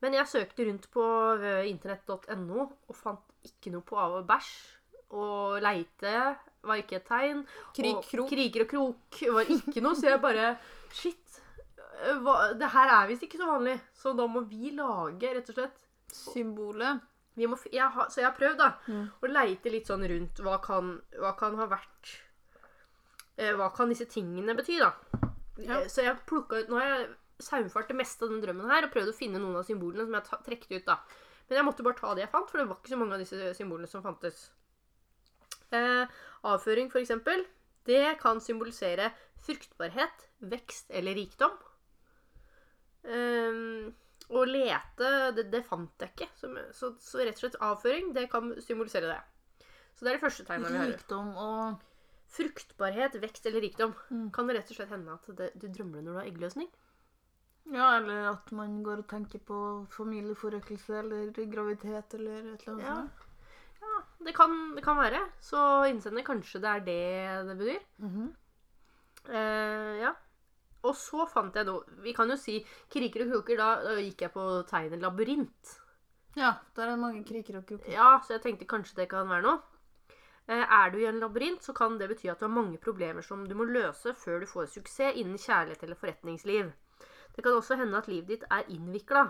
Men 0.02 0.14
jeg 0.14 0.28
søkte 0.30 0.66
rundt 0.68 0.90
på 0.94 1.04
eh, 1.42 1.68
internett.no 1.72 2.66
og 2.68 2.96
fant 2.96 3.24
ikke 3.48 3.72
noe 3.74 3.82
på 3.88 3.98
av 3.98 4.20
og 4.20 4.28
bæsj. 4.30 4.52
Og 5.18 5.58
leite 5.64 6.12
var 6.68 6.82
ikke 6.82 6.98
et 7.00 7.06
tegn. 7.08 7.46
Krig, 7.74 7.96
og 7.96 8.04
krok. 8.06 8.30
Kriger 8.30 8.66
og 8.66 8.70
krok 8.74 9.22
var 9.38 9.52
ikke 9.56 9.82
noe, 9.82 9.96
så 9.96 10.10
jeg 10.12 10.22
bare 10.22 10.50
Shit. 10.94 11.40
eh, 12.04 12.18
Hva, 12.22 12.54
det 12.60 12.70
her 12.74 12.92
er 13.00 13.08
visst 13.10 13.24
ikke 13.24 13.40
så 13.40 13.48
vanlig, 13.50 13.78
så 13.96 14.14
da 14.18 14.28
må 14.28 14.44
vi 14.50 14.74
lage, 14.76 15.34
rett 15.38 15.50
og 15.54 15.56
slett 15.62 15.84
Symbolet. 16.14 17.02
vi 17.36 17.48
må, 17.48 17.58
jeg 17.72 17.88
har, 17.94 18.08
Så 18.10 18.22
jeg 18.22 18.30
har 18.30 18.38
prøvd 18.38 18.58
da, 18.58 18.70
Mm. 18.88 19.08
å 19.22 19.28
leite 19.32 19.72
litt 19.72 19.88
sånn 19.88 20.06
rundt 20.10 20.40
hva 20.44 20.60
kan, 20.62 21.02
hva 21.20 21.34
kan 21.38 21.56
ha 21.58 21.68
vært 21.68 22.14
eh, 23.38 23.54
Hva 23.54 23.72
kan 23.76 23.90
disse 23.90 24.06
tingene 24.10 24.56
bety, 24.58 24.78
da? 24.80 24.92
Ja. 25.58 25.82
Så 25.90 26.04
jeg 26.06 26.20
plukka 26.30 26.60
ut 26.62 26.70
Nå 26.70 26.78
har 26.80 26.88
jeg 26.94 27.08
saumfart 27.44 27.92
det 27.92 27.98
meste 27.98 28.26
av 28.26 28.34
den 28.34 28.42
drømmen 28.44 28.70
her 28.72 28.88
og 28.88 28.94
prøvd 28.94 29.12
å 29.12 29.18
finne 29.18 29.42
noen 29.42 29.60
av 29.60 29.68
symbolene 29.68 30.08
som 30.08 30.18
jeg 30.18 30.30
har 30.32 30.46
trekket 30.46 30.74
ut. 30.78 30.88
da. 30.88 30.98
Men 31.48 31.60
jeg 31.60 31.68
måtte 31.68 31.86
bare 31.86 32.00
ta 32.00 32.14
det 32.16 32.26
jeg 32.26 32.34
fant, 32.34 32.50
for 32.50 32.60
det 32.60 32.68
var 32.70 32.80
ikke 32.80 32.94
så 32.94 33.00
mange 33.00 33.18
av 33.18 33.24
disse 33.24 33.52
symbolene 33.58 33.92
som 33.92 34.04
fantes. 34.06 34.50
Eh, 35.76 36.18
avføring, 36.48 36.92
eksempel, 37.02 37.46
det 37.88 38.18
kan 38.22 38.42
symbolisere 38.44 39.12
fruktbarhet, 39.46 40.28
vekst 40.40 40.92
eller 40.96 41.16
rikdom. 41.18 41.56
Eh, 43.08 43.64
å 44.28 44.44
lete, 44.44 45.12
det, 45.38 45.48
det 45.54 45.64
fant 45.68 46.04
jeg 46.04 46.16
ikke. 46.16 46.30
Så, 46.36 46.52
så, 46.76 46.92
så 47.00 47.24
rett 47.24 47.38
og 47.40 47.46
slett 47.46 47.62
avføring, 47.64 48.12
det 48.18 48.28
kan 48.32 48.52
symbolisere 48.64 49.12
det. 49.14 49.22
Så 49.96 50.06
det 50.06 50.12
er 50.12 50.18
det 50.18 50.26
første 50.26 50.46
tegnet 50.46 50.74
vi 50.74 50.82
har. 50.82 50.92
Rikdom 50.92 51.30
og 51.42 51.86
Fruktbarhet, 52.28 53.16
vekst 53.22 53.46
eller 53.48 53.64
rikdom. 53.64 53.94
Mm. 54.12 54.28
Kan 54.36 54.50
det 54.50 54.58
rett 54.58 54.72
og 54.74 54.78
slett 54.78 54.92
hende 54.92 55.16
at 55.16 55.30
det, 55.40 55.48
du 55.56 55.70
drømmer 55.72 56.02
det 56.02 56.06
når 56.06 56.12
du 56.12 56.20
har 56.20 56.28
eggløsning? 56.28 56.68
Ja, 57.74 57.98
eller 57.98 58.30
at 58.32 58.52
man 58.56 58.82
går 58.84 59.02
og 59.04 59.08
tenker 59.12 59.42
på 59.44 59.60
familieforøkelse 59.92 61.00
eller 61.02 61.32
graviditet 61.52 62.14
eller 62.16 62.54
et 62.54 62.68
eller 62.68 62.74
annet. 62.74 62.86
Ja. 62.86 62.96
sånt. 62.96 63.26
Ja, 63.82 63.98
det 64.26 64.34
kan, 64.36 64.54
det 64.76 64.84
kan 64.86 64.98
være. 64.98 65.20
Så 65.44 65.60
innsender 65.90 66.26
kanskje 66.26 66.62
det 66.64 66.70
er 66.70 66.86
det 66.86 67.50
det 67.50 67.58
betyr. 67.60 67.84
Mhm. 68.06 68.30
Eh, 69.28 69.94
ja. 70.02 70.14
Og 70.88 70.96
så 70.96 71.26
fant 71.28 71.56
jeg 71.58 71.68
noe 71.68 71.84
Vi 72.06 72.14
kan 72.16 72.30
jo 72.32 72.38
si 72.40 72.62
kriker 72.94 73.26
og 73.26 73.34
kroker. 73.34 73.60
Da, 73.60 73.70
da 73.84 73.98
gikk 74.00 74.24
jeg 74.24 74.34
på 74.36 74.46
tegnet 74.70 75.04
labyrint. 75.04 75.74
Ja, 76.38 76.54
der 76.78 76.94
er 76.94 77.02
mange 77.02 77.26
kriker 77.26 77.60
og 77.60 77.66
kroker. 77.68 77.92
Ja, 77.92 78.22
så 78.24 78.38
jeg 78.38 78.46
tenkte 78.46 78.70
kanskje 78.70 79.02
det 79.02 79.10
kan 79.12 79.28
være 79.28 79.44
noe. 79.44 79.60
Eh, 80.48 80.64
er 80.64 80.92
du 80.94 81.00
i 81.02 81.08
en 81.10 81.20
labyrint, 81.20 81.64
så 81.64 81.74
kan 81.76 81.98
det 82.00 82.08
bety 82.08 82.30
at 82.32 82.40
du 82.40 82.46
har 82.46 82.54
mange 82.54 82.78
problemer 82.80 83.26
som 83.26 83.44
du 83.48 83.56
må 83.58 83.66
løse 83.68 84.14
før 84.16 84.40
du 84.40 84.48
får 84.48 84.70
suksess 84.78 85.18
innen 85.20 85.42
kjærlighet 85.42 85.84
eller 85.84 86.00
forretningsliv. 86.00 86.70
Det 87.38 87.46
kan 87.46 87.54
også 87.54 87.78
hende 87.78 88.00
at 88.02 88.10
livet 88.10 88.32
ditt 88.34 88.46
er 88.50 88.66
innvikla. 88.74 89.28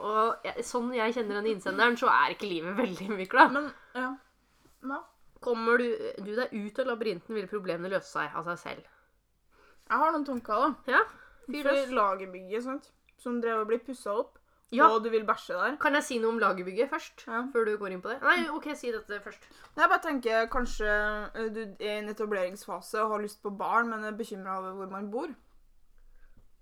Og 0.00 0.46
jeg, 0.46 0.64
sånn 0.64 0.92
jeg 0.96 1.12
kjenner 1.16 1.40
denne 1.40 1.50
innsenderen, 1.52 1.98
så 2.00 2.08
er 2.08 2.32
ikke 2.36 2.48
livet 2.48 2.78
veldig 2.82 3.08
innvikla. 3.10 3.48
Men, 3.52 3.66
ja. 3.98 4.12
ja. 4.86 5.00
Kommer 5.44 5.80
du, 5.82 5.88
du 6.22 6.30
deg 6.36 6.54
ut 6.54 6.78
av 6.80 6.88
labyrinten, 6.92 7.34
vil 7.36 7.48
problemene 7.50 7.90
løse 7.92 8.08
seg 8.14 8.36
av 8.38 8.46
seg 8.52 8.62
selv. 8.62 8.88
Jeg 9.90 9.98
har 10.04 10.12
noen 10.14 10.24
tanker, 10.28 10.62
da. 10.62 10.94
Ja. 10.94 11.02
For 11.50 11.94
lagerbygget, 11.98 12.62
sant? 12.64 12.90
som 13.20 13.40
drev 13.42 13.64
og 13.64 13.66
ble 13.68 13.76
pussa 13.84 14.14
opp, 14.16 14.38
Ja. 14.72 14.86
og 14.94 15.02
du 15.04 15.10
vil 15.10 15.26
bæsje 15.28 15.52
der. 15.58 15.74
Kan 15.82 15.92
jeg 15.98 16.04
si 16.06 16.16
noe 16.22 16.30
om 16.32 16.38
lagerbygget 16.40 16.88
først? 16.88 17.26
Ja. 17.26 17.42
Før 17.52 17.66
du 17.66 17.74
går 17.76 17.92
inn 17.96 18.00
på 18.00 18.08
det? 18.12 18.20
Nei, 18.22 18.46
OK, 18.54 18.70
si 18.78 18.92
dette 18.94 19.18
først. 19.20 19.44
Jeg 19.76 19.90
bare 19.90 20.00
tenker 20.04 20.46
kanskje 20.52 20.88
eh, 21.34 21.50
du 21.52 21.58
er 21.66 21.74
i 21.84 21.98
en 21.98 22.08
etableringsfase 22.14 23.02
og 23.02 23.10
har 23.16 23.24
lyst 23.26 23.42
på 23.42 23.50
barn, 23.58 23.90
men 23.92 24.06
er 24.08 24.16
bekymra 24.16 24.60
over 24.62 24.78
hvor 24.78 24.92
man 24.94 25.10
bor. 25.12 25.28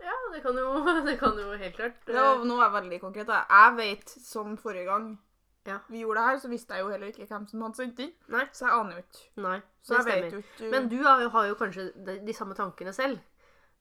Ja, 0.00 0.14
det 0.32 0.42
kan 0.42 0.56
jo, 0.56 0.68
det 1.08 1.16
kan 1.20 1.38
jo 1.38 1.50
helt 1.58 1.76
klart 1.76 2.04
Det 2.06 2.14
var, 2.14 2.44
nå 2.44 2.58
er 2.58 2.64
jeg 2.68 2.74
veldig 2.82 3.00
konkret. 3.00 3.26
da. 3.26 3.40
Jeg 3.50 3.76
vet, 3.76 4.08
som 4.22 4.56
forrige 4.56 4.84
gang 4.86 5.18
Ja. 5.66 5.78
vi 5.90 6.00
gjorde 6.04 6.20
det 6.20 6.26
her, 6.28 6.38
så 6.38 6.48
visste 6.48 6.74
jeg 6.74 6.84
jo 6.84 6.88
heller 6.92 7.06
ikke 7.12 7.26
hvem 7.26 7.46
som 7.48 7.60
hadde 7.66 7.76
sendt 7.76 7.98
inn. 8.00 8.12
Nei. 8.28 8.44
Så 8.52 8.64
jeg 8.66 8.72
aner 8.78 8.92
jo 8.96 9.02
ikke. 9.02 9.24
Nei, 9.42 9.56
Så 9.82 9.96
det 9.98 9.98
jeg 9.98 10.06
vet 10.06 10.30
stemmer. 10.30 10.30
jo 10.30 10.38
ikke 10.38 10.70
Men 10.70 10.88
du 10.88 11.02
har 11.02 11.20
jo, 11.22 11.28
har 11.34 11.46
jo 11.50 11.54
kanskje 11.54 11.88
de, 12.06 12.14
de 12.24 12.32
samme 12.32 12.54
tankene 12.54 12.92
selv. 12.94 13.18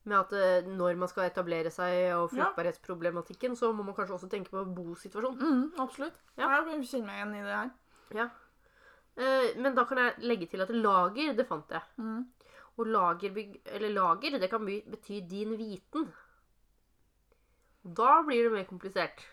Med 0.08 0.18
at 0.18 0.34
eh, 0.34 0.68
når 0.72 0.96
man 0.98 1.08
skal 1.12 1.26
etablere 1.30 1.70
seg 1.72 2.14
og 2.16 2.32
Ja. 2.34 2.46
fruktbarhetsproblematikken, 2.50 3.56
så 3.60 3.72
må 3.76 3.84
man 3.84 3.96
kanskje 3.96 4.16
også 4.18 4.30
tenke 4.32 4.50
på 4.52 4.64
bosituasjonen. 4.76 5.40
mm, 5.40 5.80
Absolutt. 5.80 6.16
Ja. 6.38 6.50
Jeg 6.50 6.66
kan 6.66 6.84
kjenne 6.84 7.06
meg 7.06 7.16
igjen 7.22 7.36
i 7.36 7.44
det 7.44 7.56
her. 7.56 7.72
Ja. 8.16 8.28
Eh, 9.18 9.58
men 9.60 9.76
da 9.76 9.84
kan 9.90 9.98
jeg 9.98 10.14
legge 10.20 10.48
til 10.52 10.62
at 10.62 10.70
lager, 10.70 11.34
det 11.36 11.48
fant 11.48 11.70
jeg. 11.74 11.82
Mm. 11.98 12.26
Og 12.78 12.86
eller 12.86 13.90
lager, 13.90 14.38
det 14.40 14.50
kan 14.52 14.66
bety 14.66 15.22
din 15.30 15.56
viten. 15.58 16.12
Da 17.84 18.22
blir 18.28 18.44
det 18.44 18.52
mer 18.54 18.64
komplisert. 18.70 19.24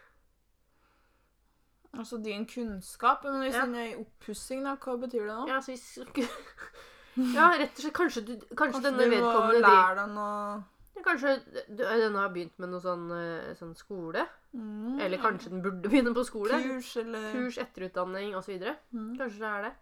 Altså 1.95 2.17
din 2.25 2.47
kunnskap. 2.47 3.25
Men 3.25 3.43
hvis 3.43 3.55
Ja. 3.55 3.65
den 3.67 3.75
er 3.75 3.85
i 3.93 3.95
oppussing, 4.01 4.65
da, 4.65 4.75
hva 4.77 4.97
betyr 4.99 5.27
det 5.27 5.29
da? 5.29 5.45
Ja, 5.49 5.61
hvis 5.61 5.99
Ja, 7.35 7.51
rett 7.55 7.77
og 7.79 7.83
slett. 7.85 7.95
Kanskje, 7.95 8.21
du, 8.27 8.33
kanskje, 8.35 8.57
Kanskje 8.57 8.83
denne 8.83 9.05
du 9.05 9.11
må 9.11 9.15
vedkommende 9.15 9.61
driver 9.61 9.69
lære 9.71 9.95
deg 10.01 10.15
noe 10.17 10.65
Ja, 10.97 11.03
Kanskje 11.07 11.35
du, 11.69 11.83
denne 11.85 12.19
har 12.19 12.33
begynt 12.35 12.59
med 12.59 12.69
noe 12.73 12.81
sånn, 12.83 13.05
eh, 13.15 13.55
sånn 13.55 13.75
skole? 13.79 14.25
mm, 14.55 15.01
Eller 15.01 15.19
kanskje 15.23 15.51
den 15.51 15.63
burde 15.63 15.89
begynne 15.91 16.15
på 16.15 16.25
skole? 16.27 16.59
kurs, 16.63 16.97
eller 16.97 17.33
Kurs, 17.33 17.59
etterutdanning 17.59 18.35
osv. 18.35 18.59
mm. 18.93 19.17
Kanskje 19.19 19.39
det 19.39 19.51
er 19.53 19.63
det. 19.69 19.73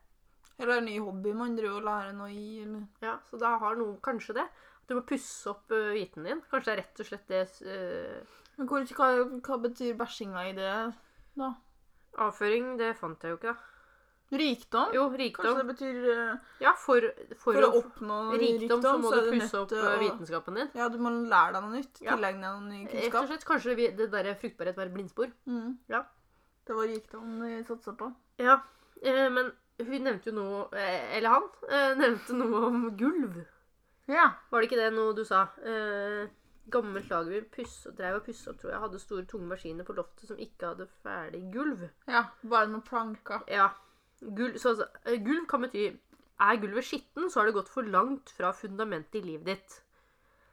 Eller 0.61 0.79
en 0.79 0.87
ny 0.91 0.99
hobby 1.01 1.33
man 1.37 1.57
driver 1.57 1.81
og 1.81 1.89
lærer 1.89 2.13
noe 2.17 2.31
i, 2.33 2.63
eller 2.65 2.85
Ja, 3.05 3.17
Så 3.31 3.41
da 3.41 3.57
har 3.63 3.79
noen 3.79 3.99
kanskje 4.05 4.37
det. 4.41 4.47
At 4.83 4.91
du 4.91 4.97
må 4.99 5.05
pusse 5.07 5.51
opp 5.51 5.73
uh, 5.73 5.93
viten 5.95 6.27
din. 6.29 6.43
Kanskje 6.51 6.71
det 6.71 6.75
er 6.75 6.81
rett 6.83 7.03
og 7.03 7.09
slett 7.09 7.29
det 7.33 7.43
uh, 7.65 8.39
Men 8.59 8.71
hvor, 8.71 8.87
hva, 8.99 9.11
hva 9.41 9.61
betyr 9.67 9.99
bæsjinga 9.99 10.47
i 10.51 10.57
det, 10.59 10.73
da? 11.41 11.53
Avføring, 12.21 12.75
det 12.81 12.95
fant 12.99 13.23
jeg 13.25 13.33
jo 13.33 13.41
ikke, 13.41 13.55
da. 13.55 13.69
Rikdom? 14.33 14.95
Jo, 14.97 15.03
rikdom. 15.13 15.45
Kanskje 15.45 15.61
det 15.61 15.69
betyr 15.69 15.97
uh, 16.09 16.53
Ja, 16.63 16.73
for, 16.81 17.05
for, 17.35 17.53
For 17.53 17.67
å 17.67 17.69
å 17.69 17.81
oppnå 17.83 18.19
rikdom 18.41 18.85
så 18.85 18.95
må 19.01 19.11
så 19.13 19.19
du 19.27 19.29
pusse 19.35 19.61
opp 19.61 19.75
eh, 19.77 19.89
vitenskapen 20.01 20.57
din. 20.57 20.71
Ja, 20.79 20.87
du 20.89 20.97
må 21.05 21.13
lære 21.13 21.59
deg 21.59 21.67
noe 21.67 21.75
nytt. 21.75 22.01
Ja. 22.01 22.15
Tilegne 22.17 22.47
deg 22.47 22.55
noe 22.57 22.71
ny 22.71 22.79
Rett 22.87 22.95
og 22.95 23.03
kunnskap. 23.03 23.27
slett 23.29 23.45
kanskje 23.51 23.75
vi, 23.77 23.89
det 23.99 24.09
der 24.15 24.31
fruktbarhet 24.41 24.79
var 24.81 24.89
et 24.89 24.95
blindspor. 24.95 25.35
Mm. 25.45 25.75
Ja. 25.93 26.01
Det 26.65 26.79
var 26.79 26.89
rikdom 26.89 27.35
vi 27.43 27.59
satsa 27.69 27.93
på. 27.99 28.09
Ja, 28.41 28.57
eh, 29.03 29.29
men 29.37 29.53
hun 29.89 30.07
nevnte 30.07 30.31
jo 30.31 30.37
noe 30.37 30.63
eh, 30.77 31.17
Eller 31.17 31.35
han 31.35 31.49
eh, 31.69 31.93
nevnte 31.99 32.37
noe 32.37 32.63
om 32.69 32.87
gulv. 32.99 33.41
Ja. 34.11 34.31
Var 34.51 34.61
det 34.61 34.69
ikke 34.69 34.81
det 34.81 34.93
noe 34.97 35.15
du 35.17 35.25
sa? 35.27 35.47
Eh, 35.65 36.31
gammelt 36.73 37.11
lager 37.11 37.45
puss, 37.55 37.87
drev 37.97 38.21
og 38.21 38.27
pussa 38.27 38.53
opp, 38.53 38.61
tror 38.61 38.73
jeg. 38.73 38.83
Hadde 38.85 39.03
store, 39.03 39.27
tunge 39.31 39.49
maskiner 39.51 39.87
på 39.87 39.97
loftet 39.97 40.31
som 40.31 40.41
ikke 40.41 40.73
hadde 40.73 40.89
ferdig 41.03 41.45
gulv. 41.55 41.87
ja. 42.11 42.27
Bare 42.43 42.71
noen 42.71 42.85
planker. 42.87 43.47
Ja. 43.51 43.71
Gulv, 44.23 44.59
så, 44.63 44.75
altså, 44.75 44.89
eh, 45.05 45.19
gulv 45.23 45.47
kan 45.51 45.65
bety 45.67 45.89
Er 46.43 46.59
gulvet 46.59 46.87
skitten, 46.87 47.31
så 47.31 47.41
har 47.41 47.47
det 47.47 47.55
gått 47.55 47.71
for 47.71 47.87
langt 47.87 48.31
fra 48.35 48.51
fundamentet 48.57 49.21
i 49.21 49.27
livet 49.27 49.47
ditt. 49.47 49.75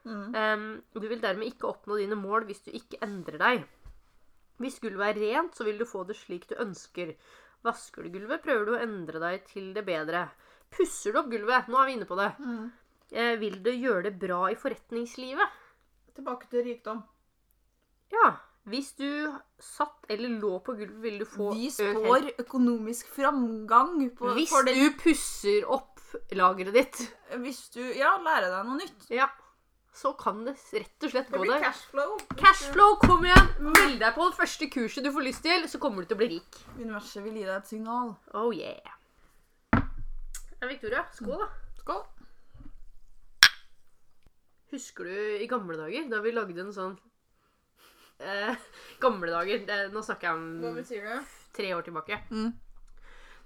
Mm. 0.05 0.35
Um, 0.35 0.83
du 0.93 1.07
vil 1.07 1.21
dermed 1.21 1.49
ikke 1.49 1.67
oppnå 1.67 1.97
dine 1.97 2.15
mål 2.15 2.45
hvis 2.45 2.61
du 2.65 2.69
ikke 2.71 2.99
endrer 3.01 3.39
deg. 3.41 3.63
Hvis 4.61 4.79
gulvet 4.83 5.15
er 5.15 5.21
rent, 5.23 5.55
så 5.55 5.65
vil 5.65 5.79
du 5.79 5.87
få 5.89 6.03
det 6.05 6.17
slik 6.19 6.45
du 6.49 6.55
ønsker. 6.61 7.15
Vasker 7.63 8.03
du 8.03 8.09
gulvet, 8.09 8.41
prøver 8.43 8.65
du 8.65 8.71
å 8.77 8.81
endre 8.81 9.19
deg 9.19 9.45
til 9.49 9.73
det 9.75 9.83
bedre. 9.85 10.29
Pusser 10.71 11.11
du 11.13 11.19
opp 11.19 11.29
gulvet, 11.31 11.67
nå 11.67 11.79
er 11.81 11.85
vi 11.89 11.93
inne 11.97 12.05
på 12.07 12.15
det, 12.19 12.29
Mm. 12.39 12.71
eh, 13.11 13.35
vil 13.41 13.61
du 13.63 13.71
gjøre 13.71 14.03
det 14.03 14.19
bra 14.19 14.45
i 14.51 14.55
forretningslivet? 14.55 15.49
Tilbake 16.15 16.49
til 16.49 16.63
rikdom. 16.63 17.03
Ja. 18.11 18.37
Hvis 18.69 18.91
du 18.97 19.33
satt 19.57 20.05
eller 20.09 20.29
lå 20.29 20.59
på 20.61 20.75
gulvet, 20.77 21.01
vil 21.01 21.19
du 21.19 21.25
få 21.25 21.53
Vi 21.55 21.69
står 21.71 22.27
økonomisk 22.37 23.07
framgang 23.15 24.09
på, 24.15 24.33
Hvis 24.35 24.49
for 24.51 24.63
det. 24.63 24.75
du 24.75 24.91
pusser 24.99 25.63
opp 25.65 25.97
lageret 26.31 26.73
ditt, 26.73 26.99
Hvis 27.39 27.69
du 27.73 27.81
ja, 27.95 28.17
lærer 28.19 28.49
deg 28.51 28.65
noe 28.67 28.77
nytt. 28.77 29.07
ja, 29.09 29.27
så 29.95 30.11
kan 30.15 30.43
det 30.45 30.53
rett 30.73 31.03
og 31.03 31.11
slett 31.11 31.27
Det 31.31 31.37
gå 31.37 31.41
blir 31.43 31.53
der. 31.55 31.63
cashflow. 31.65 32.13
Cashflow, 32.39 32.95
kom 33.01 33.25
igjen! 33.25 33.49
Meld 33.65 33.97
deg 33.99 34.13
på 34.15 34.27
det 34.29 34.37
første 34.37 34.69
kurset 34.71 35.03
du 35.03 35.11
får 35.15 35.25
lyst 35.25 35.43
til, 35.43 35.65
så 35.71 35.79
kommer 35.81 36.03
du 36.05 36.09
til 36.11 36.15
å 36.17 36.21
bli 36.21 36.29
rik. 36.37 36.59
Universet 36.77 37.23
vil 37.25 37.39
gi 37.41 37.45
deg 37.47 37.55
et 37.57 37.67
signal. 37.73 38.13
Oh 38.37 38.53
yeah. 38.55 38.95
Ja, 40.59 40.67
Victoria, 40.67 41.03
skål, 41.15 41.41
da. 41.41 41.49
Skål. 41.81 42.03
Husker 44.71 45.07
du 45.09 45.37
i 45.41 45.47
gamle 45.49 45.77
dager, 45.79 46.05
da 46.11 46.19
vi 46.21 46.31
lagde 46.35 46.61
en 46.61 46.73
sånn 46.75 46.95
eh, 48.21 48.53
Gamle 49.03 49.31
dager, 49.33 49.63
det, 49.65 49.79
nå 49.95 50.03
snakker 50.05 50.29
jeg 50.29 50.37
om 50.37 50.75
betyr 50.77 51.07
det? 51.09 51.19
tre 51.57 51.71
år 51.73 51.81
tilbake. 51.87 52.19
Mm. 52.29 52.51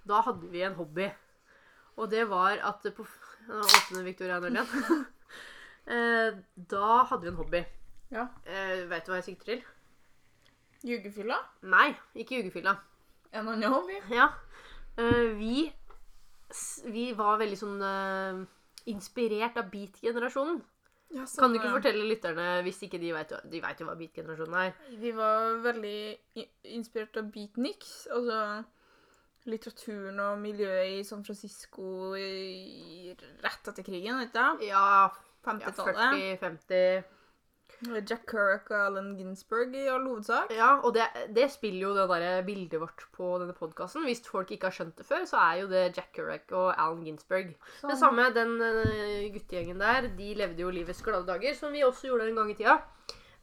Da 0.10 0.20
hadde 0.28 0.50
vi 0.52 0.66
en 0.68 0.76
hobby. 0.76 1.08
Og 1.96 2.10
det 2.12 2.26
var 2.28 2.60
at 2.60 2.84
på 2.98 3.06
Nå 3.48 3.60
åpner 3.60 4.06
Victoria 4.08 4.38
en 4.40 4.46
øl 4.48 4.56
igjen. 4.60 5.02
eh, 5.88 6.32
da 6.56 7.04
hadde 7.10 7.22
vi 7.26 7.32
en 7.34 7.40
hobby. 7.42 7.64
Ja. 8.14 8.28
Eh, 8.46 8.86
vet 8.90 9.06
du 9.06 9.12
hva 9.12 9.20
jeg 9.22 9.30
sikter 9.32 9.46
til? 9.46 9.64
Jugefylla? 10.84 11.38
Nei, 11.72 11.94
ikke 12.20 12.42
jugefylla. 12.42 12.76
En 13.34 13.48
annen 13.48 13.72
hobby? 13.72 13.96
Ja. 14.12 14.28
Eh, 14.98 15.32
vi, 15.40 15.72
s- 16.52 16.84
vi 16.86 17.08
var 17.18 17.40
veldig 17.42 17.58
sånn 17.58 17.80
eh, 17.82 18.44
inspirert 18.92 19.58
av 19.58 19.72
beat-generasjonen. 19.72 20.62
Ja, 21.14 21.26
sånn, 21.30 21.44
Kan 21.44 21.54
du 21.54 21.60
ikke 21.60 21.72
fortelle 21.76 22.06
lytterne, 22.10 22.46
hvis 22.66 22.80
ikke 22.88 23.00
de 23.02 23.12
vet, 23.14 23.32
jo- 23.32 23.50
de 23.50 23.60
vet 23.62 23.80
jo 23.80 23.86
hva 23.86 23.96
beat-generasjonen 23.98 24.56
er 24.68 24.98
Vi 25.00 25.12
var 25.14 25.60
veldig 25.62 26.18
i- 26.42 26.50
inspirert 26.76 27.18
av 27.22 27.32
beatniks. 27.32 28.08
Altså 28.12 28.66
litteraturen 29.46 30.20
og 30.24 30.38
miljøet 30.40 31.00
i 31.00 31.04
San 31.04 31.24
Francisco 31.24 32.14
i, 32.16 33.14
rett 33.44 33.68
etter 33.68 33.84
krigen, 33.84 34.20
vet 34.22 34.34
du? 34.34 34.66
Ja, 34.70 35.10
ja 35.46 35.52
50-tallet. 35.52 36.40
40-50 36.42 37.04
Jack 37.84 38.30
Kirk 38.30 38.70
og 38.72 38.78
Allen 38.80 39.10
Ginsberg 39.18 39.74
i 39.76 39.88
all 39.92 40.06
hovedsak. 40.08 40.52
Ja, 40.56 40.78
og 40.86 40.94
det, 40.96 41.04
det 41.36 41.50
spiller 41.52 41.90
jo 41.90 41.94
det 41.98 42.06
der 42.22 42.46
bildet 42.48 42.80
vårt 42.80 43.04
på 43.16 43.34
denne 43.42 43.56
podkasten. 43.58 44.06
Hvis 44.08 44.24
folk 44.28 44.54
ikke 44.56 44.70
har 44.70 44.78
skjønt 44.78 45.02
det 45.02 45.08
før, 45.08 45.26
så 45.28 45.42
er 45.42 45.64
jo 45.64 45.68
det 45.72 45.84
Jack 45.98 46.14
Kirk 46.16 46.54
og 46.56 46.70
Alan 46.78 47.04
Ginsberg. 47.04 47.52
Det 47.84 47.98
samme, 48.00 48.30
den 48.36 48.56
eh, 48.64 49.28
guttegjengen 49.34 49.84
der, 49.84 50.08
de 50.16 50.30
levde 50.40 50.64
jo 50.64 50.72
livets 50.74 51.04
glade 51.04 51.28
dager, 51.28 51.58
som 51.60 51.76
vi 51.76 51.84
også 51.84 52.08
gjorde 52.12 52.30
en 52.30 52.40
gang 52.40 52.54
i 52.54 52.58
tida. 52.62 52.78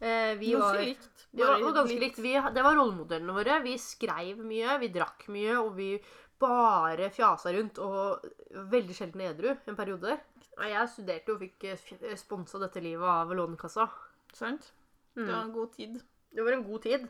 Eh, 0.00 0.32
vi 0.40 0.54
Ganske 0.54 0.64
var, 0.64 0.80
likt. 0.88 1.26
det 1.36 1.44
var, 1.44 1.60
var 1.60 1.76
ganske 1.82 2.00
likt. 2.00 2.22
Vi, 2.24 2.32
det 2.56 2.64
var 2.64 2.78
rollemodellene 2.80 3.36
våre. 3.36 3.60
Vi 3.66 3.76
skreiv 3.82 4.40
mye, 4.40 4.78
vi 4.80 4.92
drakk 4.94 5.28
mye, 5.28 5.58
og 5.60 5.74
vi 5.76 5.92
bare 6.40 7.10
fjasa 7.14 7.52
rundt 7.54 7.78
og 7.84 8.24
veldig 8.72 8.94
sjelden 8.96 9.20
edru 9.28 9.50
en 9.68 9.76
periode 9.78 10.00
der. 10.08 10.20
Og 10.58 10.66
Jeg 10.68 10.88
studerte 10.92 11.34
og 11.34 11.40
fikk 11.40 11.64
eh, 11.70 12.16
sponsa 12.20 12.58
dette 12.62 12.80
livet 12.84 13.06
av 13.08 13.30
Lånekassa. 13.36 13.88
Sant? 14.34 14.72
Mm. 15.16 15.26
Det 15.26 15.34
var 15.34 15.42
en 15.44 15.52
god 15.52 15.72
tid. 15.76 16.00
Det 16.34 16.44
var 16.46 16.52
en 16.56 16.64
god 16.64 16.82
tid. 16.82 17.06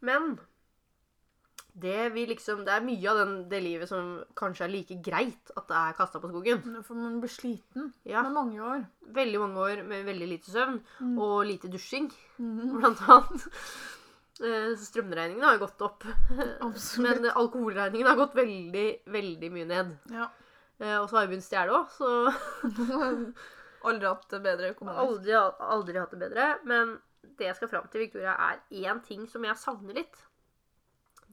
Men 0.00 0.34
det, 1.74 2.12
vi 2.14 2.22
liksom, 2.30 2.60
det 2.64 2.70
er 2.70 2.84
mye 2.86 3.08
av 3.10 3.18
den, 3.18 3.32
det 3.50 3.58
livet 3.64 3.88
som 3.90 4.12
kanskje 4.38 4.62
er 4.68 4.70
like 4.70 4.98
greit 5.02 5.50
at 5.58 5.66
det 5.66 5.74
er 5.80 5.96
kasta 5.98 6.20
på 6.22 6.30
skogen. 6.30 6.60
For 6.86 6.94
man 6.94 7.16
blir 7.22 7.32
sliten 7.34 7.88
Ja, 8.06 8.22
med 8.22 8.36
mange 8.36 8.60
år. 8.62 8.84
Veldig 9.16 9.40
mange 9.42 9.58
år 9.64 9.82
med 9.88 10.04
veldig 10.06 10.28
lite 10.36 10.52
søvn 10.54 10.78
Mm. 11.00 11.18
og 11.18 11.46
lite 11.46 11.68
dusjing, 11.72 12.12
Mhm. 12.38 12.78
blant 12.78 13.02
annet. 13.08 13.48
Eh, 14.42 14.72
så 14.74 14.84
Strømregningen 14.88 15.44
har 15.46 15.58
gått 15.62 15.80
opp, 15.86 16.02
Absolutt. 16.66 17.20
men 17.22 17.30
alkoholregningen 17.30 18.06
har 18.08 18.16
gått 18.18 18.34
veldig, 18.34 18.86
veldig 19.14 19.50
mye 19.54 19.68
ned. 19.70 19.92
Ja. 20.10 20.26
Eh, 20.80 20.96
Og 20.98 21.06
så 21.10 21.16
har 21.20 21.26
vi 21.28 21.36
begynt 21.36 21.46
å 21.46 21.50
stjele 21.52 21.76
òg, 21.78 21.90
så 21.94 22.08
Aldri 23.84 24.08
hatt 24.08 24.30
det 24.32 24.40
bedre 24.40 24.70
økonomisk. 24.72 25.02
aldri, 25.04 25.34
aldri 25.76 25.98
hatt 26.00 26.14
det 26.14 26.20
bedre. 26.22 26.46
Men 26.64 26.94
det 27.36 27.50
jeg 27.50 27.56
skal 27.58 27.68
fram 27.68 27.88
til, 27.92 28.00
Victoria, 28.06 28.32
er 28.50 28.62
én 28.80 29.02
ting 29.04 29.26
som 29.28 29.44
jeg 29.44 29.58
savner 29.60 29.98
litt. 30.00 30.22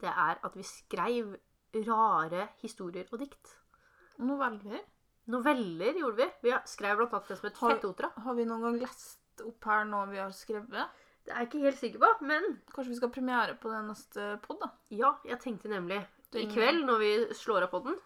Det 0.02 0.10
er 0.12 0.36
at 0.44 0.56
vi 0.58 0.64
skreiv 0.66 1.32
rare 1.88 2.48
historier 2.60 3.08
og 3.10 3.22
dikt. 3.22 3.54
Noveller. 4.20 4.82
Noveller 5.32 5.96
gjorde 6.02 6.18
vi. 6.20 6.28
Vi 6.44 6.52
skrev 6.68 6.98
blant 7.00 7.14
annet 7.16 7.30
det 7.32 7.38
som 7.40 7.48
het 7.48 7.56
Har- 7.62 7.72
Fetteotra. 7.78 8.12
Har 8.26 8.34
vi 8.36 8.44
noen 8.44 8.66
gang 8.66 8.78
lest 8.82 9.40
opp 9.46 9.64
her 9.70 9.86
nå 9.88 10.02
vi 10.10 10.20
har 10.20 10.34
skrevet? 10.36 11.00
Det 11.24 11.30
er 11.32 11.38
jeg 11.44 11.48
ikke 11.50 11.60
helt 11.62 11.78
sikker 11.78 11.98
på, 12.02 12.08
men 12.26 12.42
Kanskje 12.74 12.88
vi 12.90 12.96
skal 12.98 13.08
ha 13.08 13.14
premiere 13.14 13.54
på 13.62 13.70
den 13.70 13.86
neste 13.92 14.40
pod, 14.42 14.58
da? 14.60 14.70
ja, 14.90 15.12
jeg 15.24 15.38
tenkte 15.40 15.68
nemlig 15.70 16.00
i 16.02 16.06
Den- 16.32 16.50
kveld, 16.50 16.84
når 16.88 16.98
vi 16.98 17.34
slår 17.34 17.62
av 17.62 17.70
podden, 17.70 17.98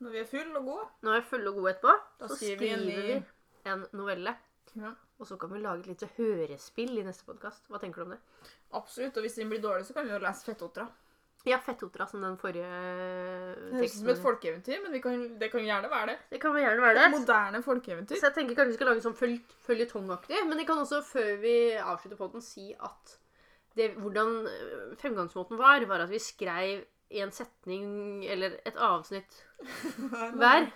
Når 0.00 0.10
vi 0.10 0.18
er 0.20 0.24
full 0.24 0.56
og 0.56 0.64
gode. 0.64 0.86
når 1.02 1.12
vi 1.12 1.18
er 1.18 1.22
fulle 1.30 1.48
og 1.48 1.54
gode 1.54 1.74
etterpå, 1.74 1.94
Da 2.20 2.26
så 2.28 2.36
skriver 2.36 2.58
vi 2.58 2.68
en 2.68 2.80
vi 2.86 2.96
ny- 3.14 3.24
en 3.72 3.86
novelle. 3.92 4.36
Ja. 4.76 4.92
Og 5.18 5.26
så 5.26 5.38
kan 5.38 5.50
vi 5.52 5.58
lage 5.58 5.80
et 5.80 5.86
lite 5.86 6.08
hørespill 6.16 6.98
i 6.98 7.02
neste 7.02 7.24
podkast. 7.24 7.68
Hva 7.68 7.78
tenker 7.80 7.96
du 7.96 8.02
om 8.02 8.10
det? 8.10 8.18
Absolutt. 8.72 9.16
Og 9.16 9.22
hvis 9.24 9.34
den 9.36 9.48
blir 9.48 9.60
dårlig, 9.62 9.86
så 9.86 9.94
kan 9.94 10.04
vi 10.06 10.12
jo 10.12 10.18
lese 10.18 10.44
Fettotra. 10.44 10.88
Ja, 11.46 11.60
Fettotra 11.62 12.06
som 12.10 12.24
den 12.24 12.34
forrige 12.40 12.66
Det 12.66 13.76
høres 13.78 13.92
ut 13.94 14.00
som 14.00 14.08
et 14.10 14.22
folkeeventyr, 14.24 14.80
men 14.82 14.94
vi 14.96 15.00
kan, 15.04 15.20
det 15.38 15.50
kan 15.52 15.62
gjerne 15.62 15.90
være 15.92 16.08
det. 16.10 16.16
Det 16.32 16.40
kan 16.42 16.56
gjerne 16.58 16.82
være 16.82 16.96
Et 16.96 17.04
det. 17.04 17.20
moderne 17.20 17.60
folkeeventyr. 17.62 18.18
Så 18.18 18.26
jeg 18.30 18.34
tenker 18.40 18.58
kanskje 18.58 18.74
vi 18.74 18.78
skal 18.80 18.90
lage 18.90 19.04
sånn 19.04 19.14
føl 19.18 19.36
føljetongaktig. 19.68 20.42
Men 20.48 20.58
jeg 20.62 20.66
kan 20.66 20.82
også, 20.82 21.02
før 21.06 21.30
vi 21.44 21.54
avslutter 21.78 22.18
poden, 22.18 22.42
si 22.42 22.72
at 22.74 23.16
det, 23.76 23.92
hvordan 24.00 24.46
øh, 24.48 24.96
fremgangsmåten 24.98 25.58
var, 25.60 25.84
var 25.86 26.02
at 26.06 26.10
vi 26.10 26.18
skrev 26.22 26.84
en 27.10 27.30
setning 27.30 28.24
eller 28.26 28.56
et 28.66 28.78
avsnitt 28.82 29.42
hver. 30.40 30.66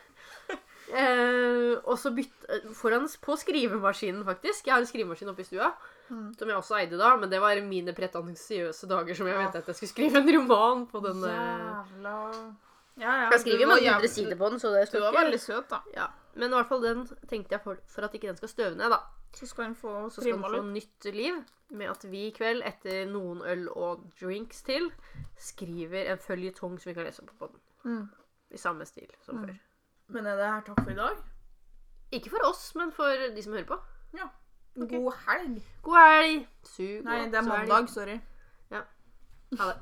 Eh, 0.90 1.78
og 1.84 1.96
så 1.98 2.10
bytte 2.14 2.60
foran 2.74 3.08
på 3.22 3.36
skrivemaskinen, 3.38 4.22
faktisk. 4.26 4.66
Jeg 4.66 4.74
har 4.74 4.84
en 4.84 4.90
skrivemaskin 4.90 5.30
oppe 5.32 5.42
i 5.42 5.48
stua. 5.50 5.72
Mm. 6.10 6.32
Som 6.38 6.48
jeg 6.48 6.56
også 6.56 6.74
eide 6.80 6.98
da, 6.98 7.16
men 7.16 7.30
det 7.30 7.38
var 7.40 7.60
mine 7.62 7.92
pretensiøse 7.94 8.88
dager 8.90 9.14
som 9.14 9.26
jeg 9.30 9.36
mente 9.38 9.58
at 9.58 9.66
jeg 9.70 9.76
skulle 9.76 9.92
skrive 9.94 10.16
en 10.18 10.30
roman 10.40 10.86
på 10.90 11.00
den. 11.04 11.22
eh, 11.24 11.30
Jævla 11.30 12.14
Ja, 12.98 13.12
ja. 13.22 13.28
Jeg 13.30 13.40
skriver 13.40 13.60
jo 13.62 13.68
mange 13.68 13.92
hundre 13.92 14.08
sider 14.08 14.36
på 14.36 14.48
den, 14.50 14.58
så 14.60 14.68
det 14.74 14.90
Du 14.92 14.98
var 15.00 15.12
veldig 15.12 15.40
søt, 15.40 15.68
da. 15.70 15.78
ja. 15.94 16.06
Men 16.34 16.50
i 16.50 16.54
hvert 16.54 16.66
fall 16.68 16.82
den 16.82 17.06
tenkte 17.28 17.52
jeg 17.54 17.60
for, 17.62 17.76
for 17.86 18.02
at 18.02 18.12
ikke 18.14 18.26
den 18.28 18.36
skal 18.36 18.48
støve 18.48 18.74
ned, 18.76 18.90
da. 18.90 18.98
Så 19.34 19.46
skal 19.46 19.64
den 19.64 19.74
få 19.74 20.10
Så 20.10 20.20
skal 20.20 20.32
den 20.32 20.42
få 20.42 20.50
litt. 20.50 20.64
nytt 21.04 21.14
liv 21.14 21.34
med 21.70 21.86
at 21.90 22.04
vi 22.10 22.26
i 22.26 22.30
kveld, 22.34 22.62
etter 22.66 23.06
noen 23.06 23.42
øl 23.46 23.68
og 23.68 24.02
drinks 24.20 24.62
til, 24.62 24.90
skriver 25.38 26.10
en 26.12 26.18
føljetong 26.18 26.78
som 26.80 26.90
vi 26.90 26.94
kan 26.94 27.04
lese 27.06 27.22
på 27.22 27.34
podden. 27.38 27.60
Mm. 27.84 28.08
I 28.50 28.56
samme 28.58 28.84
stil 28.86 29.06
som 29.24 29.36
Mm. 29.38 29.46
før. 29.46 29.54
Men 30.08 30.26
er 30.26 30.36
det 30.36 30.46
her 30.46 30.60
takk 30.66 30.82
for 30.84 30.90
i 30.90 30.94
dag? 30.94 31.16
Ikke 32.12 32.30
for 32.30 32.48
oss, 32.48 32.74
men 32.74 32.90
for 32.92 33.06
de 33.34 33.42
som 33.42 33.52
hører 33.52 33.66
på. 33.66 33.78
Ok. 34.80 34.90
God 34.90 35.12
helg. 35.28 35.62
God 35.82 35.96
helg! 35.98 36.48
Sug 36.64 37.04
Nei, 37.04 37.24
det 37.24 37.34
er 37.34 37.42
mandag. 37.42 37.88
Sorry. 37.88 38.20
Ha 39.58 39.64
det. 39.66 39.76